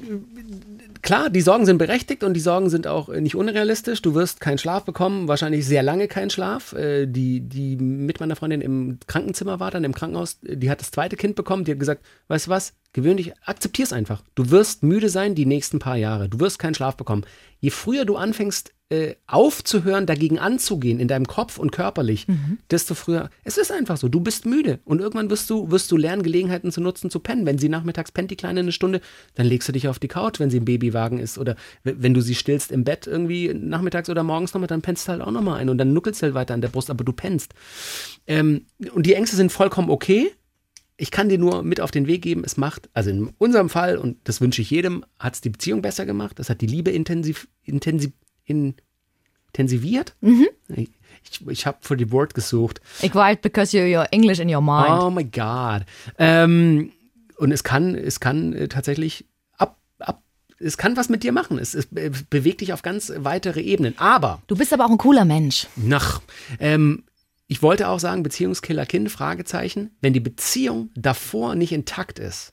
klar, 1.03 1.31
die 1.31 1.41
Sorgen 1.43 1.67
sind 1.67 1.79
berechtigt 1.79 2.25
und 2.25 2.35
die 2.35 2.41
Sorgen 2.41 2.71
sind 2.71 2.87
auch 2.87 3.09
äh, 3.11 3.21
nicht 3.21 3.35
unrealistisch. 3.37 4.01
Du 4.03 4.15
wirst 4.15 4.41
keinen 4.41 4.59
Schlaf 4.59 4.85
bekommen, 4.85 5.29
wahrscheinlich 5.29 5.67
sehr 5.67 5.83
lange 5.83 6.09
keinen 6.09 6.31
Schlaf. 6.31 6.73
Äh, 6.73 7.07
Die, 7.07 7.41
die 7.41 7.77
mit 7.77 8.19
meiner 8.19 8.35
Freundin 8.35 8.61
im 8.63 8.99
Krankenzimmer 9.07 9.61
war, 9.61 9.71
dann 9.71 9.85
im 9.85 9.95
Krankenhaus, 9.95 10.39
äh, 10.45 10.57
die 10.57 10.71
hat 10.71 10.81
das 10.81 10.91
zweite 10.91 11.17
Kind 11.17 11.37
bekommen, 11.37 11.65
die 11.65 11.73
hat 11.73 11.79
gesagt, 11.79 12.03
weißt 12.29 12.47
du 12.47 12.51
was, 12.51 12.73
gewöhn 12.97 13.17
dich, 13.17 13.33
akzeptier's 13.45 13.93
einfach. 13.93 14.23
Du 14.35 14.51
wirst 14.51 14.83
müde 14.83 15.09
sein 15.09 15.35
die 15.35 15.47
nächsten 15.47 15.79
paar 15.79 15.97
Jahre. 15.97 16.29
Du 16.29 16.41
wirst 16.41 16.59
keinen 16.59 16.75
Schlaf 16.75 16.97
bekommen. 16.97 17.25
Je 17.61 17.71
früher 17.71 18.05
du 18.05 18.17
anfängst, 18.17 18.73
äh, 18.89 19.17
aufzuhören, 19.27 20.07
dagegen 20.07 20.39
anzugehen, 20.39 20.99
in 20.99 21.09
deinem 21.09 21.27
Kopf 21.27 21.59
und 21.59 21.73
körperlich, 21.73 22.27
desto 22.71 22.95
früher. 22.95 23.31
Es 23.45 23.59
ist 23.59 23.71
einfach 23.71 23.97
so. 23.97 24.09
Du 24.09 24.21
bist 24.21 24.47
müde. 24.47 24.79
Und 24.85 25.01
irgendwann 25.01 25.29
wirst 25.29 25.51
du, 25.51 25.71
wirst 25.71 25.91
du 25.91 25.97
lernen, 25.97 26.23
Gelegenheiten 26.23 26.73
zu 26.73 26.81
nutzen, 26.81 27.11
zu 27.11 27.21
pennen. 27.21 27.45
Wenn 27.45 27.59
sie 27.59 27.69
nachmittags 27.69 28.13
pennt, 28.13 28.31
die 28.31 28.37
Kleine 28.37 28.61
eine 28.61 28.73
Stunde, 28.73 29.01
dann 29.35 29.47
legst 29.47 29.69
du 29.69 29.73
dich 29.73 29.89
auf 29.89 29.99
die 29.99 30.09
Couch, 30.09 30.41
wenn 30.41 30.51
sie 30.51 30.59
im 30.59 30.65
Babywagen 30.65 31.19
ist. 31.19 31.37
Oder 31.37 31.57
wenn 31.83 32.15
du 32.15 32.23
sie 32.23 32.35
stillst 32.35 32.73
im 32.73 32.85
Bett 32.85 33.07
irgendwie 33.07 33.53
nachmittags 33.53 34.09
oder 34.09 34.23
morgens 34.23 34.55
nochmal, 34.55 34.69
dann 34.69 34.83
pennst 34.83 35.07
du 35.07 35.13
halt 35.13 35.21
auch 35.21 35.33
nochmal 35.33 35.61
ein. 35.61 35.69
Und 35.69 35.79
dann 35.79 35.93
nuckelst 35.93 36.23
du 36.23 36.27
halt 36.27 36.35
weiter 36.35 36.55
an 36.55 36.63
der 36.63 36.69
Brust, 36.69 36.89
aber 36.89 37.05
du 37.05 37.13
pennst. 37.13 37.53
Ähm, 38.27 38.67
und 38.93 39.05
die 39.05 39.15
Ängste 39.15 39.37
sind 39.37 39.53
vollkommen 39.53 39.91
okay. 39.91 40.33
Ich 40.99 41.11
kann 41.11 41.29
dir 41.29 41.39
nur 41.39 41.63
mit 41.63 41.81
auf 41.81 41.91
den 41.91 42.07
Weg 42.07 42.23
geben, 42.23 42.43
es 42.45 42.57
macht, 42.57 42.89
also 42.95 43.11
in 43.11 43.29
unserem 43.39 43.69
Fall, 43.69 43.99
und 43.99 44.17
das 44.25 44.41
wünsche 44.41 44.63
ich 44.63 44.71
jedem, 44.71 45.05
hat 45.19 45.35
es 45.35 45.41
die 45.43 45.51
Beziehung 45.51 45.83
besser 45.83 46.07
gemacht, 46.07 46.39
das 46.39 46.49
hat 46.49 46.61
die 46.63 46.67
Liebe 46.67 46.91
intensiv, 46.91 47.49
intensiv, 47.65 48.13
in, 48.45 48.75
intensiviert. 49.49 50.15
Ich, 50.71 51.47
ich 51.49 51.67
habe 51.67 51.79
für 51.81 51.97
die 51.97 52.11
Wort 52.13 52.35
gesucht. 52.35 52.81
Ich 53.03 53.15
weiß, 53.15 53.39
because 53.43 53.77
you're 53.77 53.99
your 53.99 54.07
English 54.13 54.39
in 54.39 54.49
your 54.55 54.61
mind. 54.63 55.03
Oh 55.03 55.11
my 55.11 55.25
God. 55.25 55.85
Ähm, 56.19 56.93
und 57.37 57.53
es 57.53 57.63
kann, 57.65 57.95
es 57.95 58.21
kann 58.21 58.53
äh, 58.55 58.69
tatsächlich 58.69 59.27
ab, 59.59 59.79
ab, 59.99 60.23
es 60.59 60.77
kann 60.79 60.97
was 60.97 61.09
mit 61.09 61.23
dir 61.23 61.33
machen. 61.33 61.59
Es, 61.59 61.75
es 61.75 61.87
be- 61.87 62.11
bewegt 62.31 62.61
dich 62.63 62.73
auf 62.73 62.83
ganz 62.83 63.13
weitere 63.17 63.61
Ebenen. 63.61 63.95
Aber 63.99 64.41
Du 64.47 64.57
bist 64.57 64.73
aber 64.73 64.87
auch 64.87 64.91
ein 64.91 64.99
cooler 64.99 65.25
Mensch. 65.25 65.67
nach, 65.77 66.21
ähm, 66.61 67.05
ich 67.49 67.63
wollte 67.63 67.89
auch 67.89 68.01
sagen, 68.01 68.23
Beziehungskiller 68.23 68.87
Kind, 68.87 69.11
Fragezeichen, 69.11 69.91
wenn 70.01 70.13
die 70.13 70.21
Beziehung 70.21 70.91
davor 70.95 71.55
nicht 71.55 71.73
intakt 71.73 72.19
ist 72.19 72.53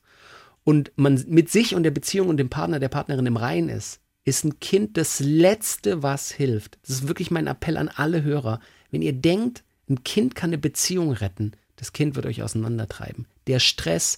und 0.63 0.91
man 0.95 1.23
mit 1.27 1.49
sich 1.49 1.75
und 1.75 1.84
der 1.84 1.91
Beziehung 1.91 2.29
und 2.29 2.38
dem 2.38 2.49
Partner, 2.49 2.79
der 2.79 2.89
Partnerin 2.89 3.25
im 3.25 3.38
Reinen 3.38 3.69
ist, 3.69 3.99
ist 4.25 4.45
ein 4.45 4.60
Kind 4.60 4.97
das 4.97 5.19
Letzte, 5.19 6.03
was 6.03 6.32
hilft. 6.32 6.77
Das 6.84 6.91
ist 6.91 7.08
wirklich 7.08 7.32
mein 7.32 7.47
Appell 7.47 7.77
an 7.77 7.89
alle 7.89 8.23
Hörer. 8.23 8.60
Wenn 8.91 9.01
ihr 9.01 9.13
denkt, 9.13 9.63
ein 9.89 10.03
Kind 10.03 10.36
kann 10.36 10.51
eine 10.51 10.58
Beziehung 10.58 11.12
retten, 11.12 11.51
das 11.75 11.91
Kind 11.91 12.15
wird 12.15 12.25
euch 12.25 12.41
auseinandertreiben. 12.41 13.25
Der 13.47 13.60
Stress, 13.60 14.17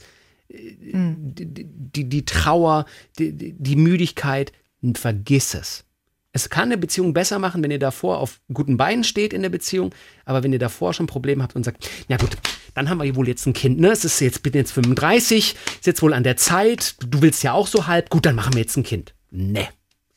die, 0.50 1.48
die, 1.48 2.10
die 2.10 2.26
Trauer, 2.26 2.86
die 3.18 3.54
die 3.54 3.76
Müdigkeit, 3.76 4.52
vergiss 4.94 5.56
es. 5.56 5.86
Es 6.36 6.50
kann 6.50 6.64
eine 6.64 6.78
Beziehung 6.78 7.14
besser 7.14 7.40
machen, 7.40 7.64
wenn 7.64 7.72
ihr 7.72 7.80
davor 7.80 8.20
auf 8.20 8.42
guten 8.54 8.76
Beinen 8.76 9.06
steht 9.06 9.32
in 9.32 9.42
der 9.42 9.48
Beziehung, 9.50 9.96
aber 10.26 10.44
wenn 10.44 10.52
ihr 10.52 10.60
davor 10.60 10.94
schon 10.94 11.08
Probleme 11.08 11.42
habt 11.42 11.56
und 11.56 11.64
sagt, 11.64 11.90
na 12.10 12.18
gut, 12.18 12.36
dann 12.74 12.90
haben 12.90 13.02
wir 13.02 13.16
wohl 13.16 13.30
jetzt 13.30 13.46
ein 13.46 13.54
Kind, 13.54 13.80
ne? 13.80 13.88
Es 13.92 14.04
ist 14.04 14.20
jetzt, 14.20 14.44
bin 14.44 14.52
jetzt 14.52 14.74
35, 14.74 15.56
ist 15.80 15.86
jetzt 15.88 16.02
wohl 16.02 16.14
an 16.14 16.24
der 16.24 16.36
Zeit, 16.36 16.98
du 17.00 17.22
willst 17.22 17.42
ja 17.44 17.54
auch 17.54 17.68
so 17.68 17.88
halb, 17.88 18.10
gut, 18.10 18.26
dann 18.26 18.36
machen 18.36 18.54
wir 18.54 18.60
jetzt 18.64 18.76
ein 18.76 18.84
Kind. 18.84 19.16
Ne. 19.32 19.66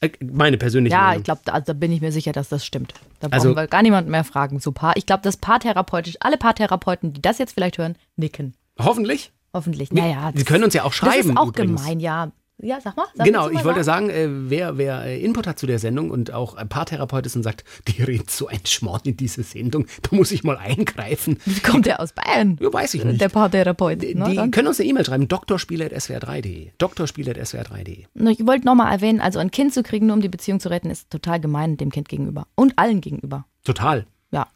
Äh, 0.00 0.11
Meine 0.20 0.59
persönliche 0.59 0.92
Ja, 0.96 1.02
Meinung. 1.02 1.18
ich 1.18 1.24
glaube, 1.24 1.40
da, 1.44 1.61
da 1.61 1.72
bin 1.72 1.92
ich 1.92 2.00
mir 2.00 2.11
sicher, 2.11 2.33
dass 2.33 2.48
das 2.48 2.66
stimmt. 2.66 2.94
Da 3.20 3.28
brauchen 3.28 3.35
Also- 3.35 3.54
wir 3.54 3.68
gar 3.68 3.83
niemanden 3.83 4.11
mehr 4.11 4.24
fragen. 4.24 4.59
So 4.59 4.72
Paar. 4.72 4.96
Ich 4.96 5.07
glaube, 5.07 5.22
dass 5.22 5.37
paartherapeutisch, 5.37 6.16
alle 6.18 6.37
Paartherapeuten, 6.37 7.12
die 7.12 7.22
das 7.22 7.38
jetzt 7.38 7.52
vielleicht 7.54 7.78
hören, 7.78 7.94
nicken. 8.16 8.54
Hoffentlich. 8.76 9.31
Hoffentlich. 9.54 9.92
Naja. 9.92 10.33
Sie 10.35 10.44
können 10.44 10.64
uns 10.64 10.74
ja 10.74 10.83
auch 10.83 10.92
schreiben, 10.92 11.16
Das 11.16 11.26
ist 11.26 11.37
auch 11.37 11.48
übrigens. 11.48 11.81
gemein, 11.81 12.00
ja. 12.00 12.33
Ja, 12.61 12.81
sag 12.81 12.97
mal. 12.97 13.07
Sag 13.14 13.25
Genau, 13.25 13.44
du 13.44 13.51
ich 13.51 13.59
mal 13.59 13.64
wollte 13.66 13.85
sagen? 13.85 14.11
äh, 14.11 14.27
wer, 14.29 14.79
wer 14.79 15.05
äh, 15.05 15.23
Input 15.23 15.47
hat 15.47 15.59
zu 15.61 15.66
der 15.66 15.79
Sendung 15.79 16.11
und 16.11 16.33
auch 16.33 16.55
ein 16.55 16.68
Paartherapeut 16.68 17.25
ist 17.27 17.37
und 17.37 17.44
sagt, 17.44 17.64
die 17.88 18.03
redet 18.03 18.31
so 18.31 18.49
ein 18.49 18.61
Schmort 18.64 19.07
in 19.07 19.16
diese 19.16 19.42
Sendung, 19.44 19.87
da 20.03 20.16
muss 20.16 20.33
ich 20.33 20.42
mal 20.42 20.57
eingreifen. 20.57 21.38
Wie 21.44 21.61
kommt 21.61 21.87
der 21.87 22.01
aus 22.01 22.12
Bayern? 22.12 22.59
Ja, 22.61 22.73
weiß 22.73 22.94
ich 22.94 23.05
nicht. 23.05 23.21
Der 23.21 23.29
Paartherapeut. 23.29 24.03
Die 24.03 24.14
ne, 24.14 24.35
dann? 24.35 24.51
können 24.51 24.66
uns 24.68 24.81
eine 24.81 24.88
E-Mail 24.88 25.05
schreiben, 25.05 25.29
doktorspiele.swr3.de. 25.29 26.71
Doktorspiele.swr3.de. 26.79 28.07
Ich 28.33 28.47
wollte 28.47 28.66
nochmal 28.66 28.92
erwähnen, 28.92 29.21
also 29.21 29.38
ein 29.38 29.51
Kind 29.51 29.73
zu 29.73 29.83
kriegen, 29.83 30.07
nur 30.07 30.16
um 30.16 30.23
die 30.23 30.29
Beziehung 30.29 30.59
zu 30.59 30.68
retten, 30.68 30.90
ist 30.90 31.11
total 31.11 31.40
gemein 31.40 31.77
dem 31.77 31.90
Kind 31.90 32.09
gegenüber. 32.09 32.47
Und 32.57 32.77
allen 32.79 33.01
gegenüber. 33.01 33.44
Total. 33.64 34.07
Ja. 34.31 34.49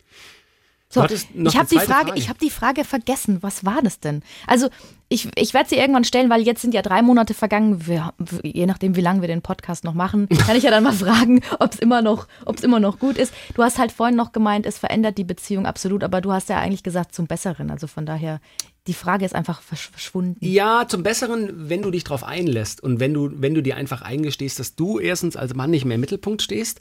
So, 0.92 1.02
ich 1.04 1.56
habe 1.56 1.68
die 1.70 1.78
Frage, 1.78 2.08
Frage. 2.08 2.12
ich 2.16 2.28
habe 2.28 2.38
die 2.38 2.50
Frage 2.50 2.84
vergessen. 2.84 3.38
Was 3.40 3.64
war 3.64 3.80
das 3.80 3.98
denn? 4.00 4.22
Also 4.46 4.68
ich, 5.08 5.26
ich 5.36 5.54
werde 5.54 5.70
sie 5.70 5.76
irgendwann 5.76 6.04
stellen, 6.04 6.28
weil 6.28 6.42
jetzt 6.42 6.60
sind 6.60 6.74
ja 6.74 6.82
drei 6.82 7.00
Monate 7.00 7.32
vergangen. 7.32 7.86
Wir, 7.86 8.12
je 8.42 8.66
nachdem, 8.66 8.94
wie 8.94 9.00
lange 9.00 9.22
wir 9.22 9.28
den 9.28 9.40
Podcast 9.40 9.84
noch 9.84 9.94
machen, 9.94 10.28
kann 10.46 10.54
ich 10.54 10.64
ja 10.64 10.70
dann 10.70 10.84
mal 10.84 10.92
fragen, 10.92 11.40
ob 11.60 11.72
es 11.72 11.78
immer 11.78 12.02
noch, 12.02 12.28
ob 12.44 12.58
es 12.58 12.62
immer 12.62 12.78
noch 12.78 12.98
gut 12.98 13.16
ist. 13.16 13.32
Du 13.54 13.62
hast 13.62 13.78
halt 13.78 13.90
vorhin 13.90 14.16
noch 14.16 14.32
gemeint, 14.32 14.66
es 14.66 14.76
verändert 14.76 15.16
die 15.16 15.24
Beziehung 15.24 15.64
absolut, 15.64 16.04
aber 16.04 16.20
du 16.20 16.30
hast 16.30 16.50
ja 16.50 16.58
eigentlich 16.58 16.82
gesagt 16.82 17.14
zum 17.14 17.26
Besseren. 17.26 17.70
Also 17.70 17.86
von 17.86 18.04
daher, 18.04 18.42
die 18.86 18.94
Frage 18.94 19.24
ist 19.24 19.34
einfach 19.34 19.62
versch 19.62 19.88
verschwunden. 19.88 20.36
Ja, 20.40 20.84
zum 20.86 21.02
Besseren, 21.02 21.70
wenn 21.70 21.80
du 21.80 21.90
dich 21.90 22.04
drauf 22.04 22.22
einlässt 22.22 22.82
und 22.82 23.00
wenn 23.00 23.14
du, 23.14 23.30
wenn 23.32 23.54
du 23.54 23.62
dir 23.62 23.76
einfach 23.76 24.02
eingestehst, 24.02 24.58
dass 24.58 24.74
du 24.74 24.98
erstens 24.98 25.36
als 25.36 25.54
Mann 25.54 25.70
nicht 25.70 25.86
mehr 25.86 25.94
im 25.94 26.02
Mittelpunkt 26.02 26.42
stehst, 26.42 26.80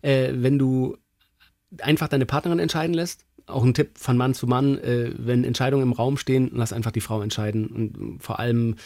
äh, 0.00 0.30
wenn 0.32 0.58
du 0.58 0.96
einfach 1.78 2.08
deine 2.08 2.26
Partnerin 2.26 2.58
entscheiden 2.58 2.94
lässt. 2.94 3.24
Auch 3.50 3.64
ein 3.64 3.74
Tipp 3.74 3.98
von 3.98 4.16
Mann 4.16 4.34
zu 4.34 4.46
Mann, 4.46 4.78
äh, 4.78 5.12
wenn 5.16 5.44
Entscheidungen 5.44 5.82
im 5.82 5.92
Raum 5.92 6.16
stehen, 6.16 6.50
lass 6.54 6.72
einfach 6.72 6.92
die 6.92 7.00
Frau 7.00 7.22
entscheiden. 7.22 7.66
Und 7.66 8.22
vor 8.22 8.38
allem 8.38 8.76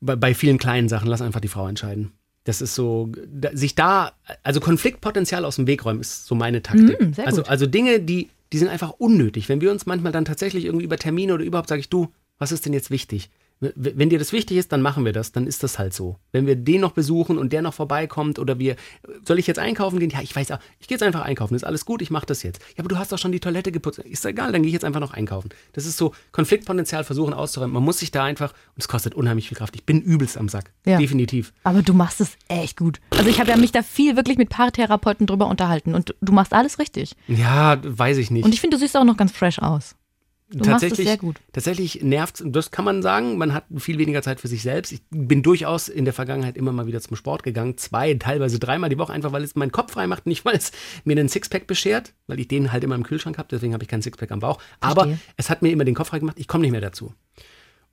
bei, 0.00 0.16
bei 0.16 0.34
vielen 0.34 0.58
kleinen 0.58 0.88
Sachen, 0.88 1.08
lass 1.08 1.22
einfach 1.22 1.40
die 1.40 1.48
Frau 1.48 1.66
entscheiden. 1.66 2.12
Das 2.44 2.62
ist 2.62 2.74
so, 2.74 3.10
da, 3.26 3.50
sich 3.54 3.74
da, 3.74 4.12
also 4.42 4.60
Konfliktpotenzial 4.60 5.44
aus 5.44 5.56
dem 5.56 5.66
Weg 5.66 5.84
räumen, 5.84 6.00
ist 6.00 6.26
so 6.26 6.34
meine 6.34 6.62
Taktik. 6.62 7.00
Mm, 7.00 7.20
also, 7.24 7.42
also 7.42 7.66
Dinge, 7.66 8.00
die, 8.00 8.30
die 8.52 8.58
sind 8.58 8.68
einfach 8.68 8.90
unnötig. 8.90 9.48
Wenn 9.48 9.60
wir 9.60 9.70
uns 9.70 9.86
manchmal 9.86 10.12
dann 10.12 10.24
tatsächlich 10.24 10.64
irgendwie 10.64 10.84
über 10.84 10.96
Termine 10.96 11.34
oder 11.34 11.44
überhaupt 11.44 11.68
sage 11.68 11.80
ich, 11.80 11.88
du, 11.88 12.08
was 12.38 12.52
ist 12.52 12.64
denn 12.64 12.72
jetzt 12.72 12.90
wichtig? 12.90 13.28
Wenn 13.60 14.08
dir 14.08 14.18
das 14.20 14.32
wichtig 14.32 14.56
ist, 14.56 14.70
dann 14.70 14.82
machen 14.82 15.04
wir 15.04 15.12
das, 15.12 15.32
dann 15.32 15.46
ist 15.46 15.64
das 15.64 15.78
halt 15.78 15.92
so. 15.92 16.16
Wenn 16.30 16.46
wir 16.46 16.54
den 16.54 16.80
noch 16.80 16.92
besuchen 16.92 17.38
und 17.38 17.52
der 17.52 17.60
noch 17.62 17.74
vorbeikommt 17.74 18.38
oder 18.38 18.58
wir, 18.60 18.76
soll 19.24 19.38
ich 19.38 19.48
jetzt 19.48 19.58
einkaufen 19.58 19.98
gehen? 19.98 20.10
Ja, 20.10 20.20
ich 20.22 20.34
weiß 20.34 20.52
auch, 20.52 20.58
ich 20.78 20.86
gehe 20.86 20.94
jetzt 20.94 21.02
einfach 21.02 21.22
einkaufen, 21.22 21.54
ist 21.56 21.64
alles 21.64 21.84
gut, 21.84 22.00
ich 22.00 22.10
mache 22.10 22.26
das 22.26 22.44
jetzt. 22.44 22.60
Ja, 22.76 22.80
aber 22.80 22.88
du 22.88 22.98
hast 22.98 23.10
doch 23.10 23.18
schon 23.18 23.32
die 23.32 23.40
Toilette 23.40 23.72
geputzt. 23.72 23.98
Ist 23.98 24.24
egal, 24.24 24.52
dann 24.52 24.62
gehe 24.62 24.68
ich 24.68 24.74
jetzt 24.74 24.84
einfach 24.84 25.00
noch 25.00 25.12
einkaufen. 25.12 25.48
Das 25.72 25.86
ist 25.86 25.96
so 25.96 26.14
Konfliktpotenzial 26.30 27.02
versuchen 27.02 27.34
auszuräumen. 27.34 27.74
Man 27.74 27.82
muss 27.82 27.98
sich 27.98 28.12
da 28.12 28.22
einfach, 28.22 28.52
und 28.52 28.78
es 28.78 28.86
kostet 28.86 29.14
unheimlich 29.14 29.48
viel 29.48 29.58
Kraft. 29.58 29.74
Ich 29.74 29.84
bin 29.84 30.02
übelst 30.02 30.38
am 30.38 30.48
Sack. 30.48 30.70
Ja. 30.86 30.98
Definitiv. 30.98 31.52
Aber 31.64 31.82
du 31.82 31.94
machst 31.94 32.20
es 32.20 32.36
echt 32.46 32.76
gut. 32.76 33.00
Also 33.10 33.28
ich 33.28 33.40
habe 33.40 33.50
ja 33.50 33.56
mich 33.56 33.72
da 33.72 33.82
viel 33.82 34.14
wirklich 34.14 34.38
mit 34.38 34.50
Paartherapeuten 34.50 35.26
drüber 35.26 35.48
unterhalten 35.48 35.94
und 35.94 36.14
du 36.20 36.32
machst 36.32 36.52
alles 36.52 36.78
richtig. 36.78 37.16
Ja, 37.26 37.80
weiß 37.82 38.18
ich 38.18 38.30
nicht. 38.30 38.44
Und 38.44 38.54
ich 38.54 38.60
finde, 38.60 38.76
du 38.76 38.80
siehst 38.80 38.96
auch 38.96 39.04
noch 39.04 39.16
ganz 39.16 39.32
fresh 39.32 39.58
aus. 39.58 39.96
Du 40.50 40.64
tatsächlich, 40.64 41.06
sehr 41.06 41.18
gut. 41.18 41.36
Tatsächlich 41.52 42.02
nervt 42.02 42.42
das 42.46 42.70
kann 42.70 42.84
man 42.84 43.02
sagen, 43.02 43.36
man 43.36 43.52
hat 43.52 43.64
viel 43.76 43.98
weniger 43.98 44.22
Zeit 44.22 44.40
für 44.40 44.48
sich 44.48 44.62
selbst. 44.62 44.92
Ich 44.92 45.02
bin 45.10 45.42
durchaus 45.42 45.88
in 45.88 46.06
der 46.06 46.14
Vergangenheit 46.14 46.56
immer 46.56 46.72
mal 46.72 46.86
wieder 46.86 47.02
zum 47.02 47.16
Sport 47.16 47.42
gegangen, 47.42 47.76
zwei, 47.76 48.14
teilweise 48.14 48.58
dreimal 48.58 48.88
die 48.88 48.96
Woche, 48.96 49.12
einfach 49.12 49.32
weil 49.32 49.44
es 49.44 49.56
meinen 49.56 49.72
Kopf 49.72 49.92
frei 49.92 50.06
macht, 50.06 50.26
nicht 50.26 50.46
weil 50.46 50.56
es 50.56 50.72
mir 51.04 51.12
einen 51.12 51.28
Sixpack 51.28 51.66
beschert, 51.66 52.14
weil 52.28 52.40
ich 52.40 52.48
den 52.48 52.72
halt 52.72 52.82
immer 52.82 52.94
im 52.94 53.02
Kühlschrank 53.02 53.36
habe, 53.36 53.48
deswegen 53.50 53.74
habe 53.74 53.84
ich 53.84 53.88
keinen 53.90 54.00
Sixpack 54.00 54.30
am 54.30 54.40
Bauch. 54.40 54.58
Aber 54.80 55.02
Verstehe. 55.02 55.20
es 55.36 55.50
hat 55.50 55.60
mir 55.60 55.70
immer 55.70 55.84
den 55.84 55.94
Kopf 55.94 56.08
frei 56.08 56.18
gemacht, 56.18 56.38
ich 56.38 56.48
komme 56.48 56.62
nicht 56.62 56.72
mehr 56.72 56.80
dazu. 56.80 57.12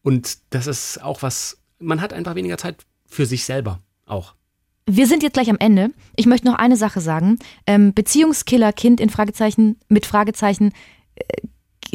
Und 0.01 0.37
das 0.51 0.67
ist 0.67 1.03
auch 1.03 1.23
was, 1.23 1.57
man 1.79 1.99
hat 1.99 2.13
einfach 2.13 2.35
weniger 2.35 2.57
Zeit 2.57 2.85
für 3.05 3.25
sich 3.25 3.43
selber 3.43 3.81
auch. 4.05 4.33
Wir 4.87 5.07
sind 5.07 5.23
jetzt 5.23 5.33
gleich 5.33 5.49
am 5.49 5.57
Ende. 5.59 5.89
Ich 6.15 6.27
möchte 6.27 6.47
noch 6.47 6.55
eine 6.55 6.77
Sache 6.77 7.01
sagen. 7.01 7.39
Ähm, 7.65 7.93
Beziehungskiller, 7.93 8.71
Kind 8.71 9.01
in 9.01 9.09
Fragezeichen, 9.09 9.77
mit 9.89 10.05
Fragezeichen, 10.05 10.73
äh, 11.15 11.23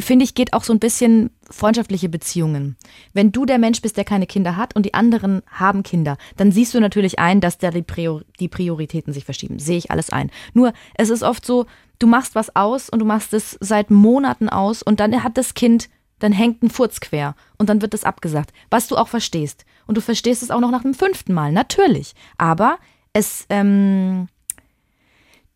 finde 0.02 0.24
ich, 0.24 0.34
geht 0.34 0.52
auch 0.52 0.64
so 0.64 0.72
ein 0.72 0.78
bisschen 0.78 1.30
freundschaftliche 1.50 2.08
Beziehungen. 2.08 2.76
Wenn 3.12 3.32
du 3.32 3.44
der 3.44 3.58
Mensch 3.58 3.82
bist, 3.82 3.96
der 3.96 4.04
keine 4.04 4.26
Kinder 4.26 4.56
hat 4.56 4.76
und 4.76 4.86
die 4.86 4.94
anderen 4.94 5.42
haben 5.50 5.82
Kinder, 5.82 6.16
dann 6.36 6.52
siehst 6.52 6.74
du 6.74 6.80
natürlich 6.80 7.18
ein, 7.18 7.40
dass 7.40 7.58
da 7.58 7.70
die, 7.70 7.82
Prior 7.82 8.22
die 8.38 8.48
Prioritäten 8.48 9.12
sich 9.12 9.24
verschieben. 9.24 9.58
Sehe 9.58 9.78
ich 9.78 9.90
alles 9.90 10.10
ein. 10.10 10.30
Nur, 10.54 10.72
es 10.94 11.10
ist 11.10 11.22
oft 11.22 11.44
so, 11.44 11.66
du 11.98 12.06
machst 12.06 12.34
was 12.34 12.54
aus 12.54 12.88
und 12.88 13.00
du 13.00 13.04
machst 13.04 13.34
es 13.34 13.56
seit 13.60 13.90
Monaten 13.90 14.48
aus 14.48 14.82
und 14.82 15.00
dann 15.00 15.22
hat 15.22 15.36
das 15.36 15.54
Kind, 15.54 15.88
dann 16.20 16.32
hängt 16.32 16.62
ein 16.62 16.70
Furz 16.70 17.00
quer 17.00 17.34
und 17.58 17.68
dann 17.68 17.82
wird 17.82 17.94
es 17.94 18.04
abgesagt, 18.04 18.52
was 18.70 18.86
du 18.86 18.96
auch 18.96 19.08
verstehst. 19.08 19.64
Und 19.86 19.96
du 19.96 20.00
verstehst 20.00 20.42
es 20.42 20.50
auch 20.50 20.60
noch 20.60 20.70
nach 20.70 20.82
dem 20.82 20.94
fünften 20.94 21.34
Mal, 21.34 21.50
natürlich. 21.50 22.14
Aber 22.38 22.78
es, 23.12 23.46
ähm, 23.48 24.28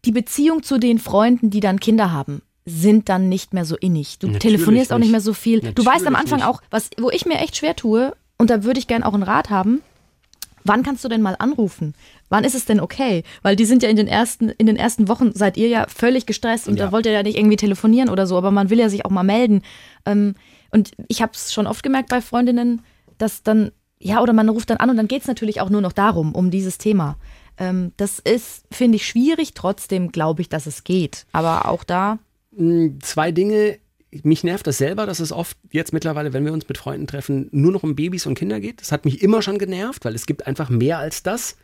die 0.05 0.13
Beziehung 0.13 0.63
zu 0.63 0.79
den 0.79 0.99
Freunden, 0.99 1.51
die 1.51 1.61
dann 1.61 1.81
Kinder 1.81 2.13
haben, 2.13 2.43
sind 2.67 3.09
dann 3.09 3.29
nicht 3.29 3.53
mehr 3.53 3.65
so 3.65 3.77
innig. 3.77 4.19
Du 4.19 4.27
Natürlich 4.29 4.43
telefonierst 4.57 4.93
auch 4.93 4.99
nicht 4.99 5.11
mehr 5.11 5.21
so 5.21 5.35
viel. 5.35 5.61
du 5.61 5.85
weißt 5.85 6.07
am 6.07 6.13
Natürlich 6.15 6.33
Anfang 6.33 6.39
nicht. 6.39 6.47
auch, 6.49 6.63
was, 6.71 6.91
wo 6.99 7.11
ich 7.11 7.27
mir 7.27 7.39
echt 7.39 7.57
schwer 7.57 7.77
tue, 7.77 8.15
und 8.39 8.51
da 8.51 8.65
würde 8.65 8.79
ich 8.81 8.87
gern 8.87 9.03
auch 9.03 9.15
einen 9.15 9.23
Rat 9.23 9.51
haben, 9.51 9.83
Wann 10.67 10.83
kannst 10.83 11.05
du 11.05 11.09
denn 11.09 11.21
mal 11.21 11.37
anrufen? 11.39 11.93
Wann 12.31 12.43
ist 12.43 12.55
es 12.55 12.65
denn 12.65 12.81
okay? 12.81 13.23
Weil 13.43 13.55
die 13.55 13.67
sind 13.67 13.83
ja 13.83 13.91
in 13.91 13.97
den 13.97 14.09
ersten, 14.09 14.49
in 14.49 14.65
den 14.65 14.77
ersten 14.77 15.09
Wochen 15.09 15.33
seid 15.35 15.59
ihr 15.59 15.69
ja 15.69 15.85
völlig 15.95 16.25
gestresst 16.25 16.69
und 16.69 16.79
Ja. 16.79 16.87
da 16.87 16.93
wollt 16.93 17.05
ihr 17.05 17.13
ja 17.13 17.23
nicht 17.23 17.37
irgendwie 17.37 17.57
telefonieren 17.59 18.09
oder 18.09 18.27
so, 18.27 18.39
aber 18.39 18.51
man 18.51 18.71
will 18.71 18.79
ja 18.79 18.89
sich 18.89 19.05
auch 19.05 19.11
mal 19.11 19.25
melden. 19.25 19.61
Ähm, 20.07 20.37
und 20.71 20.93
ich 21.09 21.21
habe 21.21 21.33
es 21.35 21.53
schon 21.53 21.67
oft 21.67 21.83
gemerkt 21.83 22.09
bei 22.09 22.23
Freundinnen, 22.23 22.81
dass 23.19 23.43
dann, 23.43 23.73
ja, 23.99 24.23
oder 24.23 24.33
man 24.33 24.49
ruft 24.49 24.71
dann 24.71 24.79
an 24.79 24.89
und 24.89 24.97
dann 24.97 25.07
geht 25.07 25.21
es 25.21 25.29
natürlich 25.29 25.61
auch 25.61 25.69
nur 25.69 25.83
noch 25.83 25.93
darum, 25.93 26.35
um 26.35 26.51
dieses 26.51 26.79
Thema. 26.79 27.19
Ähm, 27.59 27.93
das 27.99 28.19
ist, 28.21 28.65
finde 28.73 28.97
ich, 28.97 29.07
schwierig, 29.07 29.53
trotzdem 29.53 30.13
glaube 30.13 30.41
ich, 30.41 30.49
dass 30.49 30.65
es 30.65 30.83
geht. 30.83 31.27
Aber 31.33 31.69
auch 31.69 31.85
da, 31.85 32.19
Zwei 33.01 33.33
Dinge. 33.33 33.79
Mich 34.23 34.45
nervt 34.45 34.67
das 34.67 34.79
selber, 34.79 35.07
dass 35.07 35.19
es 35.19 35.33
oft 35.33 35.57
jetzt 35.73 35.93
mittlerweile, 35.93 36.33
wenn 36.33 36.45
wir 36.45 36.53
uns 36.53 36.69
mit 36.69 36.79
Freunden 36.79 37.09
treffen, 37.09 37.49
nur 37.51 37.73
noch 37.73 37.83
um 37.83 37.97
Babys 37.97 38.27
und 38.27 38.39
Kinder 38.39 38.61
geht. 38.61 38.81
Das 38.81 38.93
hat 38.93 39.05
mich 39.05 39.23
immer 39.23 39.43
schon 39.43 39.59
genervt, 39.59 40.05
weil 40.05 40.15
es 40.15 40.27
gibt 40.27 40.47
einfach 40.47 40.71
mehr 40.71 40.99
als 40.99 41.25
das. 41.25 41.57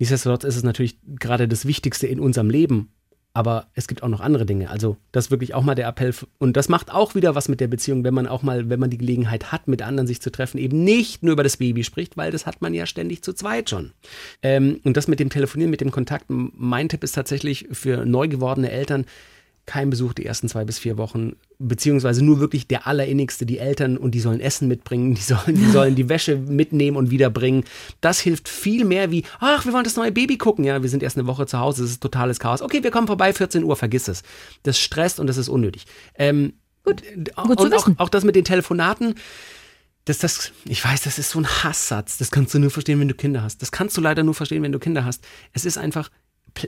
Nichtsdestotrotz 0.00 0.42
ist 0.42 0.56
es 0.56 0.64
natürlich 0.64 0.98
gerade 1.20 1.46
das 1.46 1.64
Wichtigste 1.64 2.08
in 2.08 2.18
unserem 2.18 2.50
Leben. 2.50 2.90
Aber 3.34 3.68
es 3.74 3.88
gibt 3.88 4.02
auch 4.02 4.08
noch 4.08 4.20
andere 4.20 4.44
Dinge. 4.44 4.68
Also 4.68 4.98
das 5.10 5.26
ist 5.26 5.30
wirklich 5.30 5.54
auch 5.54 5.62
mal 5.62 5.74
der 5.74 5.88
Appell. 5.88 6.14
Und 6.38 6.56
das 6.56 6.68
macht 6.68 6.92
auch 6.92 7.14
wieder 7.14 7.34
was 7.34 7.48
mit 7.48 7.60
der 7.60 7.68
Beziehung, 7.68 8.04
wenn 8.04 8.12
man 8.12 8.26
auch 8.26 8.42
mal, 8.42 8.68
wenn 8.68 8.80
man 8.80 8.90
die 8.90 8.98
Gelegenheit 8.98 9.52
hat, 9.52 9.68
mit 9.68 9.80
anderen 9.80 10.06
sich 10.06 10.20
zu 10.20 10.30
treffen, 10.30 10.58
eben 10.58 10.84
nicht 10.84 11.22
nur 11.22 11.32
über 11.32 11.42
das 11.42 11.56
Baby 11.56 11.82
spricht, 11.82 12.16
weil 12.18 12.30
das 12.30 12.44
hat 12.44 12.60
man 12.60 12.74
ja 12.74 12.84
ständig 12.84 13.22
zu 13.22 13.32
zweit 13.32 13.70
schon. 13.70 13.92
Ähm, 14.42 14.80
und 14.84 14.98
das 14.98 15.08
mit 15.08 15.18
dem 15.18 15.30
Telefonieren, 15.30 15.70
mit 15.70 15.80
dem 15.80 15.90
Kontakt, 15.90 16.26
mein 16.28 16.90
Tipp 16.90 17.02
ist 17.04 17.12
tatsächlich 17.12 17.68
für 17.72 18.04
neu 18.04 18.28
gewordene 18.28 18.70
Eltern, 18.70 19.06
kein 19.64 19.90
Besuch 19.90 20.12
die 20.12 20.26
ersten 20.26 20.48
zwei 20.48 20.64
bis 20.64 20.78
vier 20.78 20.98
Wochen, 20.98 21.36
beziehungsweise 21.58 22.24
nur 22.24 22.40
wirklich 22.40 22.66
der 22.66 22.86
Allerinnigste, 22.86 23.46
die 23.46 23.58
Eltern 23.58 23.96
und 23.96 24.12
die 24.12 24.20
sollen 24.20 24.40
Essen 24.40 24.66
mitbringen, 24.66 25.14
die 25.14 25.20
sollen, 25.20 25.54
die 25.54 25.70
sollen 25.70 25.94
die 25.94 26.08
Wäsche 26.08 26.36
mitnehmen 26.36 26.96
und 26.96 27.10
wiederbringen. 27.10 27.64
Das 28.00 28.18
hilft 28.18 28.48
viel 28.48 28.84
mehr 28.84 29.10
wie, 29.10 29.24
ach, 29.38 29.64
wir 29.64 29.72
wollen 29.72 29.84
das 29.84 29.96
neue 29.96 30.12
Baby 30.12 30.36
gucken. 30.36 30.64
Ja, 30.64 30.82
wir 30.82 30.90
sind 30.90 31.02
erst 31.02 31.16
eine 31.16 31.26
Woche 31.26 31.46
zu 31.46 31.58
Hause, 31.58 31.84
es 31.84 31.90
ist 31.90 32.02
totales 32.02 32.40
Chaos. 32.40 32.62
Okay, 32.62 32.82
wir 32.82 32.90
kommen 32.90 33.06
vorbei, 33.06 33.32
14 33.32 33.62
Uhr, 33.62 33.76
vergiss 33.76 34.08
es. 34.08 34.22
Das 34.64 34.78
stresst 34.78 35.20
und 35.20 35.28
das 35.28 35.36
ist 35.36 35.48
unnötig. 35.48 35.86
Ähm, 36.16 36.54
Gut, 36.84 37.02
auch, 37.36 37.46
gut 37.46 37.60
zu 37.60 37.66
und 37.66 37.74
auch, 37.74 37.88
auch 37.98 38.08
das 38.08 38.24
mit 38.24 38.34
den 38.34 38.44
Telefonaten, 38.44 39.14
das, 40.04 40.18
das, 40.18 40.52
ich 40.64 40.84
weiß, 40.84 41.02
das 41.02 41.18
ist 41.18 41.30
so 41.30 41.38
ein 41.38 41.46
Hasssatz. 41.46 42.18
Das 42.18 42.30
kannst 42.30 42.54
du 42.54 42.58
nur 42.58 42.70
verstehen, 42.70 42.98
wenn 42.98 43.08
du 43.08 43.14
Kinder 43.14 43.42
hast. 43.42 43.62
Das 43.62 43.70
kannst 43.70 43.96
du 43.96 44.00
leider 44.00 44.24
nur 44.24 44.34
verstehen, 44.34 44.62
wenn 44.62 44.72
du 44.72 44.80
Kinder 44.80 45.04
hast. 45.04 45.24
Es 45.52 45.64
ist 45.64 45.78
einfach, 45.78 46.10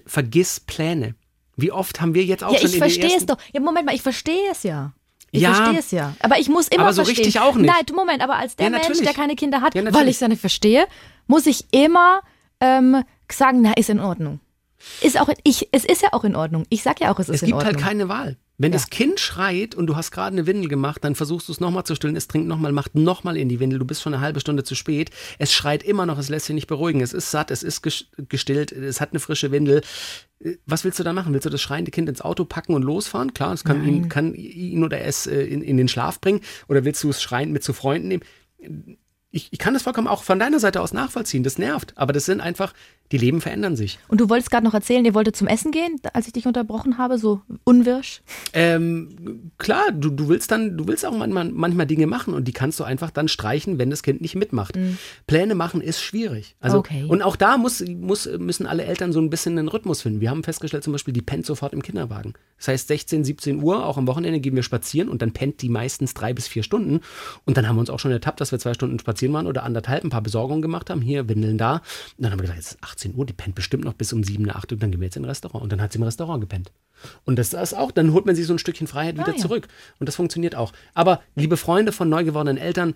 vergiss 0.06 0.60
Pläne. 0.60 1.16
Wie 1.56 1.70
oft 1.72 2.00
haben 2.00 2.14
wir 2.14 2.24
jetzt 2.24 2.42
auch 2.44 2.52
ja, 2.52 2.58
schon 2.58 2.68
ich 2.68 2.74
in 2.74 2.78
verstehe 2.80 3.16
es 3.16 3.26
doch. 3.26 3.36
Ja, 3.52 3.60
Moment 3.60 3.86
mal, 3.86 3.94
ich 3.94 4.02
verstehe 4.02 4.50
es 4.50 4.62
ja. 4.62 4.92
Ich 5.30 5.42
Ja. 5.42 5.54
verstehe 5.54 5.78
es 5.80 5.90
ja. 5.90 6.14
Aber 6.20 6.38
ich 6.38 6.48
muss 6.48 6.68
immer 6.68 6.84
Aber 6.84 6.92
so 6.92 7.04
verstehen. 7.04 7.24
richtig 7.24 7.40
auch 7.40 7.54
nicht. 7.56 7.66
Nein, 7.66 7.84
Moment, 7.94 8.22
aber 8.22 8.36
als 8.36 8.56
der 8.56 8.66
Ja, 8.66 8.78
Mensch, 8.78 8.98
der 9.00 9.12
keine 9.14 9.34
Kinder 9.36 9.60
hat, 9.60 9.74
Ja, 9.74 9.82
weil 9.92 10.08
ich 10.08 10.16
es 10.16 10.20
ja 10.20 10.28
nicht 10.28 10.40
verstehe, 10.40 10.86
muss 11.26 11.46
ich 11.46 11.64
immer 11.72 12.20
ähm, 12.60 13.02
sagen, 13.30 13.60
na, 13.62 13.72
ist 13.72 13.90
in 13.90 14.00
Ordnung. 14.00 14.40
Ist 15.00 15.18
auch, 15.20 15.28
ich, 15.44 15.68
es 15.72 15.84
ist 15.84 16.02
ja 16.02 16.12
auch 16.12 16.24
in 16.24 16.36
Ordnung. 16.36 16.66
Ich 16.68 16.82
sag 16.82 17.00
ja 17.00 17.12
auch, 17.12 17.18
es 17.18 17.28
ist 17.28 17.36
Es 17.36 17.42
in 17.42 17.46
gibt 17.48 17.58
Ordnung. 17.58 17.74
halt 17.74 17.84
keine 17.84 18.08
Wahl. 18.08 18.36
Wenn 18.56 18.70
Ja. 18.70 18.78
das 18.78 18.88
Kind 18.88 19.18
schreit 19.18 19.74
und 19.74 19.88
du 19.88 19.96
hast 19.96 20.12
gerade 20.12 20.32
eine 20.36 20.46
Windel 20.46 20.68
gemacht, 20.68 21.02
dann 21.02 21.16
versuchst 21.16 21.48
du 21.48 21.52
es 21.52 21.58
nochmal 21.58 21.82
zu 21.84 21.96
stillen, 21.96 22.14
es 22.14 22.28
trinkt 22.28 22.46
nochmal, 22.46 22.70
macht 22.70 22.94
nochmal 22.94 23.36
in 23.36 23.48
die 23.48 23.58
Windel, 23.58 23.80
du 23.80 23.84
bist 23.84 24.00
schon 24.02 24.14
eine 24.14 24.22
halbe 24.22 24.38
Stunde 24.38 24.62
zu 24.62 24.76
spät. 24.76 25.10
Es 25.38 25.52
schreit 25.52 25.82
immer 25.82 26.06
noch, 26.06 26.18
es 26.18 26.28
lässt 26.28 26.46
sich 26.46 26.54
nicht 26.54 26.68
beruhigen. 26.68 27.00
Es 27.00 27.12
ist 27.12 27.32
satt, 27.32 27.50
es 27.50 27.64
ist 27.64 27.84
ges- 27.84 28.04
gestillt, 28.28 28.70
es 28.70 29.00
hat 29.00 29.10
eine 29.10 29.18
frische 29.18 29.50
Windel. 29.50 29.82
Äh, 30.38 30.56
Was 30.66 30.84
willst 30.84 31.00
du 31.00 31.02
da 31.02 31.12
machen? 31.12 31.32
Willst 31.32 31.46
du 31.46 31.50
das 31.50 31.60
schreiende 31.62 31.90
Kind 31.90 32.08
ins 32.08 32.20
Auto 32.20 32.44
packen 32.44 32.74
und 32.74 32.82
losfahren? 32.82 33.34
Klar, 33.34 33.52
es 33.54 33.64
kann, 33.64 33.84
ihn, 33.84 34.08
kann 34.08 34.34
ihn 34.34 34.84
oder 34.84 35.00
es 35.00 35.26
äh, 35.26 35.42
in, 35.42 35.60
in 35.62 35.76
den 35.76 35.88
Schlaf 35.88 36.20
bringen. 36.20 36.40
Oder 36.68 36.84
willst 36.84 37.02
du 37.02 37.10
es 37.10 37.20
schreiend 37.20 37.52
mit 37.52 37.64
zu 37.64 37.72
Freunden 37.72 38.06
nehmen? 38.08 38.22
Ich, 39.34 39.48
ich 39.50 39.58
kann 39.58 39.74
das 39.74 39.82
vollkommen 39.82 40.06
auch 40.06 40.22
von 40.22 40.38
deiner 40.38 40.60
Seite 40.60 40.80
aus 40.80 40.92
nachvollziehen. 40.92 41.42
Das 41.42 41.58
nervt. 41.58 41.92
Aber 41.96 42.12
das 42.12 42.24
sind 42.24 42.40
einfach, 42.40 42.72
die 43.10 43.18
Leben 43.18 43.40
verändern 43.40 43.74
sich. 43.74 43.98
Und 44.06 44.20
du 44.20 44.30
wolltest 44.30 44.50
gerade 44.50 44.64
noch 44.64 44.74
erzählen, 44.74 45.04
ihr 45.04 45.12
wolltet 45.12 45.34
zum 45.34 45.48
Essen 45.48 45.72
gehen, 45.72 46.00
als 46.12 46.28
ich 46.28 46.32
dich 46.32 46.46
unterbrochen 46.46 46.98
habe, 46.98 47.18
so 47.18 47.42
unwirsch. 47.64 48.22
Ähm, 48.52 49.50
klar, 49.58 49.90
du, 49.92 50.10
du 50.10 50.28
willst 50.28 50.52
dann, 50.52 50.76
du 50.76 50.86
willst 50.86 51.04
auch 51.04 51.16
manchmal, 51.16 51.50
manchmal 51.50 51.86
Dinge 51.86 52.06
machen 52.06 52.32
und 52.32 52.46
die 52.46 52.52
kannst 52.52 52.78
du 52.78 52.84
einfach 52.84 53.10
dann 53.10 53.26
streichen, 53.26 53.78
wenn 53.78 53.90
das 53.90 54.04
Kind 54.04 54.20
nicht 54.20 54.36
mitmacht. 54.36 54.78
Pläne 55.26 55.54
machen 55.54 55.80
ist 55.80 56.00
schwierig. 56.00 56.54
Also, 56.60 56.78
Okay. 56.78 57.04
Und 57.08 57.22
auch 57.22 57.36
da 57.36 57.56
muss, 57.56 57.82
muss, 57.88 58.28
müssen 58.38 58.66
alle 58.66 58.84
Eltern 58.84 59.12
so 59.12 59.20
ein 59.20 59.30
bisschen 59.30 59.58
einen 59.58 59.68
Rhythmus 59.68 60.02
finden. 60.02 60.20
Wir 60.20 60.30
haben 60.30 60.44
festgestellt, 60.44 60.84
zum 60.84 60.92
Beispiel, 60.92 61.14
die 61.14 61.22
pennt 61.22 61.46
sofort 61.46 61.72
im 61.72 61.82
Kinderwagen. 61.82 62.34
Das 62.58 62.68
heißt, 62.68 62.88
16, 62.88 63.24
17 63.24 63.62
Uhr, 63.62 63.86
auch 63.86 63.96
am 63.96 64.06
Wochenende 64.06 64.40
gehen 64.40 64.54
wir 64.54 64.62
spazieren 64.62 65.08
und 65.08 65.22
dann 65.22 65.32
pennt 65.32 65.62
die 65.62 65.68
meistens 65.68 66.14
drei 66.14 66.32
bis 66.34 66.46
vier 66.46 66.62
Stunden. 66.62 67.00
Und 67.44 67.56
dann 67.56 67.66
haben 67.66 67.76
wir 67.76 67.80
uns 67.80 67.90
auch 67.90 67.98
schon 67.98 68.12
ertappt, 68.12 68.40
dass 68.40 68.52
wir 68.52 68.58
zwei 68.58 68.74
Stunden 68.74 68.98
spazieren 68.98 69.23
waren 69.32 69.46
oder 69.46 69.62
anderthalb, 69.62 70.04
ein 70.04 70.10
paar 70.10 70.20
Besorgungen 70.22 70.62
gemacht 70.62 70.90
haben. 70.90 71.00
Hier, 71.00 71.28
Windeln 71.28 71.58
da. 71.58 71.76
Und 71.76 71.82
dann 72.18 72.32
haben 72.32 72.38
wir 72.38 72.42
gesagt, 72.42 72.58
jetzt 72.58 72.72
ist 72.72 72.82
18 72.82 73.14
Uhr, 73.16 73.24
die 73.26 73.32
pennt 73.32 73.54
bestimmt 73.54 73.84
noch 73.84 73.94
bis 73.94 74.12
um 74.12 74.22
7, 74.22 74.48
8 74.50 74.72
Uhr, 74.72 74.78
dann 74.78 74.90
gehen 74.90 75.00
wir 75.00 75.06
jetzt 75.06 75.16
in 75.16 75.22
ein 75.24 75.28
Restaurant. 75.28 75.62
Und 75.62 75.72
dann 75.72 75.80
hat 75.80 75.92
sie 75.92 75.98
im 75.98 76.02
Restaurant 76.04 76.40
gepennt. 76.40 76.70
Und 77.24 77.38
das 77.38 77.52
ist 77.52 77.74
auch, 77.74 77.90
dann 77.90 78.12
holt 78.12 78.26
man 78.26 78.34
sich 78.36 78.46
so 78.46 78.54
ein 78.54 78.58
Stückchen 78.58 78.86
Freiheit 78.86 79.14
wieder 79.14 79.28
Ah, 79.28 79.30
ja. 79.32 79.36
zurück. 79.36 79.68
Und 79.98 80.08
das 80.08 80.16
funktioniert 80.16 80.54
auch. 80.54 80.72
Aber 80.94 81.22
liebe 81.34 81.56
Freunde 81.56 81.92
von 81.92 82.08
neu 82.08 82.24
gewordenen 82.24 82.58
Eltern, 82.58 82.94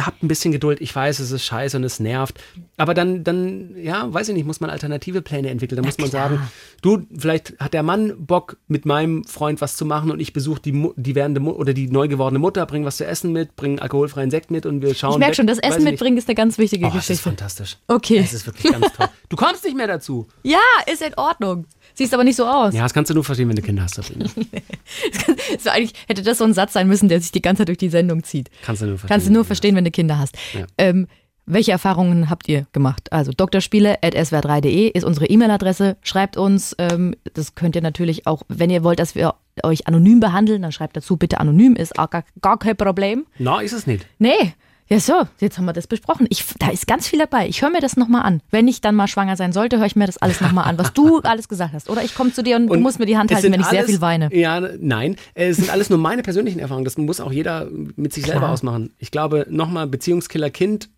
habt 0.00 0.22
ein 0.22 0.28
bisschen 0.28 0.52
Geduld. 0.52 0.80
Ich 0.80 0.94
weiß, 0.94 1.18
es 1.18 1.30
ist 1.30 1.44
scheiße 1.44 1.76
und 1.76 1.84
es 1.84 2.00
nervt. 2.00 2.40
Aber 2.76 2.94
dann, 2.94 3.24
dann, 3.24 3.74
ja, 3.76 4.12
weiß 4.12 4.28
ich 4.28 4.34
nicht, 4.34 4.46
muss 4.46 4.60
man 4.60 4.70
alternative 4.70 5.22
Pläne 5.22 5.50
entwickeln. 5.50 5.80
Da 5.80 5.86
muss 5.86 5.98
man 5.98 6.10
sagen, 6.10 6.40
du, 6.82 7.06
vielleicht 7.16 7.58
hat 7.58 7.74
der 7.74 7.82
Mann 7.82 8.14
Bock, 8.26 8.56
mit 8.68 8.86
meinem 8.86 9.24
Freund 9.24 9.60
was 9.60 9.76
zu 9.76 9.84
machen 9.84 10.10
und 10.10 10.20
ich 10.20 10.32
besuche 10.32 10.60
die, 10.60 10.90
die 10.96 11.14
werdende 11.14 11.40
Mu 11.40 11.50
oder 11.52 11.72
die 11.74 11.88
neu 11.88 12.08
gewordene 12.08 12.38
Mutter, 12.38 12.64
bring 12.66 12.84
was 12.84 12.96
zu 12.98 13.06
essen 13.06 13.32
mit, 13.32 13.56
bring 13.56 13.78
alkoholfreien 13.78 14.30
Sekt 14.30 14.50
mit 14.50 14.66
und 14.66 14.82
wir 14.82 14.94
schauen. 14.94 15.12
Ich 15.12 15.18
merke 15.18 15.34
schon, 15.34 15.46
das 15.46 15.58
Essen 15.58 15.84
mitbringen 15.84 16.16
ist 16.16 16.28
eine 16.28 16.34
ganz 16.34 16.58
wichtige 16.58 16.86
Oh, 16.86 16.88
es 16.90 16.94
ist 16.96 17.06
Geschichte. 17.06 17.22
fantastisch. 17.24 17.76
Okay. 17.88 18.18
Es 18.18 18.32
ist 18.32 18.46
wirklich 18.46 18.72
ganz 18.72 18.92
toll. 18.92 19.08
Du 19.28 19.36
kommst 19.36 19.62
nicht 19.64 19.76
mehr 19.76 19.86
dazu. 19.86 20.26
Ja, 20.42 20.58
ist 20.90 21.02
in 21.02 21.12
Ordnung. 21.18 21.66
Siehst 21.98 22.14
aber 22.14 22.22
nicht 22.22 22.36
so 22.36 22.46
aus. 22.46 22.74
Ja, 22.74 22.84
das 22.84 22.94
kannst 22.94 23.10
du 23.10 23.14
nur 23.14 23.24
verstehen, 23.24 23.48
wenn 23.48 23.56
du 23.56 23.62
Kinder 23.62 23.82
hast. 23.82 23.96
Sabrina. 23.96 24.26
So 25.58 25.70
eigentlich 25.70 25.94
hätte 26.06 26.22
das 26.22 26.38
so 26.38 26.44
ein 26.44 26.54
Satz 26.54 26.74
sein 26.74 26.86
müssen, 26.86 27.08
der 27.08 27.20
sich 27.20 27.32
die 27.32 27.42
ganze 27.42 27.62
Zeit 27.62 27.68
durch 27.68 27.78
die 27.78 27.88
Sendung 27.88 28.22
zieht. 28.22 28.50
Kannst 28.62 28.82
du 28.82 28.86
nur 28.86 28.98
verstehen. 28.98 29.08
Kannst 29.08 29.26
du 29.26 29.32
nur 29.32 29.44
verstehen, 29.44 29.74
wenn 29.74 29.84
du 29.84 29.90
Kinder 29.90 30.16
hast. 30.16 30.36
Ja. 30.54 30.66
Ähm, 30.78 31.08
welche 31.44 31.72
Erfahrungen 31.72 32.30
habt 32.30 32.48
ihr 32.48 32.66
gemacht? 32.72 33.12
Also 33.12 33.32
drspiele.swr3.de 33.32 34.90
ist 34.90 35.02
unsere 35.02 35.26
E-Mail-Adresse. 35.26 35.96
Schreibt 36.02 36.36
uns. 36.36 36.76
Ähm, 36.78 37.16
das 37.34 37.56
könnt 37.56 37.74
ihr 37.74 37.82
natürlich 37.82 38.28
auch, 38.28 38.42
wenn 38.48 38.70
ihr 38.70 38.84
wollt, 38.84 39.00
dass 39.00 39.16
wir 39.16 39.34
euch 39.64 39.88
anonym 39.88 40.20
behandeln, 40.20 40.62
dann 40.62 40.70
schreibt 40.70 40.96
dazu 40.96 41.16
bitte 41.16 41.40
anonym. 41.40 41.74
Ist 41.74 41.98
auch 41.98 42.10
gar, 42.10 42.22
gar 42.40 42.60
kein 42.60 42.76
Problem. 42.76 43.26
Na, 43.38 43.60
ist 43.60 43.72
es 43.72 43.88
nicht. 43.88 44.06
Nee. 44.20 44.54
Ja, 44.90 44.98
so, 45.00 45.12
jetzt 45.38 45.58
haben 45.58 45.66
wir 45.66 45.74
das 45.74 45.86
besprochen. 45.86 46.26
Ich, 46.30 46.44
da 46.58 46.70
ist 46.70 46.86
ganz 46.86 47.06
viel 47.06 47.18
dabei. 47.18 47.46
Ich 47.46 47.60
höre 47.60 47.68
mir 47.70 47.80
das 47.82 47.96
nochmal 47.98 48.22
an. 48.22 48.40
Wenn 48.50 48.68
ich 48.68 48.80
dann 48.80 48.94
mal 48.94 49.06
schwanger 49.06 49.36
sein 49.36 49.52
sollte, 49.52 49.78
höre 49.78 49.86
ich 49.86 49.96
mir 49.96 50.06
das 50.06 50.16
alles 50.16 50.40
nochmal 50.40 50.64
an, 50.64 50.78
was 50.78 50.94
du 50.94 51.18
alles 51.24 51.48
gesagt 51.48 51.74
hast. 51.74 51.90
Oder 51.90 52.02
ich 52.04 52.14
komme 52.14 52.32
zu 52.32 52.42
dir 52.42 52.56
und, 52.56 52.68
du 52.68 52.72
Und 52.72 52.80
musst 52.80 52.98
mir 52.98 53.04
die 53.06 53.18
Hand 53.18 53.30
halten, 53.32 53.52
wenn 53.52 53.60
ich 53.60 53.66
sehr 53.66 53.80
alles- 53.80 53.90
viel 53.90 54.00
weine. 54.00 54.34
Ja, 54.34 54.60
nein. 54.80 55.16
Es 55.34 55.58
sind 55.58 55.68
alles 55.70 55.90
nur 55.90 55.98
meine 55.98 56.22
persönlichen 56.22 56.58
Erfahrungen. 56.58 56.86
Das 56.86 56.96
muss 56.96 57.20
auch 57.20 57.32
jeder 57.32 57.68
mit 57.96 58.14
sich 58.14 58.24
selber 58.24 58.40
Klar. 58.40 58.52
ausmachen. 58.52 58.94
Ich 58.98 59.10
glaube, 59.10 59.46
nochmal, 59.50 59.86
Beziehungskiller 59.88 60.48
Kind 60.50 60.88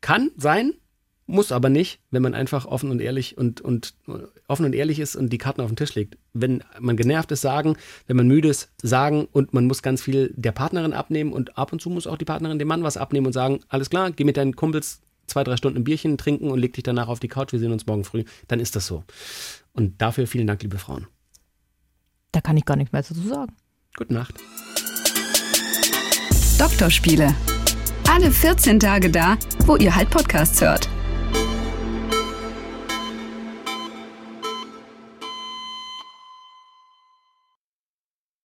kann 0.00 0.30
sein, 0.36 0.72
muss 1.26 1.50
aber 1.50 1.68
nicht, 1.68 2.00
wenn 2.10 2.22
man 2.22 2.34
einfach 2.34 2.66
offen 2.66 2.90
und 2.90 3.00
ehrlich 3.00 3.36
und, 3.36 3.60
und 3.60 3.94
offen 4.46 4.64
und 4.64 4.74
ehrlich 4.74 5.00
ist 5.00 5.16
und 5.16 5.32
die 5.32 5.38
Karten 5.38 5.60
auf 5.60 5.68
den 5.68 5.76
Tisch 5.76 5.94
legt. 5.94 6.16
Wenn 6.32 6.62
man 6.78 6.96
genervt 6.96 7.32
ist, 7.32 7.40
sagen, 7.40 7.76
wenn 8.06 8.16
man 8.16 8.28
müde 8.28 8.48
ist, 8.48 8.70
sagen 8.80 9.26
und 9.32 9.52
man 9.52 9.66
muss 9.66 9.82
ganz 9.82 10.02
viel 10.02 10.32
der 10.36 10.52
Partnerin 10.52 10.92
abnehmen 10.92 11.32
und 11.32 11.58
ab 11.58 11.72
und 11.72 11.80
zu 11.80 11.90
muss 11.90 12.06
auch 12.06 12.18
die 12.18 12.24
Partnerin 12.24 12.58
dem 12.58 12.68
Mann 12.68 12.84
was 12.84 12.96
abnehmen 12.96 13.26
und 13.26 13.32
sagen, 13.32 13.60
alles 13.68 13.90
klar, 13.90 14.12
geh 14.12 14.24
mit 14.24 14.36
deinen 14.36 14.54
Kumpels 14.54 15.00
zwei, 15.26 15.42
drei 15.42 15.56
Stunden 15.56 15.78
ein 15.78 15.84
Bierchen 15.84 16.18
trinken 16.18 16.50
und 16.50 16.60
leg 16.60 16.72
dich 16.74 16.84
danach 16.84 17.08
auf 17.08 17.18
die 17.18 17.28
Couch, 17.28 17.52
wir 17.52 17.58
sehen 17.58 17.72
uns 17.72 17.86
morgen 17.86 18.04
früh. 18.04 18.24
Dann 18.46 18.60
ist 18.60 18.76
das 18.76 18.86
so. 18.86 19.02
Und 19.72 20.00
dafür 20.00 20.26
vielen 20.26 20.46
Dank, 20.46 20.62
liebe 20.62 20.78
Frauen. 20.78 21.06
Da 22.30 22.40
kann 22.40 22.56
ich 22.56 22.64
gar 22.64 22.76
nichts 22.76 22.92
mehr 22.92 23.02
dazu 23.02 23.14
sagen. 23.14 23.52
Gute 23.96 24.14
Nacht. 24.14 24.34
Doktorspiele. 26.58 27.34
Alle 28.08 28.30
14 28.30 28.78
Tage 28.78 29.10
da, 29.10 29.36
wo 29.66 29.76
ihr 29.76 29.94
halt 29.94 30.10
Podcasts 30.10 30.60
hört. 30.60 30.88